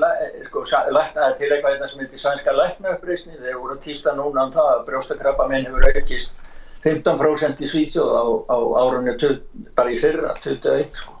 sko 0.47 0.63
læknaði 0.97 1.39
til 1.39 1.49
eitthvað 1.49 1.73
hérna 1.73 1.89
sem 1.91 2.03
heitir 2.03 2.21
sænska 2.21 2.55
læknauppreysni 2.55 3.39
þeir 3.39 3.59
voru 3.59 3.77
að 3.77 3.83
týsta 3.87 4.15
núna 4.17 4.47
um 4.47 4.53
það 4.53 4.71
að 4.75 4.85
brjóstakrabba 4.89 5.47
minn 5.51 5.67
hefur 5.67 5.89
aukist 5.91 6.39
15% 6.83 7.63
í 7.63 7.69
Svíþjóð 7.71 8.11
á, 8.11 8.23
á 8.51 8.57
árunni 8.83 9.15
bara 9.75 9.91
í 9.91 9.99
fyrra, 9.99 10.33
21 10.43 10.97
sko. 10.97 11.13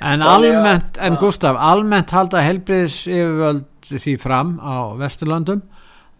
En 0.00 0.22
almennt, 0.24 0.96
en 0.96 1.18
Gustaf, 1.20 1.58
almennt 1.60 2.12
halda 2.16 2.40
helbriðs 2.40 3.02
yfirvöld 3.04 3.66
því 3.90 4.14
fram 4.20 4.54
á 4.64 4.96
Vesturlandum 4.96 5.60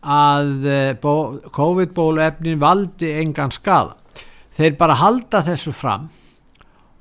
að 0.04 0.68
COVID-bólefnin 1.56 2.60
valdi 2.60 3.14
engan 3.22 3.52
skada. 3.52 3.96
Þeir 4.56 4.76
bara 4.76 4.98
halda 5.00 5.40
þessu 5.46 5.72
fram 5.72 6.10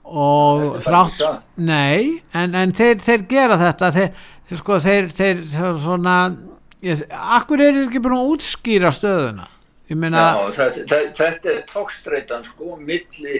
og 0.09 0.79
þrátt, 0.85 1.23
nei, 1.55 2.23
en, 2.33 2.55
en 2.57 2.73
þeir, 2.75 2.97
þeir 3.05 3.25
gera 3.29 3.59
þetta, 3.61 3.91
þeir, 3.95 4.25
sko, 4.61 4.79
þeir, 4.83 5.11
þeir 5.15 5.45
svona, 5.83 6.17
ég, 6.85 7.05
akkur 7.37 7.61
er 7.63 7.83
ekki 7.85 8.01
búin 8.03 8.17
að 8.17 8.33
útskýra 8.33 8.91
stöðuna? 8.95 9.47
Meina... 9.89 10.21
Já, 10.21 10.51
þetta, 10.57 10.99
þetta 11.17 11.53
er 11.53 11.63
tókstreitan 11.69 12.43
sko, 12.45 12.75
milli 12.77 13.39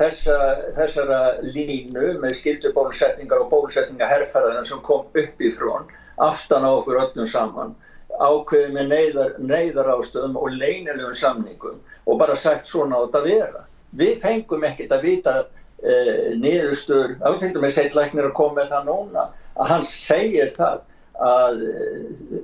þessa, 0.00 0.38
þessara 0.78 1.20
línu 1.44 2.16
með 2.22 2.38
skildubólusetningar 2.40 3.44
og 3.44 3.52
bólusetningar 3.52 4.10
herrferðarinn 4.10 4.66
sem 4.68 4.80
kom 4.86 5.06
upp 5.06 5.44
í 5.44 5.52
frón, 5.54 5.86
aftan 6.22 6.66
á 6.66 6.70
okkur 6.72 7.00
öllum 7.04 7.28
saman, 7.28 7.76
ákveðið 8.18 8.74
með 8.74 8.90
neyðar, 8.94 9.34
neyðar 9.38 9.92
ástöðum 9.94 10.38
og 10.40 10.56
leinilegum 10.56 11.14
samningum 11.16 11.78
og 12.06 12.18
bara 12.20 12.36
sagt 12.36 12.66
svona 12.68 12.98
á 12.98 13.04
þetta 13.06 13.22
vera. 13.26 13.64
Við 13.96 14.18
fengum 14.22 14.66
ekkert 14.66 14.94
að 14.96 15.06
vita 15.06 15.34
eh, 15.82 16.30
niðurstur, 16.40 17.16
aftiltum 17.20 17.66
með 17.66 17.76
seitlæknir 17.78 18.30
að 18.30 18.36
koma 18.38 18.60
með 18.60 18.72
það 18.74 18.88
núna, 18.92 19.26
að 19.56 19.74
hann 19.74 19.84
segir 19.88 20.54
það 20.56 20.86
að 21.20 21.58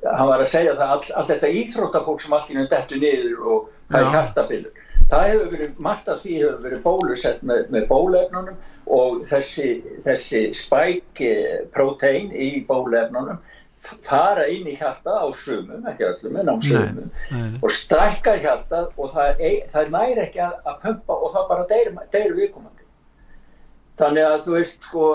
hann 0.04 0.28
var 0.28 0.42
að 0.42 0.50
segja 0.52 0.74
það 0.76 0.90
all, 0.94 1.04
allt 1.16 1.30
þetta 1.30 1.52
íþróttafólk 1.62 2.20
sem 2.20 2.34
allir 2.36 2.58
um 2.60 2.66
dettu 2.68 2.98
niður 3.00 3.46
og 3.52 3.70
það 3.88 4.02
er 4.02 4.10
hjartabilur 4.12 4.82
það 5.10 5.28
hefur 5.30 5.50
verið, 5.54 5.74
margt 5.86 6.08
af 6.12 6.22
því 6.22 6.34
hefur 6.42 6.58
verið 6.64 6.82
bólusett 6.84 7.44
með, 7.46 7.62
með 7.72 7.86
bólefnunum 7.90 8.58
og 8.96 9.20
þessi, 9.28 9.68
þessi 10.04 10.42
spike 10.56 11.32
protein 11.74 12.32
í 12.34 12.50
bólefnunum 12.68 13.40
fara 14.06 14.46
inn 14.50 14.66
í 14.66 14.74
hjarta 14.76 15.14
á 15.22 15.26
sumum, 15.36 15.84
ekki 15.86 16.08
öllum 16.08 16.40
en 16.40 16.50
á 16.50 16.56
sumum 16.64 17.60
og 17.62 17.70
strækka 17.72 18.34
hjarta 18.42 18.86
og 18.96 19.12
það, 19.14 19.44
það 19.72 19.92
næri 19.94 20.24
ekki 20.26 20.42
að, 20.42 20.56
að 20.66 20.80
pumpa 20.82 21.20
og 21.20 21.32
það 21.36 21.48
bara 21.52 21.68
deyri, 21.70 21.94
deyri 22.12 22.38
viðkomandi 22.40 22.75
þannig 24.00 24.30
að 24.30 24.40
þú 24.46 24.56
veist 24.56 24.88
sko 24.88 25.10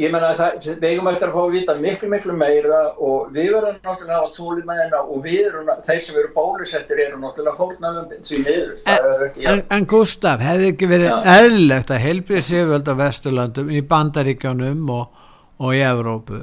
ég 0.00 0.12
menna 0.12 0.30
að 0.32 0.66
við 0.80 0.86
eigum 0.88 1.08
eftir 1.10 1.28
að 1.28 1.34
fá 1.34 1.40
að 1.42 1.54
vita 1.56 1.74
miklu 1.76 2.08
miklu 2.08 2.36
meira 2.36 2.78
og 2.96 3.32
við 3.34 3.50
verðum 3.52 3.80
náttúrulega 3.84 4.20
á 4.24 4.32
þúlimæðina 4.32 5.00
og 5.02 5.18
við 5.26 5.40
erum, 5.50 5.68
þeir 5.84 6.00
sem 6.06 6.20
eru 6.22 6.30
bólusettir 6.36 7.02
eru 7.04 7.20
náttúrulega 7.20 7.58
fórnafum 7.58 8.14
því 8.24 8.40
niður 8.46 8.72
en, 8.88 9.36
en, 9.52 9.62
en 9.76 9.86
Gustaf, 9.92 10.40
hefði 10.40 10.70
ekki 10.72 10.88
verið 10.94 11.10
ja. 11.10 11.20
eðlilegt 11.36 11.92
að 11.92 12.02
heilbrið 12.06 12.48
séfjöld 12.48 12.88
á 12.88 12.94
Vesturlandum 13.02 13.68
í 13.72 13.84
Bandaríkjónum 13.92 14.90
og, 14.96 15.22
og 15.60 15.76
í 15.76 15.84
Evrópu 15.84 16.40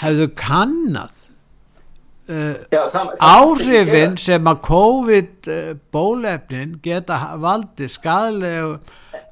hefðu 0.00 0.30
kannad 0.40 1.12
uh, 1.12 1.25
Já, 2.26 2.82
það, 2.90 3.10
það 3.20 3.32
áhrifin 3.32 4.16
sem 4.18 4.48
að 4.50 4.62
COVID 4.66 5.50
uh, 5.52 5.72
bólefnin 5.94 6.78
geta 6.82 7.20
valdið 7.42 7.92
skadalegu 7.92 8.78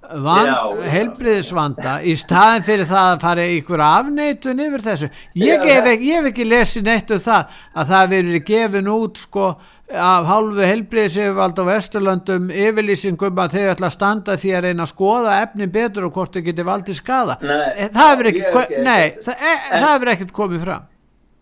heilbriðisvanda 0.04 1.94
í 2.04 2.12
staðin 2.20 2.64
fyrir 2.66 2.88
það 2.88 3.10
að 3.14 3.22
fara 3.24 3.46
ykkur 3.54 3.82
afneitun 3.84 4.60
yfir 4.60 4.84
þessu. 4.84 5.08
Ég 5.40 5.64
hef 5.64 5.88
ekki, 5.94 6.10
ekki 6.30 6.48
lesið 6.48 6.84
neitt 6.90 7.14
um 7.14 7.22
það 7.24 7.54
að 7.72 7.94
það 7.94 8.10
verið 8.12 8.44
gefin 8.50 8.90
út 8.92 9.22
sko 9.24 9.46
af 9.92 10.26
hálfu 10.26 10.64
heilbriðisifald 10.64 11.58
á 11.60 11.64
Vesturlandum 11.68 12.48
yfirlýsingum 12.50 13.40
að 13.42 13.56
þau 13.56 13.64
ætla 13.74 13.90
að 13.90 13.96
standa 13.96 14.36
því 14.40 14.54
að 14.56 14.64
reyna 14.64 14.86
að 14.86 14.92
skoða 14.94 15.34
efnin 15.42 15.72
betur 15.74 16.06
og 16.08 16.14
hvort 16.16 16.34
þau 16.34 16.44
geti 16.46 16.64
valdið 16.64 16.98
skada 16.98 17.36
nei, 17.42 17.68
eh, 17.76 17.90
það 17.92 18.08
hefur 18.10 18.30
ekki, 18.30 18.78
nei, 18.80 19.02
það, 19.26 19.34
e, 19.34 19.52
það 19.74 19.90
hefur 19.90 20.12
ekkert 20.14 20.32
komið 20.38 20.64
fram. 20.64 20.86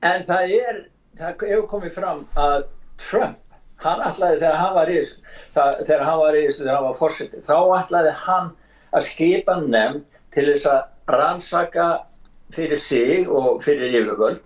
En 0.02 0.26
það 0.26 0.56
er, 0.58 0.80
það 1.18 1.46
hefur 1.48 1.66
komið 1.70 1.96
fram 1.96 2.22
að 2.40 2.64
Trump 3.02 3.58
hann 3.82 4.02
ætlaði 4.06 4.38
þegar 4.40 4.58
hann 4.60 4.74
var 4.76 4.92
í 4.92 4.98
þegar 5.56 6.06
hann 6.06 6.20
var 6.22 6.38
í 6.38 6.44
þegar 6.46 6.76
hann 6.76 6.86
var 6.86 6.98
fórsetið 7.00 7.46
þá 7.48 7.56
ætlaði 7.80 8.14
hann 8.22 8.48
að 8.92 9.06
skipa 9.08 9.58
nefn 9.64 10.00
til 10.34 10.46
þess 10.52 10.68
að 10.70 11.16
rannsaka 11.18 11.88
fyrir 12.54 12.80
sig 12.80 13.28
og 13.28 13.62
fyrir 13.64 13.96
yfirvöld 14.00 14.40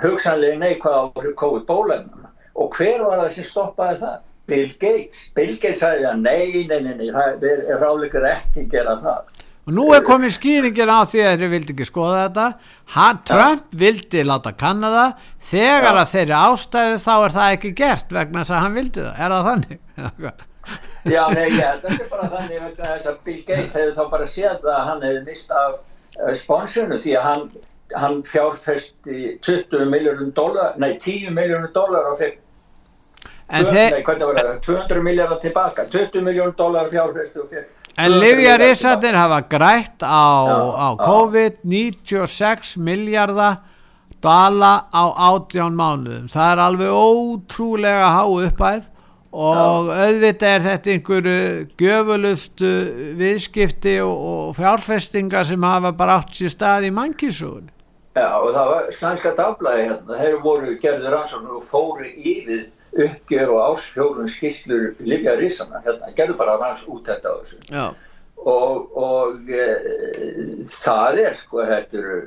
hugsanlega 0.00 0.60
neikvæða 0.60 1.02
á 1.02 1.34
COVID 1.42 1.66
bólefnum 1.68 2.28
og 2.60 2.76
hver 2.76 3.04
var 3.04 3.22
það 3.24 3.32
sem 3.36 3.48
stoppaði 3.48 4.00
það? 4.04 4.18
Bill 4.50 4.72
Gates. 4.82 5.18
Bill 5.36 5.52
Gates 5.62 5.78
sagði 5.78 6.08
að 6.10 6.22
nei, 6.24 6.64
nei, 6.66 6.80
nei, 6.82 6.94
nei 6.98 7.10
það 7.14 7.44
er 7.46 7.78
ráðleikar 7.78 8.26
ekki 8.32 8.64
að 8.64 8.72
gera 8.72 8.96
það 9.02 9.39
og 9.70 9.76
nú 9.76 9.86
er 9.94 10.02
komið 10.02 10.34
skýringin 10.34 10.90
á 10.90 11.06
því 11.06 11.20
að 11.22 11.42
þeir 11.42 11.50
vildi 11.52 11.74
ekki 11.76 11.86
skoða 11.86 12.22
þetta 12.24 12.46
hann, 12.96 13.20
Trump 13.28 13.66
ja. 13.70 13.78
vildi 13.84 14.24
láta 14.26 14.52
kanna 14.58 14.90
það 14.90 15.28
þegar 15.52 15.86
ja. 15.86 15.92
að 16.00 16.10
þeirri 16.12 16.36
ástæðu 16.40 16.96
þá 17.04 17.12
er 17.14 17.34
það 17.36 17.54
ekki 17.54 17.70
gert 17.78 18.14
vegna 18.16 18.42
þess 18.42 18.56
að 18.56 18.64
hann 18.64 18.78
vildi 18.80 19.04
það 19.06 19.20
er 19.20 19.34
það 19.36 19.50
þannig? 19.50 19.78
Já, 21.10 21.22
nei, 21.32 21.46
yeah, 21.54 21.78
þetta 21.80 22.04
er 22.04 22.10
bara 22.10 22.26
þannig 22.34 22.60
vegna 22.66 22.90
þess 22.90 23.10
að 23.10 23.22
Bill 23.26 23.38
Gates 23.46 23.72
hefði 23.78 23.94
þá 23.96 24.02
bara 24.10 24.28
séð 24.34 24.68
að 24.74 24.84
hann 24.90 25.06
hefði 25.06 25.24
mist 25.30 25.54
af 25.62 25.78
uh, 25.78 26.34
sponsinu 26.36 26.98
því 27.00 27.16
að 27.16 27.26
hann, 27.30 27.48
hann 28.02 28.20
fjárfest 28.26 29.10
í 29.10 29.34
20 29.46 29.90
miljónum 29.90 30.34
dólar, 30.36 30.74
nei 30.82 30.92
10 30.98 31.30
miljónum 31.38 31.72
dólar 31.74 32.10
og 32.10 32.18
fekk 32.20 32.42
200 33.50 35.02
miljardar 35.02 35.40
tilbaka 35.42 35.88
20 35.90 36.26
miljónum 36.26 36.54
dólar 36.58 36.90
fjárfest 36.92 37.38
og 37.40 37.50
fekk 37.50 37.79
En 37.98 38.14
Livjarísatir 38.20 39.16
hafa 39.18 39.40
grætt 39.50 40.04
á, 40.06 40.46
á 40.78 40.88
COVID 41.00 41.64
96 41.64 42.76
miljardar 42.78 43.60
dala 44.22 44.86
á 44.92 45.04
18 45.32 45.74
mánuðum. 45.74 46.28
Það 46.30 46.52
er 46.52 46.62
alveg 46.64 46.90
ótrúlega 46.94 48.08
há 48.14 48.24
uppæð 48.28 48.88
og 49.30 49.90
auðvitað 49.94 50.54
er 50.54 50.64
þetta 50.64 50.94
einhverju 50.94 51.66
göfulustu 51.78 52.70
viðskipti 53.20 54.00
og, 54.02 54.16
og 54.30 54.56
fjárfestingar 54.58 55.46
sem 55.46 55.62
hafa 55.62 55.92
bara 55.96 56.18
átt 56.20 56.34
sér 56.34 56.54
stað 56.54 56.88
í 56.88 56.94
mannkísugun. 56.94 57.70
Já 58.18 58.26
og 58.40 58.50
það 58.56 58.72
var 58.72 58.90
sænska 58.90 59.34
dagblæði 59.38 59.86
hérna, 59.86 60.18
þeir 60.18 60.40
voru 60.42 60.76
gerðir 60.82 61.16
ansvonu 61.20 61.60
og 61.60 61.64
fóri 61.64 62.10
yfir 62.18 62.64
uppgjör 62.92 63.54
og 63.54 63.64
ásfjórun 63.70 64.30
skýrslur 64.30 64.94
Livja 65.06 65.36
Rísana, 65.38 65.82
hérna, 65.84 66.12
gerðu 66.16 66.38
bara 66.40 66.58
hans 66.62 66.84
út 66.88 67.06
þetta 67.06 67.32
á 67.32 67.34
þessu. 67.40 67.58
Já. 67.70 67.86
og, 68.40 68.96
og 68.96 69.50
e, 69.52 69.66
það 70.64 71.18
er 71.26 71.34
sko, 71.38 71.64
þetta 71.68 72.00
eru 72.00 72.20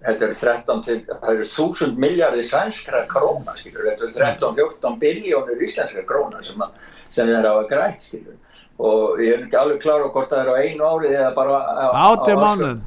þetta 0.00 0.24
eru 0.26 0.36
13 0.40 0.84
til, 0.86 0.98
það 1.08 1.32
eru 1.34 1.46
1000 1.46 1.98
miljardi 2.00 2.44
sænskra 2.46 3.02
króna, 3.10 3.56
skilur, 3.58 3.88
þetta 3.90 4.06
eru 4.06 4.14
13-14 4.56 5.00
biljónir 5.02 5.66
íslenskra 5.66 6.04
króna 6.08 6.40
sem, 6.44 6.62
að, 6.64 6.94
sem 7.12 7.28
þeir 7.28 7.50
hafa 7.50 7.66
grætt, 7.68 8.06
skilur 8.08 8.38
og 8.80 9.20
ég 9.20 9.34
er 9.34 9.44
ekki 9.44 9.58
alveg 9.60 9.82
klar 9.82 10.00
á 10.00 10.08
hvort 10.08 10.30
það 10.32 10.42
eru 10.46 10.56
á 10.56 10.62
einu 10.64 10.86
árið 10.88 11.16
eða 11.18 11.32
bara 11.36 11.58
átjá 11.90 12.36
mánuðum. 12.38 12.80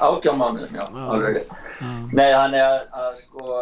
Átjá 0.00 0.32
mánuðum, 0.32 0.78
já, 0.78 0.84
alveg 1.04 1.40
Nei, 2.14 2.28
þannig 2.32 2.62
að, 2.64 2.78
að 3.02 3.18
sko 3.20 3.58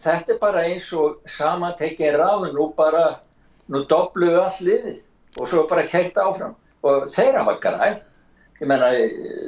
þetta 0.00 0.34
er 0.34 0.38
bara 0.42 0.64
eins 0.68 0.88
og 0.92 1.20
samantekkin 1.30 2.16
ráð 2.20 2.50
nú 2.54 2.70
bara, 2.76 3.20
nú 3.68 3.84
doblu 3.90 4.30
við 4.32 4.40
all 4.42 4.66
liðið 4.70 5.02
og 5.40 5.50
svo 5.50 5.66
bara 5.70 5.86
keitt 5.88 6.16
áfram 6.20 6.54
og 6.86 7.08
þeirra 7.12 7.44
var 7.46 7.60
grænt 7.62 8.02
ég 8.60 8.68
menna, 8.70 8.88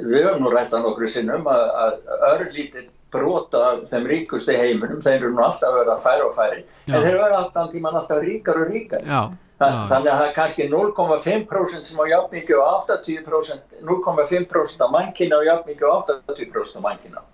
við 0.05 0.25
höfum 0.27 0.43
nú 0.43 0.53
rætt 0.53 0.73
á 0.75 0.79
nokkru 0.83 1.07
sinnum 1.09 1.47
að, 1.49 1.63
að 1.83 2.25
örlítið 2.33 2.89
brota 3.09 3.79
þeim 3.89 4.05
ríkusti 4.05 4.53
heiminum, 4.53 4.99
þeir 5.01 5.15
eru 5.23 5.31
nú 5.33 5.41
alltaf 5.41 5.71
að 5.71 5.79
vera 5.81 5.95
færi 6.03 6.25
og 6.27 6.35
færi, 6.35 6.59
Já. 6.85 6.93
en 6.93 7.05
þeir 7.05 7.15
eru 7.15 7.37
alltaf 7.39 7.71
tíman 7.71 7.97
alltaf 7.97 8.19
ríkar 8.21 8.59
og 8.61 8.69
ríkar. 8.69 9.01
já, 9.01 9.21
Þa, 9.59 9.67
já, 9.67 9.79
Þannig 9.89 10.11
að 10.11 10.19
það 10.19 10.27
er 10.27 10.35
kannski 10.37 10.67
0,5% 10.71 11.87
sem 11.89 11.97
á 11.99 12.05
jafnmikið 12.07 12.61
og 12.61 12.85
80%, 12.87 13.73
0,5% 13.89 14.85
af 14.85 14.93
mannkynna 14.93 15.39
og 15.41 15.49
jafnmikið 15.49 15.89
og 15.89 16.13
80% 16.29 16.77
af 16.79 16.85
mannkynna. 16.85 17.25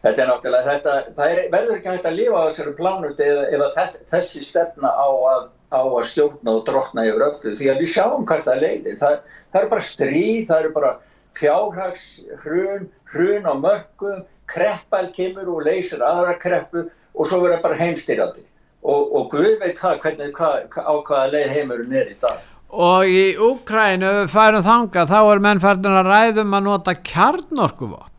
Þetta 0.00 0.22
er 0.22 0.28
náttúrulega, 0.30 0.64
þetta, 0.64 0.92
það 1.16 1.30
er, 1.32 1.38
verður 1.52 1.74
ekki 1.76 1.90
hægt 1.90 2.06
að 2.08 2.14
lifa 2.16 2.40
á 2.40 2.46
þessari 2.48 2.70
plánuti 2.78 3.26
ef 3.28 3.64
að 3.66 3.74
þess, 3.76 3.98
þessi 4.08 4.44
stefna 4.46 4.92
á 4.96 5.08
að, 5.32 5.42
á 5.76 5.80
að 5.84 6.06
stjórna 6.08 6.54
og 6.56 6.62
drotna 6.68 7.04
yfir 7.04 7.24
öllu. 7.26 7.52
Því 7.58 7.68
að 7.68 7.80
við 7.82 7.90
sjáum 7.94 8.24
hvert 8.30 8.46
það 8.48 8.62
leiði. 8.64 8.94
Það, 9.02 9.16
það 9.52 9.60
er 9.60 9.68
bara 9.74 9.88
stríð, 9.90 10.38
það 10.48 10.62
eru 10.62 10.70
bara 10.78 10.92
fjárhags, 11.36 12.06
hrun, 12.46 12.86
hrun 13.12 13.44
á 13.44 13.54
mörgum, 13.60 14.22
kreppal 14.50 15.04
kemur 15.14 15.50
og 15.52 15.66
leysir 15.68 16.00
aðra 16.02 16.38
kreppu 16.40 16.86
og 16.88 17.28
svo 17.28 17.42
verður 17.44 17.60
bara 17.68 17.80
heimstyrjandi. 17.82 18.46
Og, 18.80 19.12
og 19.12 19.28
Guð 19.34 19.58
veit 19.60 19.76
hvað, 19.76 19.98
hvernig, 20.00 20.32
hvað, 20.38 20.64
á 20.80 20.94
hvaða 20.96 21.26
leið 21.34 21.52
heimurinn 21.58 21.98
er 22.00 22.14
í 22.14 22.16
dag. 22.22 22.40
og 22.70 23.04
í 23.10 23.34
Úkrænu 23.36 24.28
færum 24.30 24.62
þanga 24.62 25.02
þá 25.10 25.18
er 25.20 25.40
menn 25.42 25.60
færðin 25.60 25.98
að 26.00 26.08
ræðum 26.08 26.54
að 26.54 26.66
nota 26.68 26.94
kjarnorkuvopn 26.94 28.09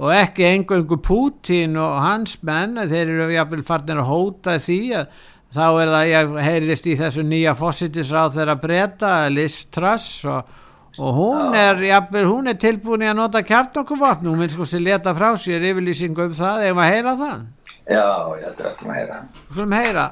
og 0.00 0.10
ekki 0.14 0.46
engungu 0.48 0.98
Pútín 1.02 1.78
og 1.78 2.00
hans 2.02 2.38
menn 2.42 2.80
þeir 2.90 3.12
eru 3.12 3.30
jafnvel 3.34 3.64
færðin 3.66 4.02
að 4.02 4.10
hóta 4.10 4.58
því 4.58 4.78
að 4.98 5.22
þá 5.54 5.64
er 5.68 5.92
það, 5.92 6.04
ég 6.10 6.36
heyrðist 6.48 6.88
í 6.90 6.96
þessu 6.98 7.24
nýja 7.26 7.54
fósittisráð 7.58 8.38
þeirra 8.38 8.56
breyta 8.62 9.12
Liz 9.30 9.60
Truss 9.74 10.24
og, 10.26 10.54
og 10.98 11.18
hún 11.18 11.58
er 11.58 11.82
jafnvel, 11.86 12.24
hún 12.30 12.50
er 12.50 12.58
tilbúin 12.58 13.04
í 13.06 13.10
að 13.10 13.20
nota 13.20 13.44
kjarnorkuvopn. 13.46 14.30
Hún 14.30 14.42
vil 14.42 14.50
sko 14.50 14.66
sér 14.66 14.82
leta 14.82 15.14
frá 15.14 15.30
sér 15.38 15.68
yfirlýsingu 15.70 16.26
um 16.26 16.34
það, 16.34 16.66
ef 16.70 16.78
maður 16.78 16.96
heyra 16.96 17.14
það? 17.22 17.44
Já, 17.84 18.06
ég 18.40 18.48
ætla 18.50 18.72
ekki 18.72 18.88
að 18.88 18.98
heyra. 18.98 19.20
Skulum 19.52 19.78
heyra 19.78 20.08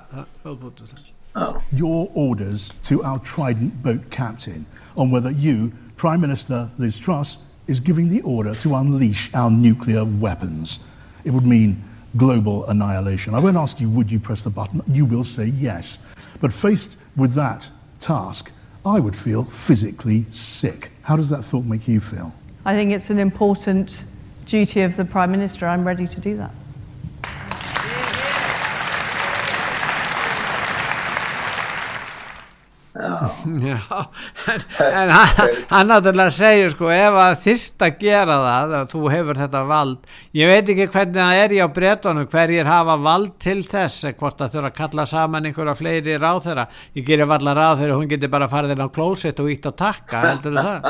your 1.70 2.10
orders 2.14 2.68
to 2.82 3.02
our 3.02 3.18
Trident 3.18 3.82
boat 3.82 4.10
captain 4.10 4.66
on 4.96 5.10
whether 5.10 5.30
you, 5.30 5.72
Prime 5.96 6.20
Minister 6.20 6.70
Liz 6.78 6.98
Truss, 6.98 7.38
is 7.66 7.80
giving 7.80 8.08
the 8.08 8.20
order 8.22 8.54
to 8.56 8.74
unleash 8.74 9.32
our 9.34 9.50
nuclear 9.50 10.04
weapons. 10.04 10.80
It 11.24 11.30
would 11.30 11.46
mean 11.46 11.82
global 12.16 12.66
annihilation. 12.66 13.34
I 13.34 13.38
won't 13.38 13.56
ask 13.56 13.80
you, 13.80 13.88
would 13.90 14.10
you 14.10 14.18
press 14.18 14.42
the 14.42 14.50
button? 14.50 14.82
You 14.88 15.04
will 15.04 15.24
say 15.24 15.46
yes. 15.46 16.06
But 16.40 16.52
faced 16.52 17.02
with 17.16 17.34
that 17.34 17.70
task, 18.00 18.52
I 18.84 18.98
would 18.98 19.14
feel 19.14 19.44
physically 19.44 20.26
sick. 20.30 20.90
How 21.02 21.16
does 21.16 21.30
that 21.30 21.42
thought 21.42 21.64
make 21.64 21.86
you 21.86 22.00
feel? 22.00 22.34
I 22.64 22.74
think 22.74 22.92
it's 22.92 23.10
an 23.10 23.18
important 23.18 24.04
duty 24.46 24.82
of 24.82 24.96
the 24.96 25.04
Prime 25.04 25.30
Minister. 25.30 25.66
I'm 25.66 25.86
ready 25.86 26.06
to 26.06 26.20
do 26.20 26.36
that. 26.36 26.50
Já, 32.92 33.30
en, 34.52 34.64
en 34.84 35.10
hann, 35.10 35.52
hann 35.70 35.88
náttúrulega 35.88 36.32
segir 36.36 36.74
sko 36.74 36.90
ef 36.92 37.14
að 37.16 37.38
þyrst 37.40 37.84
að 37.86 37.94
gera 38.02 38.34
það 38.42 38.74
að 38.76 38.90
þú 38.92 39.00
hefur 39.14 39.38
þetta 39.40 39.62
vald 39.70 40.10
ég 40.36 40.50
veit 40.50 40.72
ekki 40.74 40.86
hvernig 40.92 41.16
það 41.16 41.40
er 41.40 41.54
í 41.56 41.60
á 41.64 41.68
bretunum 41.72 42.28
hverjir 42.34 42.68
hafa 42.68 42.96
vald 43.00 43.32
til 43.40 43.62
þess 43.64 44.04
hvort 44.20 44.36
það 44.42 44.52
þurfa 44.56 44.70
að 44.72 44.76
kalla 44.76 45.06
saman 45.08 45.48
einhverja 45.48 45.74
fleiri 45.78 46.18
ráð 46.20 46.42
þeirra 46.50 46.66
ég 46.98 47.06
gerir 47.08 47.30
valla 47.32 47.54
ráð 47.56 47.80
þeirra 47.80 47.96
hún 47.96 48.10
getur 48.12 48.32
bara 48.36 48.50
farið 48.52 48.74
inn 48.76 48.84
á 48.84 48.88
klósett 48.92 49.40
og 49.40 49.48
ítt 49.54 49.68
á 49.68 49.72
takka 49.72 50.22
heldur 50.26 50.58
þú 50.58 50.66
það? 50.68 50.84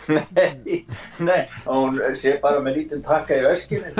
nei, 0.36 0.78
nei, 1.24 1.40
hún 1.64 1.98
sé 2.20 2.36
bara 2.44 2.60
með 2.60 2.82
lítinn 2.82 3.04
takka 3.06 3.40
í 3.40 3.48
öskinni 3.48 3.94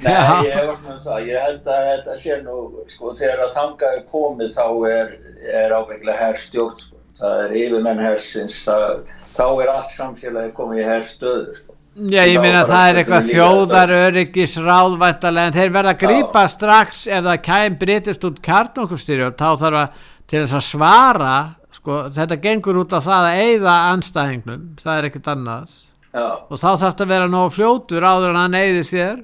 Nei, 0.00 0.08
Já. 0.08 0.40
ég 0.46 0.56
hef 0.56 0.72
svona 0.80 0.96
um 0.96 1.04
það 1.04 1.28
ég 1.28 1.44
held 1.44 1.68
að 1.68 1.86
þetta 1.90 2.16
sé 2.24 2.40
nú 2.46 2.56
sko, 2.88 3.12
þegar 3.20 3.44
að 3.44 3.54
þanga 3.58 3.92
er 3.98 4.02
komið 4.08 4.54
þá 4.56 4.66
er, 4.88 5.14
er 5.60 5.76
ábyggilega 5.76 6.29
herrstjórn 6.30 6.78
sko. 6.78 7.00
það 7.20 7.42
er 7.44 7.58
yfirmenn 7.64 8.04
hersins 8.06 8.56
það, 8.64 9.04
þá 9.36 9.44
er 9.48 9.74
allt 9.74 9.92
samfélagi 9.96 10.54
komið 10.56 10.80
í 10.80 10.88
herrstöðu 10.88 11.58
sko. 11.58 11.76
Já, 12.00 12.22
ég 12.22 12.38
meina 12.38 12.62
bara 12.62 12.68
það 12.70 12.88
er 12.88 12.98
eitthvað 13.00 13.24
líka 13.26 13.34
þjóðar 13.34 13.92
öryggis 13.96 14.52
ráðvæntalega 14.62 15.50
en 15.50 15.56
þeir 15.56 15.72
verða 15.74 15.94
að 15.96 16.02
grípa 16.04 16.44
strax 16.48 17.00
ef 17.10 17.24
það 17.26 17.40
kæm 17.48 17.78
breytist 17.80 18.26
út 18.28 18.38
kjarnokustyrjum 18.46 19.34
þá 19.34 19.48
þarf 19.60 19.80
að 19.80 20.04
til 20.30 20.44
þess 20.44 20.56
að 20.56 20.68
svara 20.68 21.34
sko, 21.74 21.96
þetta 22.14 22.38
gengur 22.44 22.78
út 22.84 22.94
á 22.94 23.00
það 23.02 23.26
að 23.26 23.40
eyða 23.44 23.74
anstæðingnum, 23.90 24.62
það 24.80 25.00
er 25.00 25.08
ekkert 25.10 25.32
annað 25.34 25.74
Já. 26.10 26.26
og 26.46 26.54
þá 26.54 26.68
þarf 26.68 26.86
þetta 26.86 27.04
að 27.06 27.12
vera 27.14 27.28
nógu 27.30 27.52
fljótur 27.56 28.06
áður 28.06 28.32
en 28.32 28.40
hann 28.40 28.58
eyði 28.60 28.86
sér 28.86 29.20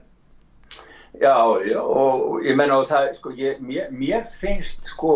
Já, 1.17 1.37
já, 1.65 1.81
og 1.81 2.43
ég 2.45 2.59
menna 2.59 2.83
og 2.83 2.91
það, 2.91 3.07
sko, 3.17 3.31
ég, 3.39 3.61
mér, 3.65 3.87
mér 3.95 4.27
finnst, 4.29 4.91
sko, 4.91 5.13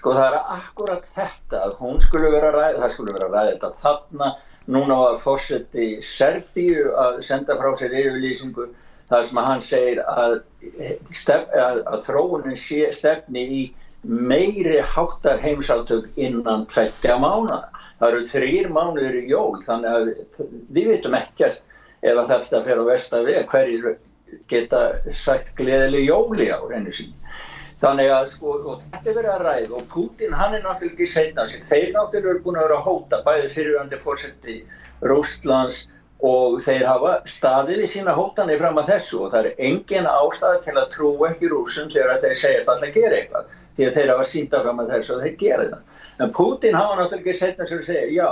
sko, 0.00 0.14
það 0.16 0.26
er 0.26 0.38
akkurat 0.56 1.08
þetta 1.14 1.64
að 1.66 1.74
hún 1.80 2.00
skulle 2.00 2.30
vera 2.32 2.52
ræða, 2.54 2.78
það 2.82 2.94
skulle 2.94 3.16
vera 3.18 3.28
ræða 3.28 3.50
þetta 3.50 3.72
þarna, 3.82 4.30
núna 4.70 4.96
var 5.02 5.18
fórseti 5.20 5.90
Serbíu 6.04 6.94
að 7.00 7.20
senda 7.26 7.56
frá 7.60 7.74
sér 7.78 7.96
yfirlýsingu, 8.00 8.70
þar 9.10 9.28
sem 9.28 9.40
hann 9.44 9.62
segir 9.66 10.02
að, 10.08 10.36
stef, 11.10 11.48
að, 11.52 11.82
að 11.90 12.04
þróunin 12.06 12.58
sé 12.58 12.90
stefni 12.96 13.46
í 13.60 13.62
meiri 14.06 14.78
háttar 14.94 15.40
heimsátök 15.42 16.06
innan 16.16 16.64
tveggja 16.70 17.18
mánuða. 17.20 17.66
Það 18.00 18.14
eru 18.14 18.28
þrýr 18.30 18.70
mánuður 18.72 19.18
í 19.18 19.24
jól, 19.28 19.58
þannig 19.66 19.90
að 19.90 20.06
við, 20.06 20.54
við 20.78 20.92
vitum 20.94 21.16
ekkert 21.18 21.60
ef 22.00 22.16
að 22.16 22.30
þetta 22.30 22.62
fer 22.64 22.80
á 22.80 22.84
versta 22.86 23.20
veg, 23.26 23.42
hverjir 23.50 23.98
geta 24.48 24.80
sagt 25.12 25.52
gleðileg 25.58 26.06
jóli 26.06 26.48
á 26.48 26.58
reynu 26.70 26.94
sín. 26.94 27.12
Þannig 27.80 28.10
að 28.12 28.26
sko, 28.34 28.56
og 28.68 28.82
þetta 28.82 29.08
er 29.08 29.16
verið 29.16 29.30
að 29.34 29.44
ræða 29.46 29.78
og 29.78 29.86
Putin 29.88 30.34
hann 30.36 30.56
er 30.56 30.64
náttúrulega 30.66 30.92
ekki 30.92 31.06
seinna 31.08 31.46
sig. 31.48 31.62
Þeir 31.64 31.94
náttúrulega 31.94 32.34
eru 32.34 32.42
búin 32.44 32.58
að 32.60 32.66
vera 32.66 32.80
að 32.80 32.88
hóta 32.88 33.20
bæði 33.24 33.48
fyrirvændi 33.54 34.00
fórseti 34.02 34.56
Rústlands 35.08 35.78
og 36.20 36.58
þeir 36.60 36.84
hafa 36.84 37.14
staðið 37.32 37.86
í 37.86 37.88
sína 37.88 38.12
hótani 38.16 38.58
fram 38.60 38.76
að 38.82 38.92
þessu 38.92 39.22
og 39.24 39.32
það 39.32 39.48
er 39.48 39.62
engin 39.70 40.10
ástæði 40.10 40.60
til 40.66 40.76
að 40.76 40.90
trúa 40.92 41.30
ekki 41.30 41.48
rúsum 41.48 41.88
þegar 41.92 42.20
þeir 42.20 42.36
segjast 42.42 42.68
alltaf 42.68 42.90
að 42.90 42.98
gera 42.98 43.20
eitthvað 43.22 43.54
því 43.78 43.86
að 43.86 43.96
þeir 43.96 44.12
hafa 44.12 44.26
sínda 44.28 44.60
fram 44.66 44.82
að 44.82 44.92
þessu 44.94 45.14
og 45.14 45.22
þeir 45.24 45.36
gera 45.40 45.68
það. 45.70 45.86
En 46.20 46.34
Putin 46.36 46.76
hafa 46.76 46.98
náttúrulega 46.98 47.22
ekki 47.22 47.38
seinna 47.38 47.70
sig 47.70 47.80
að 47.80 47.88
segja 47.88 48.10
já 48.18 48.28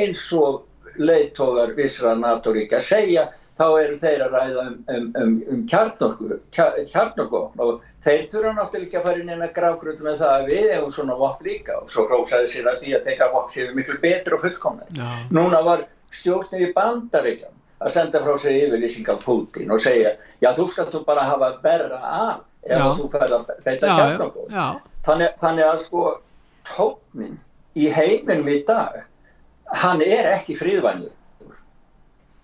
eins 0.00 0.22
og 0.32 0.62
leiðtógar 0.96 1.74
vissra 1.76 2.14
NATO-ríkja 2.16 2.80
segja 2.80 3.26
þá 3.56 3.66
eru 3.82 3.98
þeir 4.00 4.24
að 4.24 4.34
ræða 4.36 4.64
um, 4.64 4.78
um, 4.94 5.06
um, 5.20 5.36
um 5.52 5.62
kjarnorku, 5.68 6.40
kjar, 6.56 6.80
kjarnorku 6.88 7.42
og 7.64 7.84
þeir 8.06 8.24
þurfa 8.30 8.54
náttúrulega 8.56 8.86
ekki 8.86 8.98
að 9.00 9.06
fara 9.08 9.22
inn 9.22 9.34
eina 9.34 9.50
grágröð 9.58 10.00
með 10.06 10.20
það 10.22 10.34
að 10.36 10.48
við 10.52 10.70
hefum 10.76 10.94
svona 10.94 11.18
vopp 11.20 11.44
líka 11.46 11.76
og 11.82 11.90
svo 11.90 12.06
rósaði 12.10 12.50
sér 12.52 12.70
að 12.70 12.80
því 12.82 12.96
að 12.96 13.06
þeirra 13.10 13.30
vopp 13.34 13.52
séu 13.54 13.74
miklu 13.76 13.98
betur 14.02 14.36
og 14.38 14.44
fullkomnir. 14.46 14.90
Já. 14.96 15.08
Núna 15.34 15.62
var 15.66 15.86
stjórnir 16.14 16.68
í 16.68 16.72
bandaríkjum 16.76 17.56
að 17.82 17.92
senda 17.92 18.22
frá 18.24 18.36
sig 18.40 18.62
yfirlýsing 18.64 19.08
af 19.12 19.24
Putin 19.24 19.72
og 19.74 19.82
segja 19.84 20.14
já 20.40 20.48
þú 20.56 20.68
skalt 20.72 20.94
þú 20.94 21.02
bara 21.04 21.26
hafa 21.28 21.50
verra 21.64 21.98
af 22.00 22.38
ef 22.64 22.78
Já. 22.78 22.86
þú 22.96 23.08
færð 23.12 23.34
að 23.36 23.50
beita 23.66 23.90
já, 23.90 24.66
Þannig, 25.06 25.34
þannig 25.38 25.66
að 25.66 25.82
sko 25.84 26.06
tóknin 26.66 27.36
í 27.76 27.90
heiminum 27.92 28.48
í 28.50 28.56
dag 28.66 29.04
hann 29.82 30.02
er 30.02 30.32
ekki 30.32 30.56
fríðvænur 30.58 31.12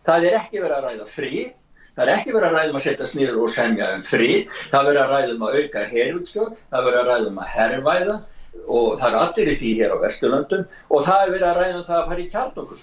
það 0.06 0.28
er 0.28 0.38
ekki 0.42 0.60
verið 0.62 0.76
að 0.76 0.86
ræða 0.86 1.08
fríð 1.10 1.50
það 1.97 2.05
er 2.07 2.12
ekki 2.16 2.36
verið 2.36 2.49
að 2.49 2.59
ræða 2.59 2.72
um 2.72 2.80
að 2.80 2.86
setja 2.88 3.09
snýður 3.12 3.40
og 3.45 3.55
semja 3.55 3.95
um 3.97 4.05
fríð 4.07 4.61
það 4.72 4.78
er 4.80 4.90
verið 4.90 5.03
að 5.03 5.14
ræða 5.14 5.32
um 5.36 5.49
að 5.49 5.57
auka 5.61 5.86
herutskjörn 5.95 6.61
það 6.61 6.78
er 6.80 6.86
verið 6.88 7.01
að 7.03 7.11
ræða 7.12 7.32
um 7.32 7.43
að 7.43 7.53
herrvæða 7.57 8.20
og 8.68 8.99
það 9.01 9.09
er 9.09 9.18
allir 9.18 9.49
í 9.49 9.55
því 9.59 9.70
hér 9.78 9.95
á 9.97 10.03
Vesturlöndum. 10.03 10.64
Og 10.93 11.05
það 11.07 11.22
er 11.22 11.30
verið 11.32 11.47
að 11.49 11.59
ræða 11.59 11.76
um 11.78 11.84
það 11.86 11.99
að 11.99 12.09
fara 12.11 12.20
í 12.20 12.26
kjarnokus 12.28 12.82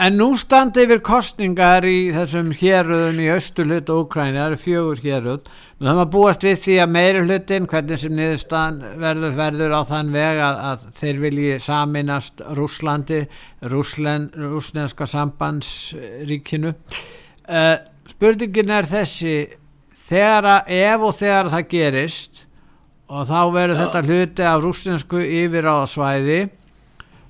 En 0.00 0.14
nú 0.14 0.28
standi 0.38 0.84
yfir 0.86 1.00
kostningar 1.02 1.84
í 1.84 2.12
þessum 2.14 2.52
héröðum 2.54 3.18
í 3.24 3.26
östu 3.34 3.64
hlut 3.66 3.90
og 3.90 4.04
Úkræni, 4.04 4.38
það 4.38 4.46
eru 4.46 4.58
fjögur 4.62 5.02
héröð. 5.02 5.50
Nú 5.80 5.88
það 5.88 5.98
maður 5.98 6.12
búast 6.14 6.46
við 6.46 6.56
því 6.62 6.76
að 6.78 6.92
meiri 6.94 7.24
hlutin, 7.26 7.66
hvernig 7.72 8.00
sem 8.00 8.14
niðurstaðan 8.14 8.78
verður, 9.02 9.34
verður 9.40 9.74
á 9.74 9.80
þann 9.90 10.12
veg 10.14 10.42
að, 10.46 10.60
að 10.70 10.84
þeir 11.00 11.20
vilji 11.24 11.58
saminast 11.66 12.44
Rúslandi, 12.56 13.20
Rúslen, 13.74 14.28
rúslenska 14.38 15.10
sambandsríkinu. 15.10 16.74
Uh, 17.50 17.74
spurningin 18.10 18.72
er 18.74 18.88
þessi, 18.88 19.34
þegar 20.10 20.48
að, 20.56 20.72
ef 20.80 21.08
og 21.08 21.18
þegar 21.18 21.52
það 21.54 21.68
gerist 21.74 22.46
og 23.10 23.26
þá 23.26 23.38
verður 23.54 23.82
þetta 23.84 24.06
hluti 24.06 24.46
af 24.46 24.64
rúslensku 24.64 25.22
yfir 25.24 25.66
á 25.66 25.82
svæði 25.90 26.40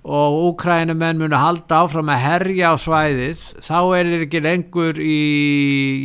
og 0.00 0.36
úkrænumenn 0.48 1.18
munu 1.20 1.36
halda 1.36 1.82
áfram 1.84 2.08
að 2.08 2.22
herja 2.24 2.72
á 2.72 2.74
svæðið 2.80 3.42
þá 3.60 3.78
er 3.98 4.08
þeir 4.08 4.24
ekki 4.24 4.40
lengur 4.44 5.00
í 5.04 5.20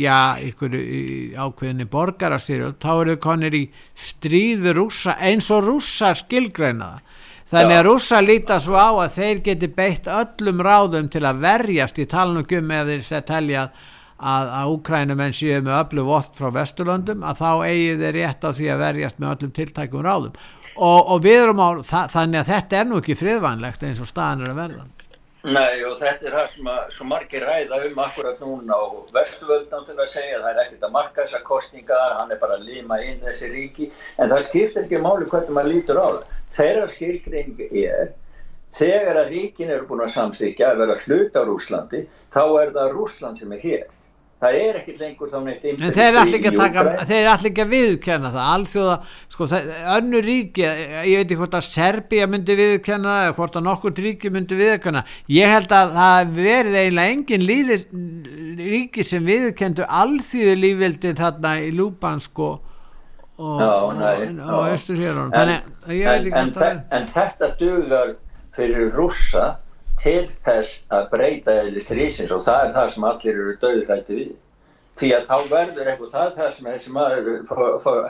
já, 0.02 0.36
ykkur 0.44 0.76
í 0.76 1.02
ákveðinni 1.32 1.88
borgarastyrjöld, 1.88 2.76
þá 2.76 2.92
eru 2.92 3.16
konir 3.24 3.56
í 3.56 3.64
stríð 3.96 4.66
við 4.66 4.76
rússa 4.82 5.16
eins 5.16 5.48
og 5.48 5.64
rússar 5.64 6.18
skilgreina 6.20 6.92
það. 6.92 7.02
Þannig 7.46 7.76
að 7.78 7.84
rússa 7.86 8.20
líta 8.20 8.56
svo 8.58 8.74
á 8.74 8.90
að 8.90 9.12
þeir 9.14 9.42
geti 9.48 9.68
beitt 9.70 10.08
öllum 10.10 10.60
ráðum 10.66 11.08
til 11.08 11.22
að 11.24 11.44
verjast 11.44 12.00
í 12.02 12.06
talnum 12.10 12.42
um 12.42 12.72
eða 12.74 12.88
þeir 12.90 13.04
sér 13.06 13.26
telja 13.28 13.60
að, 13.62 13.84
að 14.16 14.72
Úkrænumenn 14.72 15.34
séu 15.36 15.60
með 15.60 15.78
öllu 15.82 16.06
vort 16.08 16.36
frá 16.38 16.48
Vesturlöndum 16.54 17.24
að 17.26 17.40
þá 17.42 17.50
eigi 17.68 17.96
þeir 18.00 18.14
rétt 18.16 18.44
á 18.48 18.50
því 18.56 18.68
að 18.72 18.84
verjast 18.84 19.18
með 19.20 19.32
öllum 19.34 19.54
tiltækum 19.58 20.04
ráðum. 20.06 20.38
Og, 20.76 21.00
og 21.12 21.22
við 21.24 21.40
erum 21.42 21.60
á 21.60 21.68
þa 21.84 22.02
þannig 22.12 22.40
að 22.40 22.52
þetta 22.52 22.78
er 22.78 22.86
nú 22.88 23.00
ekki 23.00 23.16
friðvænlegt 23.16 23.84
eins 23.84 24.00
og 24.00 24.08
staðan 24.08 24.44
er 24.44 24.54
að 24.54 24.62
verða. 24.62 24.86
Nei 25.46 25.84
og 25.86 25.94
þetta 26.00 26.26
er 26.26 26.34
það 26.34 26.46
sem 26.50 26.68
að 26.72 26.78
svo 26.96 27.04
margir 27.06 27.44
ræða 27.46 27.78
um 27.86 28.00
akkurat 28.02 28.40
núna 28.42 28.78
og 28.82 29.12
Vesturvöldum 29.14 29.84
til 29.86 29.94
að 29.94 30.10
segja 30.10 30.40
það 30.42 30.48
er 30.50 30.62
ekkert 30.64 30.86
að 30.88 30.94
marka 30.96 31.22
þessar 31.22 31.44
kostningar, 31.46 32.16
hann 32.18 32.32
er 32.34 32.40
bara 32.40 32.56
að 32.56 32.66
lima 32.66 32.98
inn 33.04 33.20
þessi 33.22 33.52
ríki. 33.52 33.90
En 34.18 34.32
það 34.32 34.46
skiptir 34.48 34.82
ekki 34.82 35.02
máli 35.04 35.28
hvernig 35.30 35.54
maður 35.54 35.74
lítur 35.76 36.00
á 36.02 36.06
það. 36.08 36.22
Þeirra 36.56 36.88
skilgring 36.90 37.60
er 37.68 38.10
þegar 38.76 39.20
að 39.22 39.30
ríkin 39.36 39.70
eru 39.70 39.86
búin 39.88 40.02
að 40.04 40.16
samþykja 40.16 40.72
að 40.72 40.80
vera 40.82 40.98
hlut 41.04 41.38
á 41.38 41.42
Rúslandi 41.46 42.02
þá 42.34 42.42
er 42.64 42.74
það 42.74 42.96
Rúsland 42.96 43.40
sem 43.40 43.54
er 43.54 43.62
hér 43.62 43.86
það 44.46 44.56
er 44.62 44.76
ekkit 44.80 45.00
lengur 45.02 45.30
þá 45.30 45.36
neitt 45.44 45.64
en 45.68 45.94
þeir 45.96 46.06
er 46.06 46.18
allir 46.20 46.36
ekki 46.38 46.50
að 46.50 46.58
taka 46.60 46.84
þeir 47.02 47.18
er 47.18 47.30
allir 47.32 47.50
ekki 47.50 47.64
að 47.64 47.72
viðkenna 47.74 48.30
það. 48.34 48.50
Alls 48.54 48.74
og 48.82 49.08
sko 49.34 49.48
önnu 49.96 50.22
ríki 50.24 50.64
ég 50.64 51.16
veit 51.20 51.26
ekki 51.26 51.40
hvort 51.40 51.56
að 51.58 51.66
Serbia 51.66 52.28
myndi 52.30 52.56
viðkenna 52.58 53.16
eða 53.26 53.34
hvort 53.38 53.58
að 53.58 53.66
nokkur 53.66 53.96
ríki 54.06 54.32
myndi 54.32 54.58
viðkenna 54.58 55.02
ég 55.32 55.52
held 55.52 55.74
að 55.76 55.92
það 55.96 56.32
verði 56.38 56.78
eiginlega 56.84 57.16
engin 57.16 57.46
líðir, 57.50 57.84
ríki 58.60 59.04
sem 59.06 59.26
viðkendu 59.26 59.86
allþýðu 60.02 60.56
lífveldi 60.62 61.14
þarna 61.18 61.56
í 61.66 61.68
Lúbansk 61.76 62.42
og 62.46 62.62
östur 64.72 64.96
hér 64.96 65.18
en, 65.26 65.32
en, 65.36 65.50
en, 65.92 66.82
en 66.96 67.08
þetta 67.12 67.52
dugar 67.60 68.14
fyrir 68.56 68.88
rússa 68.96 69.56
til 70.00 70.26
þess 70.30 70.80
að 70.92 71.06
breyta 71.12 71.54
eða 71.62 71.84
strísins 71.84 72.34
og 72.34 72.42
það 72.44 72.64
er 72.64 72.74
það 72.74 72.90
sem 72.94 73.06
allir 73.10 73.40
eru 73.40 73.54
döðrætti 73.62 74.18
við 74.18 74.34
því 74.96 75.12
að 75.12 75.26
þá 75.28 75.36
verður 75.52 75.88
eitthvað 75.92 76.12
það 76.14 76.34
það 76.36 76.52
sem 76.56 76.68
þessi 76.72 76.92
maður 76.96 77.30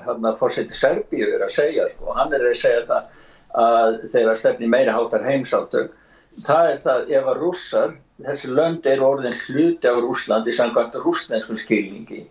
hérna, 0.07 0.35
fórseti 0.39 0.77
Serbíu 0.77 1.31
er 1.35 1.45
að 1.47 1.55
segja 1.57 1.89
sko. 1.91 2.13
hann 2.15 2.35
er 2.35 2.47
að 2.47 2.59
segja 2.61 2.83
það 2.87 3.23
að 3.67 3.97
þegar 4.13 4.41
stefni 4.43 4.71
meira 4.71 4.95
hátar 4.95 5.27
heimsáttöng 5.27 5.91
það 6.47 6.71
er 6.71 6.81
það 6.85 7.13
ef 7.19 7.31
að 7.33 7.41
rússar 7.43 7.95
þessi 8.27 8.51
lönd 8.53 8.87
er 8.87 9.03
orðin 9.05 9.39
hluti 9.47 9.89
á 9.91 9.95
Rúslandi 9.97 10.55
samkvæmt 10.55 10.99
rúsnenskum 11.03 11.59
skilningi 11.61 12.27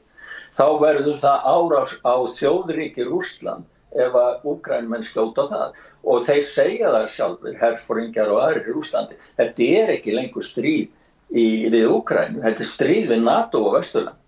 þá 0.56 0.66
verður 0.82 1.18
það 1.20 1.48
árás 1.52 1.96
á 2.06 2.16
þjóðríki 2.38 3.08
Rúsland 3.10 3.66
ef 3.96 4.16
að 4.20 4.48
úgrænmenn 4.52 5.06
skjóta 5.06 5.48
það 5.50 5.82
og 6.06 6.26
þeir 6.28 6.44
segja 6.46 6.92
það 6.94 7.08
sjálfur, 7.16 7.58
herfóringjar 7.62 8.32
og 8.34 8.42
aðrir 8.44 8.70
í 8.70 8.78
Úslandi, 8.82 9.18
þetta 9.40 9.70
er 9.80 9.94
ekki 9.96 10.14
lengur 10.14 10.46
stríð 10.46 10.86
í, 11.34 11.46
við 11.74 11.88
Úgrænu, 11.90 12.44
þetta 12.46 12.66
er 12.66 12.70
stríð 12.70 13.12
við 13.14 13.24
NATO 13.26 13.64
og 13.66 13.78
Vesturland. 13.80 14.22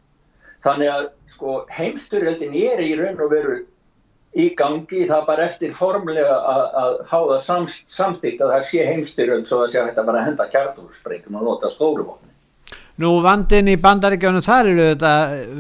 Þannig 0.64 0.90
að 0.90 1.10
sko, 1.36 1.58
heimsturjöldin 1.70 2.56
er 2.58 2.82
í 2.82 2.94
raun 2.98 3.22
og 3.22 3.34
veru 3.34 3.58
í 4.38 4.48
gangi, 4.58 5.04
það 5.10 5.28
bara 5.30 5.46
eftir 5.46 5.76
formulega 5.78 6.40
að 6.54 6.98
fá 7.10 7.18
það 7.20 7.44
samst, 7.46 7.86
samstíkt 7.90 8.42
að 8.42 8.56
það 8.56 8.66
sé 8.72 8.88
heimsturjöld 8.90 9.50
svo 9.50 9.62
að 9.64 9.72
sé 9.74 9.82
að 9.82 9.92
þetta 9.92 10.08
bara 10.10 10.26
henda 10.26 10.50
kjartúrsprengjum 10.54 11.38
og 11.40 11.48
nota 11.52 11.72
stóruvopni. 11.74 12.34
Nú 12.98 13.12
vandin 13.22 13.68
í 13.70 13.76
bandaríkjónu 13.78 14.40
þar 14.42 14.68
eru 14.72 14.86
þetta 14.88 15.10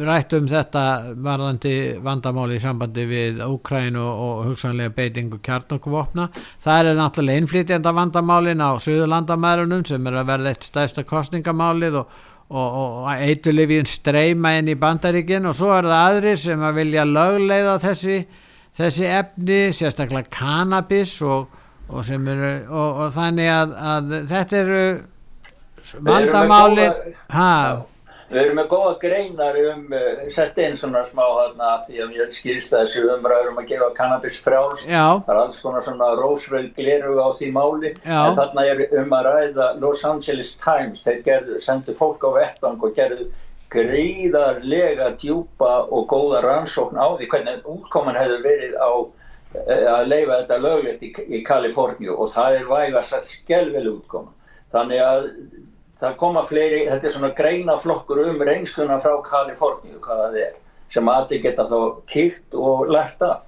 rætt 0.07 0.31
um 0.33 0.47
þetta 0.49 0.83
varðandi 1.21 1.73
vandamáli 2.01 2.55
í 2.57 2.61
sambandi 2.63 3.03
við 3.05 3.41
Úkræn 3.45 3.99
og, 4.01 4.21
og 4.25 4.39
hugsanlega 4.47 4.89
beitingu 4.95 5.37
kjarnokvopna. 5.45 6.31
Það 6.65 6.89
er 6.89 6.97
náttúrulega 6.97 7.43
innflytjanda 7.43 7.91
vandamálin 7.93 8.63
á 8.65 8.81
Suðurlandamærunum 8.81 9.83
sem 9.85 10.09
er 10.09 10.17
að 10.17 10.31
verða 10.31 10.53
eitt 10.55 10.65
stæsta 10.65 11.03
kostningamálið 11.05 11.99
og, 11.99 12.15
og, 12.49 12.79
og 12.79 13.11
eitulifin 13.13 13.85
streyma 13.85 14.55
inn 14.57 14.71
í 14.73 14.75
bandaríkinn 14.81 15.45
og 15.45 15.53
svo 15.59 15.75
er 15.75 15.85
það 15.85 16.05
aðri 16.07 16.33
sem 16.41 16.63
að 16.65 16.79
vilja 16.79 17.03
lögleiða 17.05 17.75
þessi, 17.83 18.15
þessi 18.79 19.05
efni, 19.11 19.59
sérstaklega 19.77 20.33
cannabis 20.33 21.13
og 21.21 21.53
þannig 23.13 23.51
að, 23.59 23.77
að 23.93 24.17
þetta 24.33 24.59
eru 24.63 24.81
vandamáli 26.07 26.89
við 28.27 28.41
erum 28.41 28.57
með 28.59 28.67
góða 28.71 28.93
greinar 28.99 29.57
um 29.71 29.93
uh, 29.95 30.23
sett 30.31 30.57
inn 30.59 30.75
svona 30.79 31.03
smá 31.07 31.23
hana 31.23 31.71
því 31.85 32.01
að 32.03 32.15
ég 32.17 32.35
skýrst 32.35 32.73
þessu 32.75 33.05
umræður 33.13 33.53
um 33.53 33.61
að 33.61 33.69
gefa 33.71 33.89
kannabis 33.95 34.37
frjáls. 34.43 34.83
Það 35.23 35.33
er 35.33 35.41
alls 35.43 35.59
konar 35.63 35.85
svona 35.85 36.09
rósröld 36.19 36.73
gleru 36.75 37.17
á 37.23 37.27
því 37.31 37.51
máli. 37.55 37.93
Já. 38.03 38.19
en 38.25 38.39
þarna 38.39 38.65
er 38.67 38.83
um 39.01 39.17
að 39.19 39.29
ræða 39.29 39.67
Los 39.83 40.03
Angeles 40.07 40.55
Times. 40.63 41.05
Þeir 41.07 41.21
gerðu, 41.29 41.59
sendu 41.63 41.95
fólk 41.97 42.25
á 42.27 42.29
vettvang 42.35 42.83
og 42.83 42.97
gerðu 42.97 43.29
gríðarlega 43.71 45.13
djúpa 45.19 45.87
og 45.91 46.07
góða 46.11 46.43
rannsókn 46.43 46.99
á 46.99 47.07
því 47.15 47.27
hvernig 47.31 47.67
útkoman 47.67 48.19
hefur 48.19 48.43
verið 48.43 48.75
á 48.75 48.91
uh, 48.91 49.85
að 49.95 50.09
leifa 50.11 50.41
þetta 50.41 50.63
löglegt 50.67 51.07
í, 51.07 51.13
í 51.31 51.45
Kaliforníu. 51.47 52.15
Og 52.19 52.33
það 52.35 52.59
er 52.59 52.73
vægast 52.75 53.15
að 53.15 53.29
skjálfileg 53.31 53.93
útkoman 54.01 54.35
þannig 54.73 55.03
að 55.03 55.27
það 55.97 56.17
koma 56.21 56.43
fleiri, 56.45 56.81
þetta 56.91 57.09
er 57.09 57.15
svona 57.15 57.33
greinaflokkur 57.37 58.23
um 58.27 58.41
reynsluna 58.45 58.99
frá 59.01 59.15
Kaliforníu 59.25 60.01
hvaða 60.03 60.27
það 60.29 60.41
er, 60.43 60.57
sem 60.93 61.13
aðri 61.13 61.39
geta 61.43 61.65
þá 61.69 61.79
kilt 62.11 62.57
og 62.57 62.91
lært 62.93 63.23
af. 63.25 63.45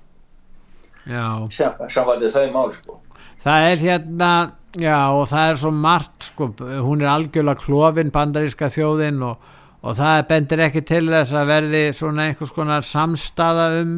Sem, 1.06 1.84
sem 1.90 2.08
var 2.08 2.20
þetta 2.22 2.34
þau 2.40 2.56
mál 2.56 2.74
sko. 2.76 2.98
Það 3.40 3.68
er 3.70 3.84
hérna 3.86 4.32
já 4.78 4.98
og 5.16 5.24
það 5.32 5.52
er 5.52 5.62
svo 5.62 5.72
margt 5.74 6.28
sko, 6.30 6.50
hún 6.86 7.02
er 7.02 7.14
algjörlega 7.14 7.64
klófin 7.64 8.12
bandaríska 8.14 8.70
þjóðin 8.74 9.24
og, 9.26 9.38
og 9.82 9.96
það 9.98 10.26
bendir 10.30 10.66
ekki 10.68 10.84
til 10.86 11.06
þess 11.10 11.38
að 11.38 11.54
verði 11.54 11.86
svona 11.98 12.28
einhvers 12.28 12.54
konar 12.54 12.86
samstaða 12.86 13.70
um 13.80 13.96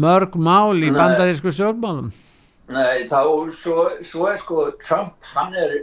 mörg 0.00 0.36
mál 0.38 0.76
í 0.80 0.90
bandarísku 0.94 1.52
stjórnmálum. 1.54 2.10
Nei, 2.70 3.06
þá 3.10 3.22
svo, 3.56 3.88
svo 4.06 4.28
er 4.30 4.38
sko 4.38 4.68
Trump, 4.82 5.16
hann 5.34 5.56
er 5.58 5.80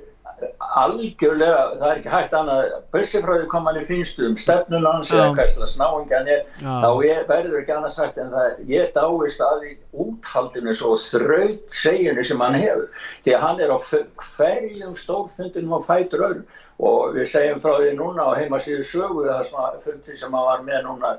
algjörlega, 0.78 1.62
það 1.80 1.88
er 1.88 2.00
ekki 2.00 2.12
hægt 2.12 2.34
annað. 2.38 2.74
Bussifröðu 2.94 3.48
kom 3.50 3.70
hann 3.70 3.80
í 3.80 3.86
finnstu 3.88 4.28
um 4.28 4.36
stefnunans 4.38 5.10
eða 5.10 5.32
náingan 5.80 6.30
er 6.30 6.44
þá 6.62 6.90
er, 7.08 7.24
verður 7.30 7.62
ekki 7.62 7.74
annað 7.74 7.94
sagt 7.96 8.20
en 8.22 8.30
það 8.34 8.60
ég 8.70 8.92
dáist 8.96 9.42
að 9.42 9.64
því 9.64 9.72
úthaldinu 10.06 10.76
svo 10.78 10.94
þraut 11.02 11.80
seginu 11.80 12.26
sem 12.28 12.44
hann 12.46 12.60
hefur. 12.60 12.86
Því 13.26 13.34
að 13.38 13.46
hann 13.48 13.64
er 13.66 13.74
á 13.74 13.78
hverjum 13.88 14.98
stórfundinum 15.00 15.78
á 15.78 15.80
fætur 15.88 16.28
öll 16.30 16.44
og 16.78 17.18
við 17.18 17.32
segjum 17.32 17.64
frá 17.64 17.80
því 17.80 17.96
núna 17.98 18.30
á 18.30 18.38
heimasíðu 18.38 18.86
sögu 18.86 19.26
það 19.26 19.82
fundi 19.88 20.20
sem 20.20 20.38
hann 20.38 20.50
var 20.52 20.62
með 20.68 20.86
núna 20.86 21.16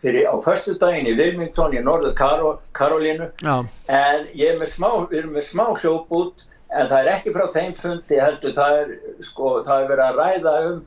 fyrir 0.00 0.30
á 0.30 0.34
förstu 0.40 0.76
daginn 0.80 1.10
í 1.10 1.16
Wilmington 1.18 1.74
í 1.74 1.82
norðu 1.84 2.14
Karolínu 2.72 3.26
en 3.44 4.30
ég 4.38 4.54
er 4.54 4.60
með 4.60 4.70
smá, 4.76 4.88
við 5.10 5.18
erum 5.18 5.34
með 5.36 5.44
smá 5.50 5.66
hljóp 5.82 6.14
út 6.14 6.46
en 6.70 6.90
það 6.90 7.00
er 7.00 7.12
ekki 7.14 7.34
frá 7.34 7.46
þeim 7.50 7.74
fundi 7.78 8.20
heldur 8.20 8.54
það 8.56 8.78
er, 8.82 8.92
sko, 9.26 9.56
það 9.66 9.82
er 9.82 9.90
verið 9.90 10.04
að 10.06 10.20
ræða 10.20 10.54
um 10.68 10.78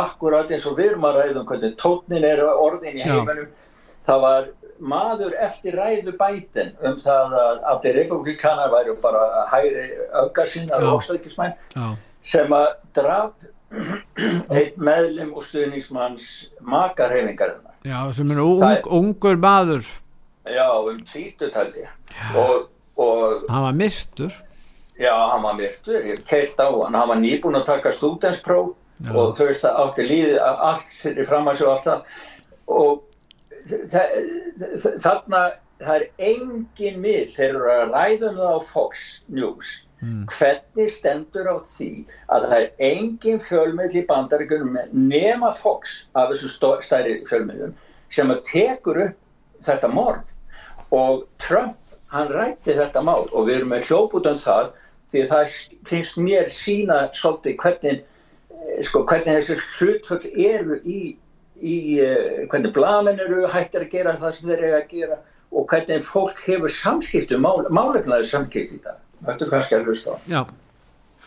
akkurat 0.00 0.50
eins 0.50 0.66
og 0.66 0.78
við 0.78 0.92
erum 0.92 1.08
að 1.08 1.18
ræða 1.20 1.40
um 1.40 1.48
hvernig 1.50 1.74
tónin 1.80 2.26
er 2.26 2.44
orðin 2.46 3.00
í 3.00 3.04
heiminum. 3.06 3.50
Það 4.06 4.22
var 4.22 4.48
maður 4.78 5.34
eftir 5.42 5.76
ræðu 5.78 6.14
bætin 6.18 6.72
um 6.84 6.96
það 7.00 7.36
að 7.40 7.60
allir 7.72 7.98
republikanar 8.02 8.72
væri 8.74 8.96
bara 9.02 9.46
hægri 9.50 9.86
augar 10.12 10.50
sína 10.50 10.80
sem 12.26 12.52
að 12.52 12.66
draf 12.96 13.46
einn 14.50 14.74
meðlum 14.78 15.32
og 15.36 15.46
stuðningsmanns 15.46 16.26
makarhefingarinnar 16.60 17.74
Já, 17.86 18.00
sem 18.14 18.30
er 18.34 18.40
ung, 18.42 18.62
er, 18.66 18.80
ungur 18.90 19.36
maður. 19.38 19.86
Já, 20.50 20.66
um 20.82 20.98
tvítutaldi 21.06 21.84
og, 22.34 22.66
og 22.98 23.44
hann 23.50 23.66
var 23.68 23.76
mistur 23.78 24.34
Já, 25.00 25.12
hann 25.32 25.44
var 25.44 25.58
myrktur, 25.58 26.00
ég 26.08 26.24
keilt 26.28 26.60
á 26.60 26.68
hann, 26.72 26.96
hann 26.96 27.10
var 27.10 27.20
nýbúin 27.20 27.58
að 27.58 27.68
taka 27.68 27.92
stúdenspróf 27.92 28.72
og 29.12 29.34
þau 29.36 29.44
veist 29.50 29.66
að 29.68 29.80
átti 29.82 30.06
líðið 30.08 30.38
allt 30.40 30.92
fyrir 31.02 31.28
fram 31.28 31.50
að 31.50 31.58
sjá 31.60 31.68
allt 31.72 31.88
það. 31.88 32.00
Og 32.72 33.02
þarna 35.02 35.42
það 35.82 35.96
er 35.96 36.06
engin 36.30 37.02
mið. 37.02 37.34
Þeir 37.34 37.50
eru 37.50 37.74
að 37.74 37.92
ræða 37.92 38.30
um 38.30 38.40
það 38.40 38.56
á 38.56 38.60
Fox 38.70 39.02
News. 39.28 39.74
Mm. 40.04 40.26
hvernig 40.28 40.90
stendur 40.92 41.46
á 41.48 41.56
því 41.64 41.86
að 42.28 42.42
það 42.50 42.58
er 42.58 42.66
engin 42.84 43.38
fjölmiðl 43.40 43.94
í 43.96 44.02
bandaríkunum 44.10 44.74
nema 44.92 45.54
Fox 45.56 45.94
af 46.12 46.34
þessu 46.34 46.50
stærri 46.84 47.14
fjölmiðlum 47.24 47.72
sem 48.12 48.28
að 48.28 48.42
tekur 48.44 49.00
upp 49.06 49.64
þetta 49.64 49.88
mord 49.88 50.34
og 50.92 51.24
Trump 51.40 51.96
hann 52.12 52.28
rætti 52.28 52.76
þetta 52.76 53.00
mál 53.08 53.24
og 53.24 53.48
við 53.48 53.54
erum 53.62 53.72
með 53.72 53.88
hljóputan 53.88 54.36
það 54.42 54.68
því 55.16 55.22
að 55.24 55.32
það 55.32 55.54
finnst 55.90 56.18
mér 56.20 56.50
sína 56.52 56.98
svolítið 57.16 57.56
hvernig, 57.62 58.02
eh, 58.56 58.82
sko, 58.86 59.04
hvernig 59.08 59.40
þessi 59.40 59.56
hlutföll 59.76 60.20
eru 60.50 60.80
í, 60.84 61.00
í 61.56 61.78
uh, 62.04 62.44
hvernig 62.52 62.74
blamin 62.76 63.22
eru 63.22 63.46
hættir 63.48 63.86
að 63.86 63.96
gera 63.96 64.14
það 64.20 64.36
sem 64.36 64.52
þeir 64.52 64.68
eru 64.68 64.78
að 64.80 64.92
gera 64.92 65.18
og 65.56 65.66
hvernig 65.70 66.04
fólk 66.04 66.40
hefur 66.44 66.72
samskiptu, 66.72 67.38
mál, 67.40 67.64
málefnaði 67.72 68.28
samskipt 68.28 68.76
í 68.76 68.80
það. 68.84 69.02
Þetta 69.26 69.46
er 69.46 69.52
kannski 69.54 69.76
að 69.78 69.90
hlusta 69.90 70.12
á. 70.12 70.16
Já. 70.28 70.42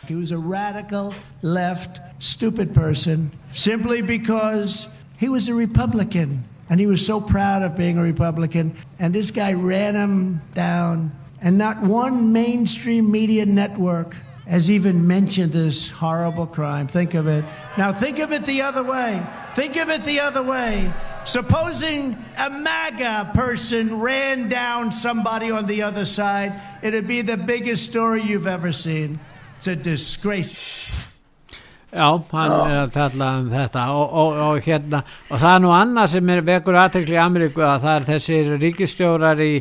He 0.08 0.16
was 0.16 0.32
a 0.32 0.38
radical 0.38 1.14
left 1.42 2.00
stupid 2.20 2.74
person 2.74 3.32
simply 3.52 4.02
because 4.02 4.88
he 5.18 5.28
was 5.28 5.50
a 5.50 5.54
Republican 5.54 6.44
and 6.70 6.80
he 6.80 6.86
was 6.86 7.06
so 7.06 7.20
proud 7.20 7.64
of 7.64 7.76
being 7.76 7.98
a 7.98 8.04
Republican. 8.04 8.74
And 9.00 9.14
this 9.14 9.32
guy 9.32 9.54
ran 9.54 9.96
him 9.96 10.42
down, 10.54 11.12
and 11.42 11.58
not 11.58 11.82
one 11.82 12.34
mainstream 12.34 13.12
media 13.12 13.46
network 13.46 14.16
has 14.48 14.70
even 14.70 15.06
mentioned 15.06 15.52
this 15.52 15.90
horrible 15.90 16.48
crime. 16.48 16.88
Think 16.88 17.14
of 17.14 17.28
it. 17.28 17.46
Now, 17.78 17.94
think 17.94 18.20
of 18.20 18.32
it 18.32 18.46
the 18.46 18.64
other 18.64 18.84
way. 18.84 19.24
Think 19.54 19.78
of 19.78 19.90
it 19.90 20.04
the 20.06 20.20
other 20.20 20.42
way. 20.42 20.92
Supposing 21.26 22.18
a 22.38 22.50
MAGA 22.50 23.32
person 23.36 24.00
ran 24.00 24.50
down 24.50 24.92
somebody 24.92 25.52
on 25.52 25.68
the 25.68 25.84
other 25.84 26.06
side, 26.06 26.60
it'd 26.82 27.08
be 27.08 27.22
the 27.22 27.38
biggest 27.38 27.86
story 27.90 28.24
you've 28.24 28.48
ever 28.48 28.72
seen. 28.72 29.20
It's 29.58 29.68
a 29.68 29.76
disgrace. 29.76 30.96
Já, 31.90 32.22
hann 32.32 32.52
Já. 32.52 32.58
er 32.70 32.80
að 32.84 32.92
tala 32.94 33.28
um 33.40 33.48
þetta 33.50 33.84
og, 33.98 34.12
og, 34.22 34.36
og 34.46 34.58
hérna 34.62 35.00
og 35.26 35.40
það 35.42 35.54
er 35.56 35.62
nú 35.64 35.72
annað 35.74 36.12
sem 36.14 36.30
er 36.30 36.42
vekur 36.46 36.76
aðtekli 36.78 37.16
í 37.16 37.22
Ameríku 37.24 37.64
að 37.66 37.86
það 37.88 37.96
er 37.96 38.06
þessir 38.12 38.52
ríkistjórar 38.62 39.42
í, 39.42 39.56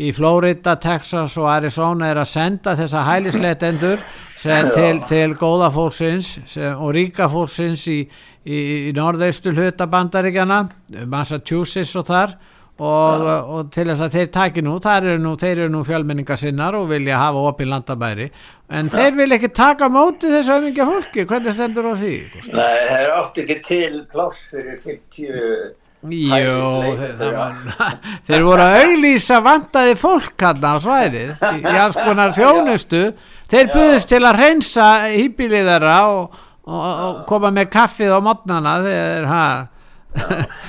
í 0.00 0.12
Florida, 0.16 0.78
Texas 0.80 1.36
og 1.36 1.50
Arizona 1.52 2.08
er 2.08 2.22
að 2.22 2.30
senda 2.30 2.72
þessa 2.78 3.04
hælisleitendur 3.04 4.00
til, 4.40 5.02
til 5.10 5.36
góða 5.36 5.68
fólksins 5.74 6.56
og 6.72 6.94
ríka 6.96 7.28
fólksins 7.28 7.84
í, 7.92 8.00
í, 8.48 8.64
í 8.88 8.96
norðaustu 8.96 9.52
hlutabandaríkjana 9.52 10.62
Massachusetts 11.04 11.92
og 12.00 12.08
þar 12.08 12.36
og, 12.74 13.28
og 13.54 13.68
til 13.70 13.86
þess 13.86 14.02
að 14.02 14.16
þeir 14.16 14.30
taki 14.34 14.62
nú, 14.66 14.74
eru 14.82 15.14
nú 15.22 15.34
þeir 15.38 15.52
eru 15.52 15.70
nú 15.70 15.84
fjölmenninga 15.86 16.36
sinnar 16.40 16.74
og 16.74 16.88
vilja 16.90 17.20
hafa 17.20 17.44
opið 17.52 17.70
landabæri 17.70 18.26
en 18.74 18.88
ja. 18.90 18.96
þeir 18.96 19.14
vil 19.20 19.36
ekki 19.36 19.52
taka 19.54 19.88
móti 19.92 20.32
þessu 20.32 20.56
öfingja 20.56 20.88
fólki, 20.88 21.26
hvernig 21.30 21.54
stendur 21.54 21.86
á 21.86 21.94
því? 22.00 22.16
Nei, 22.50 22.76
þeir 22.90 23.14
átti 23.20 23.44
ekki 23.44 23.58
til 23.68 24.02
pláss 24.10 24.48
fyrir 24.50 24.80
50 24.82 25.80
Jó, 26.04 26.82
þeir, 28.28 28.42
voru 28.44 28.60
að 28.60 28.74
auðlýsa 28.82 29.38
vandaði 29.40 29.94
fólk 29.96 30.42
hann 30.44 30.60
á 30.60 30.76
svæðið 30.84 31.30
í, 31.32 31.62
alls 31.80 31.96
konar 31.96 32.34
þjónustu. 32.36 33.06
Þeir 33.48 33.70
buðist 33.70 34.10
til 34.10 34.20
að 34.20 34.36
reynsa 34.36 34.88
hýpilið 35.14 35.70
þeirra 35.70 35.94
og, 36.10 36.36
og, 36.68 36.82
og 36.84 37.22
koma 37.30 37.54
með 37.56 37.70
kaffið 37.72 38.12
á 38.12 38.20
mótnana 38.20 38.74
þegar 38.84 39.30
það 39.30 39.62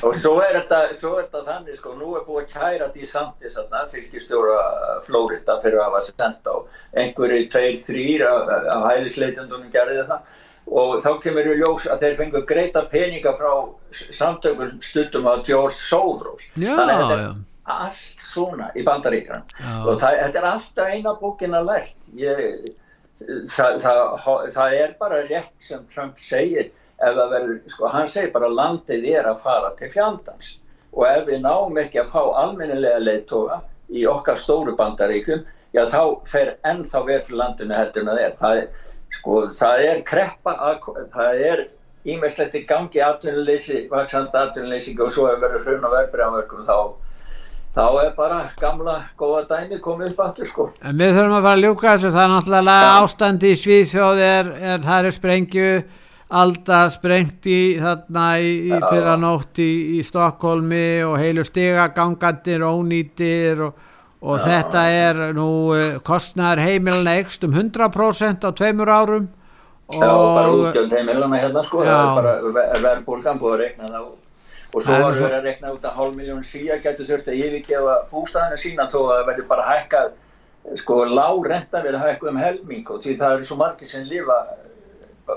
og 0.05 0.15
svo 0.17 0.39
er, 0.41 0.57
þetta, 0.57 0.79
svo 0.97 1.15
er 1.19 1.27
þetta 1.27 1.43
þannig 1.45 1.77
sko, 1.79 1.93
nú 1.99 2.15
er 2.17 2.25
búið 2.25 2.41
að 2.43 2.51
kæra 2.53 2.89
því 2.93 3.09
samtis 3.09 3.57
fylgjastjóra 3.91 4.59
Flórida 5.05 5.57
fyrir 5.61 5.81
að 5.81 5.89
hafa 5.89 6.01
sendt 6.07 6.49
á 6.49 6.55
einhverju 7.01 7.47
tveir, 7.53 7.79
þrýr 7.85 8.25
af 8.29 8.85
hælisleitundunum 8.89 9.71
gerði 9.73 10.01
þetta. 10.01 10.21
Og 10.65 10.95
þá 11.05 11.11
kemur 11.21 11.45
við 11.45 11.59
ljós 11.61 11.83
að 11.93 12.01
þeir 12.01 12.15
fengu 12.21 12.41
greita 12.49 12.81
peninga 12.89 13.35
frá 13.37 13.51
samtökum 13.93 14.79
stundum 14.81 15.27
af 15.29 15.43
George 15.45 15.77
Soros. 15.77 16.47
Þannig 16.55 16.95
að 16.95 17.03
þetta 17.03 17.19
er 17.19 17.35
allt 17.75 18.21
svona 18.21 18.71
í 18.77 18.85
bandaríkran 18.85 19.45
og 19.85 19.99
það, 20.01 20.19
þetta 20.23 20.41
er 20.41 20.49
alltaf 20.49 20.89
eina 20.89 21.13
búkin 21.21 21.57
að 21.57 21.69
lært. 21.69 22.09
Ég, 22.17 22.73
það, 23.53 23.77
það, 23.85 24.01
það 24.57 24.79
er 24.79 24.97
bara 24.99 25.21
rétt 25.29 25.69
sem 25.69 25.85
Trump 25.93 26.17
segir 26.21 26.73
ef 27.05 27.17
það 27.17 27.33
verður, 27.35 27.57
sko 27.71 27.91
hann 27.93 28.09
segir 28.11 28.31
bara 28.33 28.51
landið 28.59 29.07
er 29.13 29.29
að 29.29 29.43
fara 29.45 29.71
til 29.79 29.91
fjandans. 29.93 30.55
Og 30.95 31.05
ef 31.09 31.25
við 31.29 31.43
náum 31.43 31.77
ekki 31.81 32.01
að 32.01 32.11
fá 32.13 32.21
almennilega 32.41 33.03
leittóa 33.03 33.61
í 33.93 34.05
okkar 34.09 34.39
stóru 34.41 34.75
bandaríkum, 34.79 35.45
já 35.75 35.83
þá 35.91 36.01
fer 36.29 36.55
ennþá 36.65 37.05
verð 37.05 37.29
fyrir 37.29 37.41
landinu 37.41 37.77
heldur 37.77 38.05
en 38.05 38.11
það 38.11 38.21
er. 38.25 38.35
Það 38.41 38.61
er, 38.61 38.67
sko, 39.17 39.39
það 39.59 39.87
er 39.89 40.05
kreppa 40.11 40.55
að, 40.69 40.91
það 41.13 41.41
er 41.49 41.65
ímestlegt 42.05 42.55
í 42.55 42.63
gangi 42.69 43.01
atvinnuleysi, 43.01 43.85
vaksandi 43.91 44.39
atvinnuleysi 44.39 44.93
og 45.01 45.11
svo 45.13 45.27
ef 45.31 45.41
verður 45.41 45.65
hrun 45.65 45.87
og 45.89 45.95
verðbregðanverkum 45.95 46.67
þá 46.67 46.77
þá 47.75 47.85
er 48.05 48.11
bara 48.15 48.39
gamla 48.59 48.95
góða 49.19 49.41
dæmi 49.49 49.81
komið 49.83 50.13
upp 50.13 50.21
aftur 50.29 50.47
sko. 50.47 50.69
En 50.79 50.95
við 50.99 51.17
þurfum 51.17 51.35
að 51.35 51.47
fara 51.47 51.57
að 51.57 51.63
ljúka 51.65 51.89
þessu, 51.91 52.11
það 52.13 52.23
er 52.23 52.33
náttúrulega 52.33 52.91
ástandi 53.01 53.51
í 53.51 53.57
Svíðsjóð 53.59 54.21
er, 54.23 54.51
er 54.71 54.85
það 54.85 55.09
er 55.09 55.15
sprengju 55.17 55.69
Alda 56.33 56.87
sprengt 56.89 57.45
í 57.45 57.77
þarna 57.77 58.25
í, 58.41 58.53
í 58.73 58.77
fyrra 58.89 59.13
nótt 59.21 59.59
í, 59.61 59.99
í 59.99 60.03
Stokkólmi 60.05 61.03
og 61.05 61.19
heilu 61.21 61.45
stigagangandir 61.45 62.65
ónýtir 62.65 63.61
og, 63.67 63.75
og 64.25 64.41
þetta 64.41 64.85
er 64.89 65.21
nú 65.37 65.49
uh, 65.75 65.83
kostnæðar 66.05 66.63
heimilin 66.65 67.11
ekst 67.13 67.45
um 67.45 67.53
100% 67.53 68.41
á 68.41 68.49
tveimur 68.57 68.89
árum 68.89 69.29
og 69.85 70.01
Já, 70.01 70.09
bara 70.09 70.49
útgjöld 70.49 70.93
heimilina 70.97 71.37
hérna 71.37 71.61
sko, 71.63 71.83
það 71.85 72.01
er 72.01 72.15
bara 72.17 72.81
verðbólgan 72.81 73.41
búið 73.41 73.53
að 73.53 73.61
rekna 73.61 73.89
það 73.93 74.05
út. 74.07 74.21
Og 74.75 74.83
svo 74.83 74.95
var 74.97 75.15
það 75.15 75.35
að 75.37 75.45
rekna 75.45 75.73
út 75.75 75.85
að 75.85 75.97
hálf 75.99 76.15
miljón 76.17 76.43
síja 76.43 76.79
getur 76.81 77.05
þurft 77.05 77.29
að 77.29 77.41
yfirgefa 77.45 77.97
bústæðinu 78.09 78.57
sína 78.59 78.87
þó 78.89 78.97
að 79.13 79.27
verður 79.29 79.47
bara 79.51 79.67
hækkað 79.69 80.09
sko 80.81 81.03
lág 81.05 81.45
renta 81.51 81.83
verður 81.85 82.01
hækkað 82.01 82.31
um 82.31 82.39
helming 82.41 82.89
og 82.89 83.03
því 83.03 83.13
það 83.19 83.35
eru 83.37 83.47
svo 83.47 83.59
margir 83.61 83.91
sem 83.91 84.07
lifa 84.09 84.39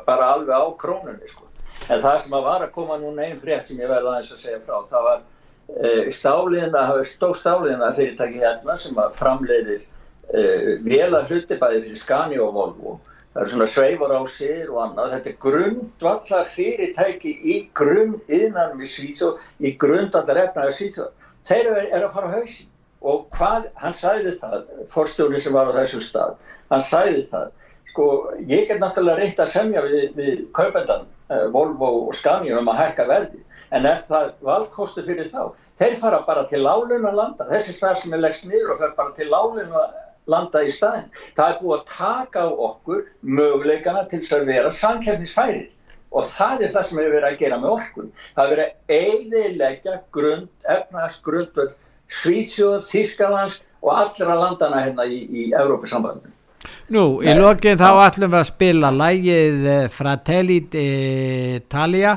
bara 0.06 0.30
alveg 0.34 0.54
á 0.54 0.64
krónunni 0.80 1.28
sko. 1.30 1.44
en 1.88 2.00
það 2.02 2.22
sem 2.22 2.36
að 2.38 2.46
var 2.46 2.64
að 2.64 2.72
koma 2.74 2.98
núna 2.98 3.26
einn 3.26 3.40
frétt 3.40 3.66
sem 3.66 3.80
ég 3.80 3.90
verði 3.90 4.12
aðeins 4.12 4.32
að 4.32 4.42
segja 4.44 4.62
frá 4.64 4.78
það 4.88 5.04
var 5.08 5.20
e, 5.68 5.90
stáliðina, 6.14 6.86
stóð 7.04 7.36
stáliðina 7.42 7.92
fyrirtæki 7.96 8.42
hérna 8.44 8.76
sem 8.80 8.98
að 8.98 9.18
framleiðir 9.18 9.82
e, 9.82 10.42
vela 10.86 11.22
hluti 11.28 11.60
bæði 11.60 11.84
fyrir 11.86 12.02
Skani 12.02 12.40
og 12.42 12.54
Volvo. 12.56 12.96
Það 13.32 13.42
eru 13.42 13.52
svona 13.52 13.68
sveifar 13.70 14.14
á 14.16 14.22
sér 14.32 14.70
og 14.72 14.80
annað. 14.82 15.12
Þetta 15.14 15.30
er 15.30 15.36
grundvallar 15.44 16.48
fyrirtæki 16.50 17.34
í 17.44 17.58
grunn 17.76 18.16
innanum 18.26 18.82
í 18.82 18.88
Svíþjóð 18.88 19.62
í 19.62 19.76
grundvallar 19.78 20.42
efnaði 20.46 20.74
Svíþjóð. 20.78 21.12
Þeir 21.48 21.70
eru 21.70 21.84
er 21.86 22.08
að 22.08 22.16
fara 22.16 22.32
á 22.32 22.34
hausin 22.34 22.72
og 23.06 23.28
hvað, 23.36 23.68
hann 23.78 23.94
sæði 23.94 24.34
það 24.40 24.66
forstjóri 24.90 25.40
sem 25.42 25.54
var 25.54 25.70
á 25.70 25.78
þessum 25.78 26.02
stað 26.02 26.34
hann 26.72 26.82
sæði 26.82 27.22
það 27.30 27.52
sko, 27.98 28.32
ég 28.46 28.68
get 28.68 28.78
náttúrulega 28.78 29.18
reynt 29.18 29.40
að 29.42 29.50
semja 29.50 29.82
við, 29.82 30.02
við 30.14 30.42
kaupendan 30.54 31.06
uh, 31.32 31.46
Volvo 31.54 31.88
og 32.06 32.14
Scania 32.14 32.58
um 32.60 32.70
að 32.70 32.84
hækka 32.84 33.06
verði 33.08 33.40
en 33.74 33.88
er 33.88 34.04
það 34.08 34.28
valkostu 34.46 35.02
fyrir 35.06 35.26
þá? 35.32 35.50
Þeir 35.78 35.96
fara 35.98 36.20
bara 36.26 36.44
til 36.50 36.62
lálun 36.62 37.06
að 37.06 37.18
landa 37.18 37.48
þessi 37.50 37.74
svar 37.74 37.98
sem 37.98 38.14
er 38.14 38.22
leggst 38.22 38.46
niður 38.46 38.74
og 38.74 38.80
fer 38.82 38.94
bara 38.98 39.14
til 39.16 39.26
lálun 39.32 39.74
að 39.74 39.98
landa 40.30 40.62
í 40.62 40.70
staðin 40.70 41.10
það 41.34 41.48
er 41.48 41.58
búið 41.62 41.74
að 41.78 41.90
taka 41.96 42.46
á 42.46 42.50
okkur 42.68 43.02
möguleikana 43.22 44.06
til 44.12 44.22
að 44.38 44.46
vera 44.52 44.72
sankefnisfæri 44.78 45.66
og 46.14 46.30
það 46.30 46.64
er 46.64 46.74
það 46.76 46.88
sem 46.88 47.02
er 47.02 47.12
verið 47.12 47.28
að 47.28 47.38
gera 47.42 47.60
með 47.60 47.74
orkun. 47.74 48.12
Það 48.32 48.44
er 48.44 48.52
verið 48.54 48.68
að 48.70 48.94
eidilegja 48.96 49.98
grund, 50.16 50.48
efnast 50.64 51.20
grundvöld 51.26 51.74
Svítsjóð, 52.08 52.78
Þískalands 52.88 53.58
og 53.84 53.90
allra 53.92 54.38
landana 54.38 54.86
hérna 54.86 55.04
í, 55.04 55.18
í 55.28 55.50
Európa-sambandinu 55.52 56.37
Nú, 56.94 57.04
í 57.20 57.34
lokin 57.36 57.78
þá 57.80 57.90
ætlum 58.06 58.32
við 58.32 58.40
að 58.40 58.48
spila 58.48 58.90
lægið 58.94 59.68
eh, 59.68 59.86
Fratelli 59.92 60.58
Italia 61.58 62.14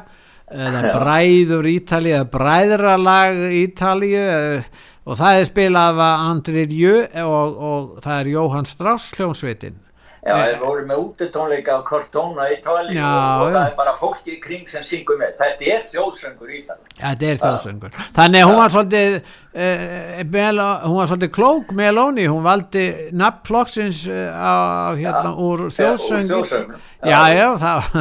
eða 0.51 0.93
Bræður 0.95 1.67
Ítalið 1.71 2.17
eða 2.17 2.29
Bræðralag 2.31 3.41
Ítalið 3.61 4.17
eh, 4.21 4.71
og 5.03 5.17
það 5.19 5.37
er 5.37 5.47
spilað 5.49 6.01
af 6.05 6.25
Andrið 6.31 6.75
Jö 6.77 6.97
og, 7.25 7.61
og 7.71 8.03
það 8.03 8.17
er 8.19 8.31
Jóhann 8.35 8.69
Strauss 8.69 9.15
hljómsveitin 9.17 9.79
Já, 10.21 10.35
við 10.37 10.59
vorum 10.61 10.85
með 10.85 10.99
útetónleika 11.01 11.75
á 11.75 11.79
Cortona 11.81 12.43
í 12.53 12.59
Tali 12.61 12.93
og, 12.93 13.39
og 13.41 13.55
það 13.55 13.63
er 13.63 13.71
bara 13.79 13.93
fólki 13.97 14.35
í 14.35 14.41
kring 14.43 14.67
sem 14.69 14.83
syngur 14.85 15.17
með. 15.17 15.31
Þetta 15.39 15.71
er 15.73 15.87
þjóðsöngur 15.89 16.51
í 16.53 16.59
það. 16.67 16.83
Þetta 16.99 17.29
er 17.31 17.39
þjóðsöngur. 17.41 17.95
Þannig 18.19 18.45
hún 18.45 18.59
var 18.59 18.75
svolítið, 18.75 19.17
eh, 19.65 20.21
mel, 20.35 20.61
hún 20.85 20.99
var 20.99 21.09
svolítið 21.09 21.33
klók 21.39 21.73
með 21.79 21.91
Lóni, 21.97 22.27
hún 22.29 22.45
valdi 22.45 22.85
nafnflokksins 23.17 24.03
eh, 24.13 24.29
á, 24.29 24.93
hérna, 24.93 25.31
ja. 25.31 25.35
úr 25.49 25.65
þjóðsöngur. 25.73 26.77
Já, 27.01 27.21
já, 27.33 27.47
það. 27.65 27.91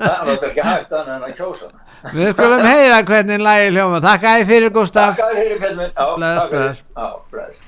það 0.00 0.18
var 0.32 0.48
ekki 0.50 0.68
hægt 0.70 0.96
annað 0.96 1.14
en 1.18 1.28
að 1.28 1.38
kjósa 1.42 1.68
hana. 1.68 1.84
Við 2.16 2.32
skulum 2.32 2.64
heyra 2.64 3.04
hvernig 3.04 3.46
lægi 3.50 3.70
hljóma. 3.76 4.02
Takk 4.04 4.28
þið 4.30 4.50
fyrir 4.54 4.76
Gustaf. 4.80 5.16
Takk 5.20 5.32
þið 5.36 5.42
fyrir 5.44 5.64
Pellminn. 5.66 5.96
Bless, 6.16 6.84
bless. 7.28 7.64